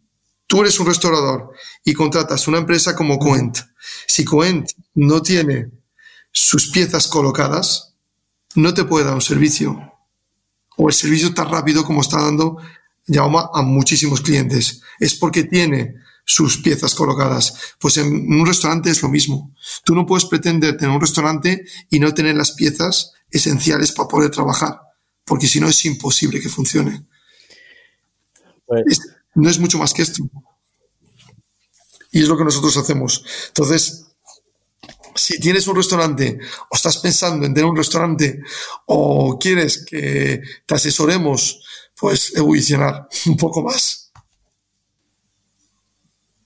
tú 0.48 0.62
eres 0.62 0.80
un 0.80 0.88
restaurador 0.88 1.52
y 1.84 1.94
contratas 1.94 2.48
una 2.48 2.60
empresa 2.60 2.96
como 2.96 3.20
Coent, 3.20 3.58
si 4.08 4.24
Coent 4.24 4.70
no 4.96 5.22
tiene 5.22 5.72
sus 6.32 6.70
piezas 6.70 7.08
colocadas, 7.08 7.94
no 8.56 8.74
te 8.74 8.86
puede 8.86 9.06
dar 9.06 9.16
un 9.16 9.22
servicio. 9.22 9.94
O 10.78 10.88
el 10.88 10.94
servicio 10.94 11.34
tan 11.34 11.50
rápido 11.50 11.84
como 11.84 12.02
está 12.02 12.22
dando 12.22 12.58
llama 13.08 13.50
a 13.54 13.62
muchísimos 13.62 14.22
clientes. 14.22 14.82
Es 15.00 15.16
porque 15.16 15.44
tiene 15.44 15.96
sus 16.26 16.58
piezas 16.58 16.94
colocadas. 16.94 17.54
Pues 17.80 17.98
en 17.98 18.08
un 18.08 18.46
restaurante 18.46 18.90
es 18.90 19.02
lo 19.02 19.10
mismo. 19.10 19.56
Tú 19.84 19.96
no 19.96 20.06
puedes 20.06 20.26
pretender 20.26 20.78
tener 20.78 20.94
un 20.94 21.02
restaurante 21.02 21.66
y 21.90 22.00
no 22.00 22.14
tener 22.14 22.36
las 22.36 22.52
piezas 22.52 23.14
esenciales 23.32 23.92
para 23.92 24.10
poder 24.10 24.32
trabajar, 24.32 24.80
porque 25.26 25.48
si 25.48 25.60
no 25.60 25.68
es 25.68 25.86
imposible 25.86 26.42
que 26.42 26.50
funcione. 26.50 27.06
Pues 28.66 29.00
no 29.36 29.50
es 29.50 29.60
mucho 29.60 29.78
más 29.78 29.94
que 29.94 30.02
esto. 30.02 30.24
Y 32.12 32.22
es 32.22 32.28
lo 32.28 32.38
que 32.38 32.44
nosotros 32.44 32.76
hacemos. 32.76 33.24
Entonces, 33.48 34.08
si 35.16 35.40
tienes 35.40 35.68
un 35.68 35.76
restaurante 35.76 36.40
o 36.70 36.76
estás 36.76 36.98
pensando 36.98 37.46
en 37.46 37.54
tener 37.54 37.70
un 37.70 37.76
restaurante 37.76 38.42
o 38.86 39.38
quieres 39.40 39.86
que 39.86 40.42
te 40.66 40.76
asesoremos 40.76 41.62
pues 42.00 42.36
evolucionar 42.38 43.08
un 43.28 43.38
poco 43.38 43.62
más. 43.62 44.12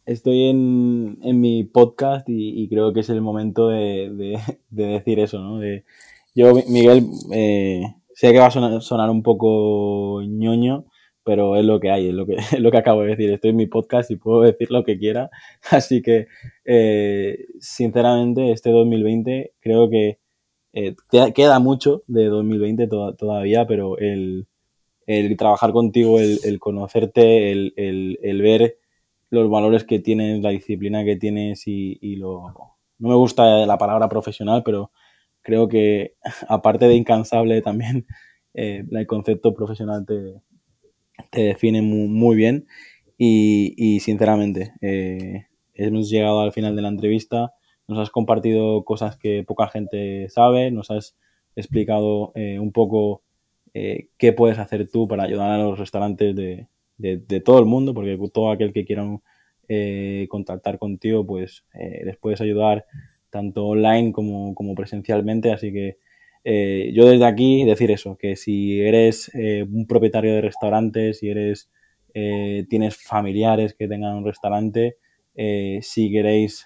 Estoy 0.05 0.49
en, 0.49 1.39
mi 1.39 1.63
podcast 1.63 2.27
y, 2.27 2.67
creo 2.67 2.91
que 2.91 3.01
es 3.01 3.09
el 3.09 3.21
momento 3.21 3.69
de, 3.69 4.39
decir 4.69 5.19
eso, 5.19 5.39
¿no? 5.39 5.59
De, 5.59 5.85
yo, 6.35 6.53
Miguel, 6.67 7.07
eh, 7.31 7.83
sé 8.13 8.31
que 8.31 8.39
va 8.39 8.47
a 8.47 8.81
sonar, 8.81 9.09
un 9.09 9.23
poco 9.23 10.21
ñoño, 10.23 10.85
pero 11.23 11.55
es 11.55 11.63
lo 11.63 11.79
que 11.79 11.91
hay, 11.91 12.09
es 12.09 12.13
lo 12.13 12.25
que, 12.25 12.33
es 12.51 12.59
lo 12.59 12.71
que 12.71 12.77
acabo 12.77 13.01
de 13.01 13.09
decir. 13.09 13.31
Estoy 13.31 13.51
en 13.51 13.57
mi 13.57 13.67
podcast 13.67 14.09
y 14.11 14.15
puedo 14.17 14.41
decir 14.41 14.71
lo 14.71 14.83
que 14.83 14.97
quiera. 14.97 15.29
Así 15.69 16.01
que, 16.01 16.27
eh, 16.65 17.45
sinceramente, 17.59 18.51
este 18.51 18.71
2020 18.71 19.53
creo 19.61 19.89
que 19.89 20.19
eh, 20.73 20.95
queda, 21.33 21.59
mucho 21.59 22.03
de 22.07 22.25
2020 22.25 22.87
todavía, 22.87 23.67
pero 23.67 23.97
el, 23.97 24.47
el 25.05 25.35
trabajar 25.37 25.71
contigo, 25.71 26.19
el, 26.19 26.59
conocerte, 26.59 27.51
el, 27.51 28.41
ver 28.41 28.77
los 29.29 29.49
valores 29.49 29.83
que 29.83 29.99
tienes, 29.99 30.41
la 30.41 30.49
disciplina 30.49 31.03
que 31.03 31.15
tienes 31.15 31.63
y, 31.65 32.15
lo... 32.15 32.53
No 32.99 33.09
me 33.09 33.15
gusta 33.15 33.65
la 33.65 33.77
palabra 33.77 34.07
profesional, 34.09 34.61
pero 34.63 34.91
creo 35.41 35.67
que 35.67 36.15
aparte 36.47 36.87
de 36.87 36.95
incansable 36.95 37.61
también 37.61 38.05
eh, 38.53 38.83
el 38.89 39.07
concepto 39.07 39.53
profesional 39.53 40.05
te, 40.05 40.41
te 41.29 41.41
define 41.43 41.81
muy, 41.81 42.35
bien. 42.35 42.67
Y, 43.17 43.99
sinceramente 43.99 44.73
eh, 44.81 45.45
hemos 45.75 46.09
llegado 46.09 46.41
al 46.41 46.53
final 46.53 46.75
de 46.75 46.81
la 46.81 46.87
entrevista, 46.87 47.53
nos 47.87 47.99
has 47.99 48.09
compartido 48.09 48.83
cosas 48.83 49.17
que 49.17 49.43
poca 49.43 49.67
gente 49.67 50.27
sabe, 50.29 50.71
nos 50.71 50.89
has 50.89 51.15
explicado 51.55 52.31
eh, 52.35 52.59
un 52.59 52.71
poco 52.71 53.23
eh, 53.73 54.09
qué 54.17 54.33
puedes 54.33 54.59
hacer 54.59 54.89
tú 54.89 55.07
para 55.07 55.23
ayudar 55.23 55.51
a 55.51 55.57
los 55.57 55.79
restaurantes 55.79 56.35
de, 56.35 56.67
todo 57.41 57.59
el 57.59 57.65
mundo, 57.65 57.93
porque 57.93 58.17
todo 58.31 58.51
aquel 58.51 58.73
que 58.73 58.85
quiera 58.85 59.05
eh, 59.67 60.27
contactar 60.29 60.77
contigo, 60.77 61.25
pues 61.25 61.63
eh, 61.73 62.01
les 62.05 62.17
puedes 62.17 62.41
ayudar 62.41 62.85
tanto 63.29 63.65
online 63.67 64.11
como 64.11 64.75
presencialmente. 64.75 65.51
Así 65.51 65.71
que 65.71 65.97
yo 66.93 67.07
desde 67.09 67.25
aquí 67.25 67.63
decir 67.65 67.91
eso, 67.91 68.17
que 68.17 68.35
si 68.35 68.81
eres 68.81 69.31
un 69.33 69.85
propietario 69.87 70.33
de 70.33 70.41
restaurantes, 70.41 71.19
si 71.19 71.29
eres 71.29 71.69
tienes 72.13 72.97
familiares 72.97 73.73
que 73.73 73.87
tengan 73.87 74.17
un 74.17 74.25
restaurante, 74.25 74.97
si 75.81 76.11
queréis 76.11 76.65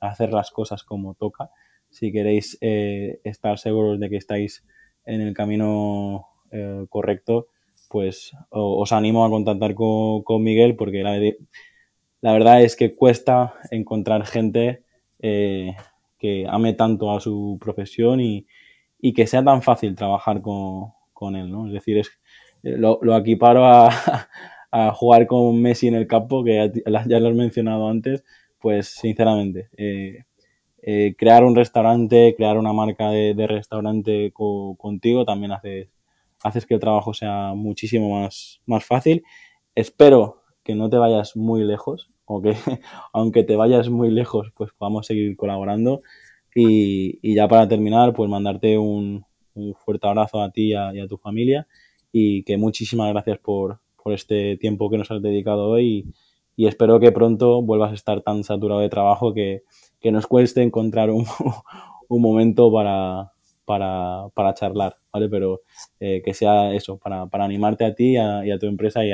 hacer 0.00 0.32
las 0.32 0.50
cosas 0.50 0.84
como 0.84 1.14
toca, 1.14 1.50
si 1.90 2.12
queréis 2.12 2.56
estar 2.60 3.58
seguros 3.58 4.00
de 4.00 4.08
que 4.08 4.16
estáis 4.16 4.62
en 5.06 5.20
el 5.20 5.34
camino 5.34 6.26
eh, 6.50 6.86
correcto, 6.88 7.48
pues 7.88 8.32
os 8.50 8.92
animo 8.92 9.24
a 9.24 9.30
contactar 9.30 9.74
con, 9.74 10.42
Miguel 10.42 10.76
porque 10.76 11.02
la, 11.02 12.32
verdad 12.32 12.62
es 12.62 12.76
que 12.76 12.94
cuesta 12.94 13.54
encontrar 13.70 14.26
gente 14.26 14.82
eh, 15.20 15.76
que 16.18 16.46
ame 16.48 16.72
tanto 16.72 17.12
a 17.12 17.20
su 17.20 17.58
profesión 17.60 18.20
y, 18.20 18.46
que 19.14 19.26
sea 19.26 19.44
tan 19.44 19.62
fácil 19.62 19.94
trabajar 19.94 20.40
con, 20.40 21.36
él, 21.36 21.50
¿no? 21.50 21.66
Es 21.66 21.74
decir, 21.74 21.98
es, 21.98 22.08
eh, 22.62 22.76
lo, 22.78 22.98
lo 23.02 23.16
equiparo 23.16 23.64
a, 23.66 23.90
jugar 24.94 25.26
con 25.26 25.60
Messi 25.60 25.88
en 25.88 25.94
el 25.94 26.06
campo, 26.06 26.42
que 26.42 26.72
ya, 26.84 27.20
lo 27.20 27.28
has 27.28 27.34
mencionado 27.34 27.88
antes, 27.88 28.24
pues 28.58 28.88
sinceramente, 28.88 29.68
crear 31.16 31.44
un 31.44 31.56
restaurante, 31.56 32.34
crear 32.36 32.58
una 32.58 32.72
marca 32.72 33.10
de, 33.10 33.46
restaurante 33.46 34.32
contigo 34.32 35.24
también 35.24 35.52
haces, 35.52 35.92
haces 36.42 36.66
que 36.66 36.74
el 36.74 36.80
trabajo 36.80 37.14
sea 37.14 37.54
muchísimo 37.54 38.20
más, 38.20 38.60
más 38.66 38.84
fácil. 38.84 39.24
Espero 39.74 40.42
que 40.62 40.74
no 40.74 40.90
te 40.90 40.96
vayas 40.96 41.36
muy 41.36 41.64
lejos, 41.64 42.08
o 42.24 42.42
que 42.42 42.54
aunque 43.12 43.44
te 43.44 43.56
vayas 43.56 43.88
muy 43.88 44.10
lejos, 44.10 44.50
pues 44.56 44.70
podamos 44.76 45.06
seguir 45.06 45.36
colaborando. 45.36 46.02
Y, 46.54 47.34
ya 47.34 47.48
para 47.48 47.68
terminar, 47.68 48.12
pues 48.12 48.30
mandarte 48.30 48.78
un, 48.78 49.24
fuerte 49.84 50.06
abrazo 50.06 50.42
a 50.42 50.50
ti 50.50 50.72
y 50.72 50.74
a, 50.74 51.08
tu 51.08 51.16
familia 51.16 51.66
y 52.12 52.42
que 52.44 52.56
muchísimas 52.56 53.12
gracias 53.12 53.38
por, 53.38 53.80
este 54.06 54.58
tiempo 54.58 54.90
que 54.90 54.98
nos 54.98 55.10
has 55.10 55.22
dedicado 55.22 55.68
hoy 55.68 56.12
y, 56.56 56.66
espero 56.66 57.00
que 57.00 57.10
pronto 57.10 57.62
vuelvas 57.62 57.92
a 57.92 57.94
estar 57.94 58.20
tan 58.20 58.44
saturado 58.44 58.80
de 58.80 58.88
trabajo 58.88 59.32
que, 59.34 59.62
nos 60.12 60.26
cueste 60.26 60.62
encontrar 60.62 61.10
un, 61.10 61.26
momento 62.08 62.72
para, 62.72 63.32
para, 63.64 64.54
charlar, 64.54 64.94
¿vale? 65.12 65.28
Pero 65.28 65.62
eh, 66.00 66.22
que 66.24 66.34
sea 66.34 66.72
eso, 66.74 66.98
para, 66.98 67.28
animarte 67.32 67.84
a 67.84 67.94
ti 67.94 68.12
y 68.12 68.16
a, 68.16 68.58
tu 68.58 68.66
empresa 68.66 69.04
y, 69.04 69.10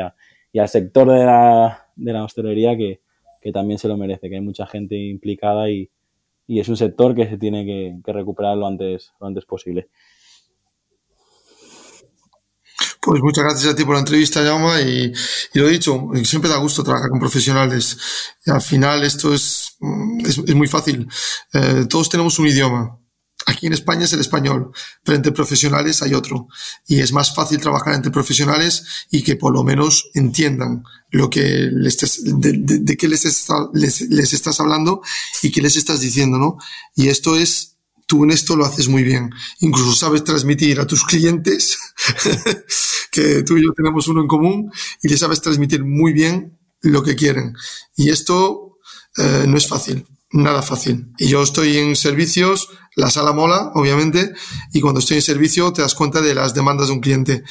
y, 0.53 0.59
al 0.59 0.69
sector 0.69 1.11
de 1.11 1.25
la, 1.25 1.89
de 1.97 2.13
la 2.13 2.25
hostelería 2.25 2.77
que, 2.77 3.01
que 3.41 3.53
también 3.53 3.79
se 3.79 3.89
lo 3.89 3.97
merece, 3.97 4.29
que 4.29 4.37
hay 4.37 4.41
mucha 4.41 4.67
gente 4.67 4.97
implicada 4.97 5.71
y, 5.71 5.91
y 6.51 6.59
es 6.59 6.69
un 6.69 6.77
sector 6.77 7.15
que 7.15 7.29
se 7.29 7.39
tiene 7.39 7.65
que, 7.65 8.13
recuperar 8.13 8.57
lo 8.57 8.67
antes, 8.67 9.13
lo 9.21 9.29
antes 9.29 9.45
posible. 9.45 9.89
Pues 13.01 13.23
muchas 13.23 13.45
gracias 13.45 13.73
a 13.73 13.77
ti 13.77 13.85
por 13.85 13.95
la 13.95 14.01
entrevista, 14.01 14.43
Jaume, 14.43 14.83
y, 14.83 15.13
y, 15.55 15.59
lo 15.59 15.69
dicho, 15.69 16.11
siempre 16.23 16.51
da 16.51 16.59
gusto 16.59 16.85
trabajar 16.85 17.09
con 17.09 17.19
profesionales. 17.19 17.97
Al 18.47 18.61
final 18.61 19.03
esto 19.05 19.33
es, 19.33 19.79
es, 20.27 20.55
muy 20.55 20.69
fácil. 20.69 21.09
Eh, 21.55 21.87
todos 21.89 22.11
tenemos 22.11 22.39
un 22.39 22.49
idioma. 22.49 22.99
Aquí 23.47 23.67
en 23.67 23.73
España 23.73 24.05
es 24.05 24.13
el 24.13 24.21
español, 24.21 24.71
pero 25.03 25.17
entre 25.17 25.33
profesionales 25.33 26.03
hay 26.03 26.13
otro. 26.13 26.49
Y 26.87 27.01
es 27.01 27.11
más 27.13 27.35
fácil 27.35 27.59
trabajar 27.59 27.95
entre 27.95 28.11
profesionales 28.11 29.07
y 29.11 29.23
que 29.23 29.37
por 29.37 29.55
lo 29.55 29.65
menos 29.65 30.11
entiendan 30.13 30.83
lo 31.11 31.31
que 31.31 31.69
les 31.73 31.97
de, 32.23 32.53
de, 32.81 32.97
qué 32.99 33.09
les, 33.09 33.25
les, 33.73 34.01
les, 34.03 34.33
estás 34.35 34.61
hablando 34.61 35.01
y 35.43 35.51
qué 35.51 35.63
les 35.63 35.77
estás 35.77 36.01
diciendo, 36.01 36.37
¿no? 36.37 36.59
Y 36.95 37.09
esto 37.09 37.37
es, 37.37 37.70
tú 38.11 38.25
en 38.25 38.33
esto 38.33 38.57
lo 38.57 38.65
haces 38.65 38.89
muy 38.89 39.05
bien. 39.05 39.31
Incluso 39.61 39.95
sabes 39.95 40.25
transmitir 40.25 40.81
a 40.81 40.87
tus 40.87 41.05
clientes, 41.05 41.79
que 43.13 43.45
tú 43.45 43.57
y 43.57 43.63
yo 43.63 43.73
tenemos 43.73 44.09
uno 44.09 44.21
en 44.21 44.27
común, 44.27 44.73
y 45.01 45.07
les 45.07 45.21
sabes 45.21 45.41
transmitir 45.41 45.85
muy 45.85 46.13
bien 46.13 46.59
lo 46.81 47.05
que 47.05 47.15
quieren. 47.15 47.55
Y 47.97 48.11
esto 48.11 48.79
eh, 49.17 49.45
no 49.47 49.57
es 49.57 49.69
fácil 49.69 50.05
nada 50.33 50.63
fácil. 50.63 51.13
Y 51.19 51.29
yo 51.29 51.43
estoy 51.43 51.77
en 51.77 51.97
servicios, 51.97 52.69
la 52.95 53.11
sala 53.11 53.33
mola, 53.33 53.73
obviamente, 53.75 54.33
y 54.73 54.81
cuando 54.81 55.01
estoy 55.01 55.17
en 55.17 55.23
servicio 55.23 55.73
te 55.73 55.83
das 55.83 55.95
cuenta 55.97 56.21
de 56.21 56.35
las 56.35 56.55
demandas 56.55 56.89
de 56.89 56.95
un 56.95 57.01
cliente. 57.01 57.43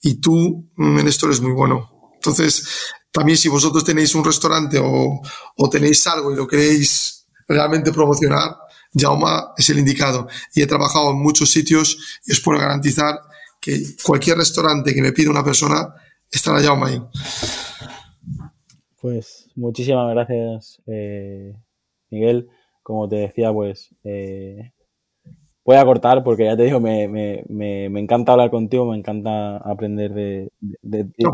Y 0.00 0.20
tú 0.20 0.68
mm, 0.76 0.98
en 0.98 1.08
esto 1.08 1.26
eres 1.26 1.40
muy 1.40 1.52
bueno. 1.52 2.12
Entonces, 2.14 2.64
también 3.10 3.38
si 3.38 3.48
vosotros 3.48 3.84
tenéis 3.84 4.14
un 4.14 4.24
restaurante 4.24 4.78
o 4.80 5.68
tenéis 5.68 6.06
algo 6.06 6.32
y 6.32 6.36
lo 6.36 6.46
queréis 6.46 7.26
realmente 7.48 7.92
promocionar, 7.92 8.54
Jauma 8.98 9.52
es 9.56 9.68
el 9.70 9.78
indicado. 9.78 10.28
Y 10.54 10.62
he 10.62 10.66
trabajado 10.66 11.10
en 11.10 11.18
muchos 11.18 11.50
sitios 11.50 12.20
y 12.26 12.32
os 12.32 12.40
puedo 12.40 12.58
garantizar 12.58 13.20
que 13.60 13.80
cualquier 14.04 14.38
restaurante 14.38 14.94
que 14.94 15.02
me 15.02 15.12
pida 15.12 15.30
una 15.30 15.44
persona, 15.44 15.94
estará 16.30 16.60
Jauma 16.60 16.88
ahí. 16.88 17.02
Pues 19.00 19.48
muchísimas 19.54 20.10
gracias, 20.10 20.82
eh, 20.86 21.54
Miguel, 22.10 22.48
como 22.82 23.08
te 23.08 23.16
decía, 23.16 23.52
pues 23.52 23.94
eh, 24.02 24.72
voy 25.64 25.76
a 25.76 25.84
cortar 25.84 26.24
porque 26.24 26.46
ya 26.46 26.56
te 26.56 26.64
digo, 26.64 26.80
me, 26.80 27.06
me, 27.06 27.44
me, 27.46 28.00
encanta 28.00 28.32
hablar 28.32 28.50
contigo, 28.50 28.90
me 28.90 28.96
encanta 28.96 29.58
aprender 29.58 30.12
de, 30.12 30.50
de, 30.82 31.04
ti. 31.04 31.24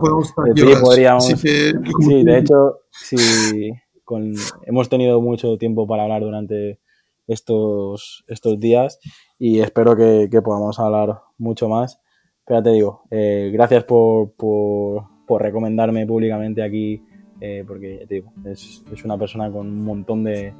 podríamos, 0.80 1.26
sí, 1.26 2.24
de 2.24 2.38
hecho, 2.38 2.80
sí, 2.90 3.70
con, 4.04 4.34
hemos 4.66 4.88
tenido 4.88 5.20
mucho 5.22 5.56
tiempo 5.56 5.86
para 5.86 6.02
hablar 6.02 6.20
durante 6.20 6.80
estos, 7.26 8.24
estos 8.28 8.58
días 8.60 8.98
y 9.38 9.60
espero 9.60 9.96
que, 9.96 10.28
podamos 10.42 10.78
hablar 10.78 11.20
mucho 11.38 11.68
más. 11.68 12.00
Pero 12.46 12.60
ya 12.60 12.64
te 12.64 12.70
digo, 12.70 13.02
eh, 13.10 13.50
gracias 13.52 13.84
por, 13.84 14.32
por, 14.32 15.04
por 15.26 15.42
recomendarme 15.42 16.06
públicamente 16.06 16.62
aquí 16.62 17.02
eh, 17.40 17.64
porque 17.66 18.06
digo, 18.08 18.32
es, 18.44 18.82
es, 18.92 19.04
una 19.04 19.18
persona 19.18 19.50
con 19.50 19.66
un 19.66 19.84
montón 19.84 20.24
de, 20.24 20.54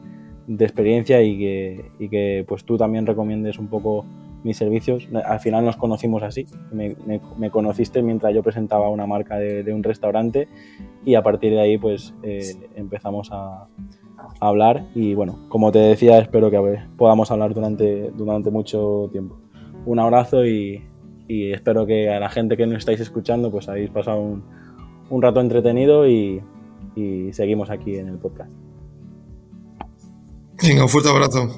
de 0.46 0.64
experiencia 0.64 1.22
y 1.22 1.38
que, 1.38 1.90
y 1.98 2.08
que, 2.08 2.44
pues 2.46 2.64
tú 2.64 2.76
también 2.76 3.06
recomiendes 3.06 3.58
un 3.58 3.68
poco 3.68 4.04
mis 4.42 4.58
servicios. 4.58 5.08
Al 5.24 5.40
final 5.40 5.64
nos 5.64 5.76
conocimos 5.76 6.22
así, 6.22 6.46
me, 6.72 6.96
me, 7.38 7.50
conociste 7.50 8.02
mientras 8.02 8.34
yo 8.34 8.42
presentaba 8.42 8.90
una 8.90 9.06
marca 9.06 9.38
de, 9.38 9.72
un 9.72 9.82
restaurante 9.82 10.48
y 11.04 11.14
a 11.14 11.22
partir 11.22 11.52
de 11.52 11.60
ahí 11.60 11.78
pues 11.78 12.12
eh, 12.22 12.54
empezamos 12.74 13.30
a, 13.32 13.66
hablar 14.40 14.86
y 14.94 15.14
bueno, 15.14 15.38
como 15.48 15.72
te 15.72 15.78
decía, 15.78 16.18
espero 16.18 16.50
que 16.50 16.78
podamos 16.96 17.30
hablar 17.30 17.54
durante, 17.54 18.10
durante 18.10 18.50
mucho 18.50 19.08
tiempo. 19.12 19.38
Un 19.86 19.98
abrazo 19.98 20.46
y, 20.46 20.82
y 21.28 21.52
espero 21.52 21.86
que 21.86 22.10
a 22.10 22.20
la 22.20 22.30
gente 22.30 22.56
que 22.56 22.66
nos 22.66 22.78
estáis 22.78 23.00
escuchando 23.00 23.50
pues 23.50 23.68
habéis 23.68 23.90
pasado 23.90 24.20
un, 24.20 24.44
un 25.10 25.22
rato 25.22 25.40
entretenido 25.40 26.08
y, 26.08 26.42
y 26.96 27.32
seguimos 27.32 27.70
aquí 27.70 27.96
en 27.96 28.08
el 28.08 28.18
podcast. 28.18 28.50
Venga, 30.62 30.82
un 30.82 30.88
fuerte 30.88 31.10
abrazo. 31.10 31.50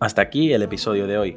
Hasta 0.00 0.22
aquí 0.22 0.52
el 0.52 0.62
episodio 0.62 1.06
de 1.06 1.18
hoy. 1.18 1.36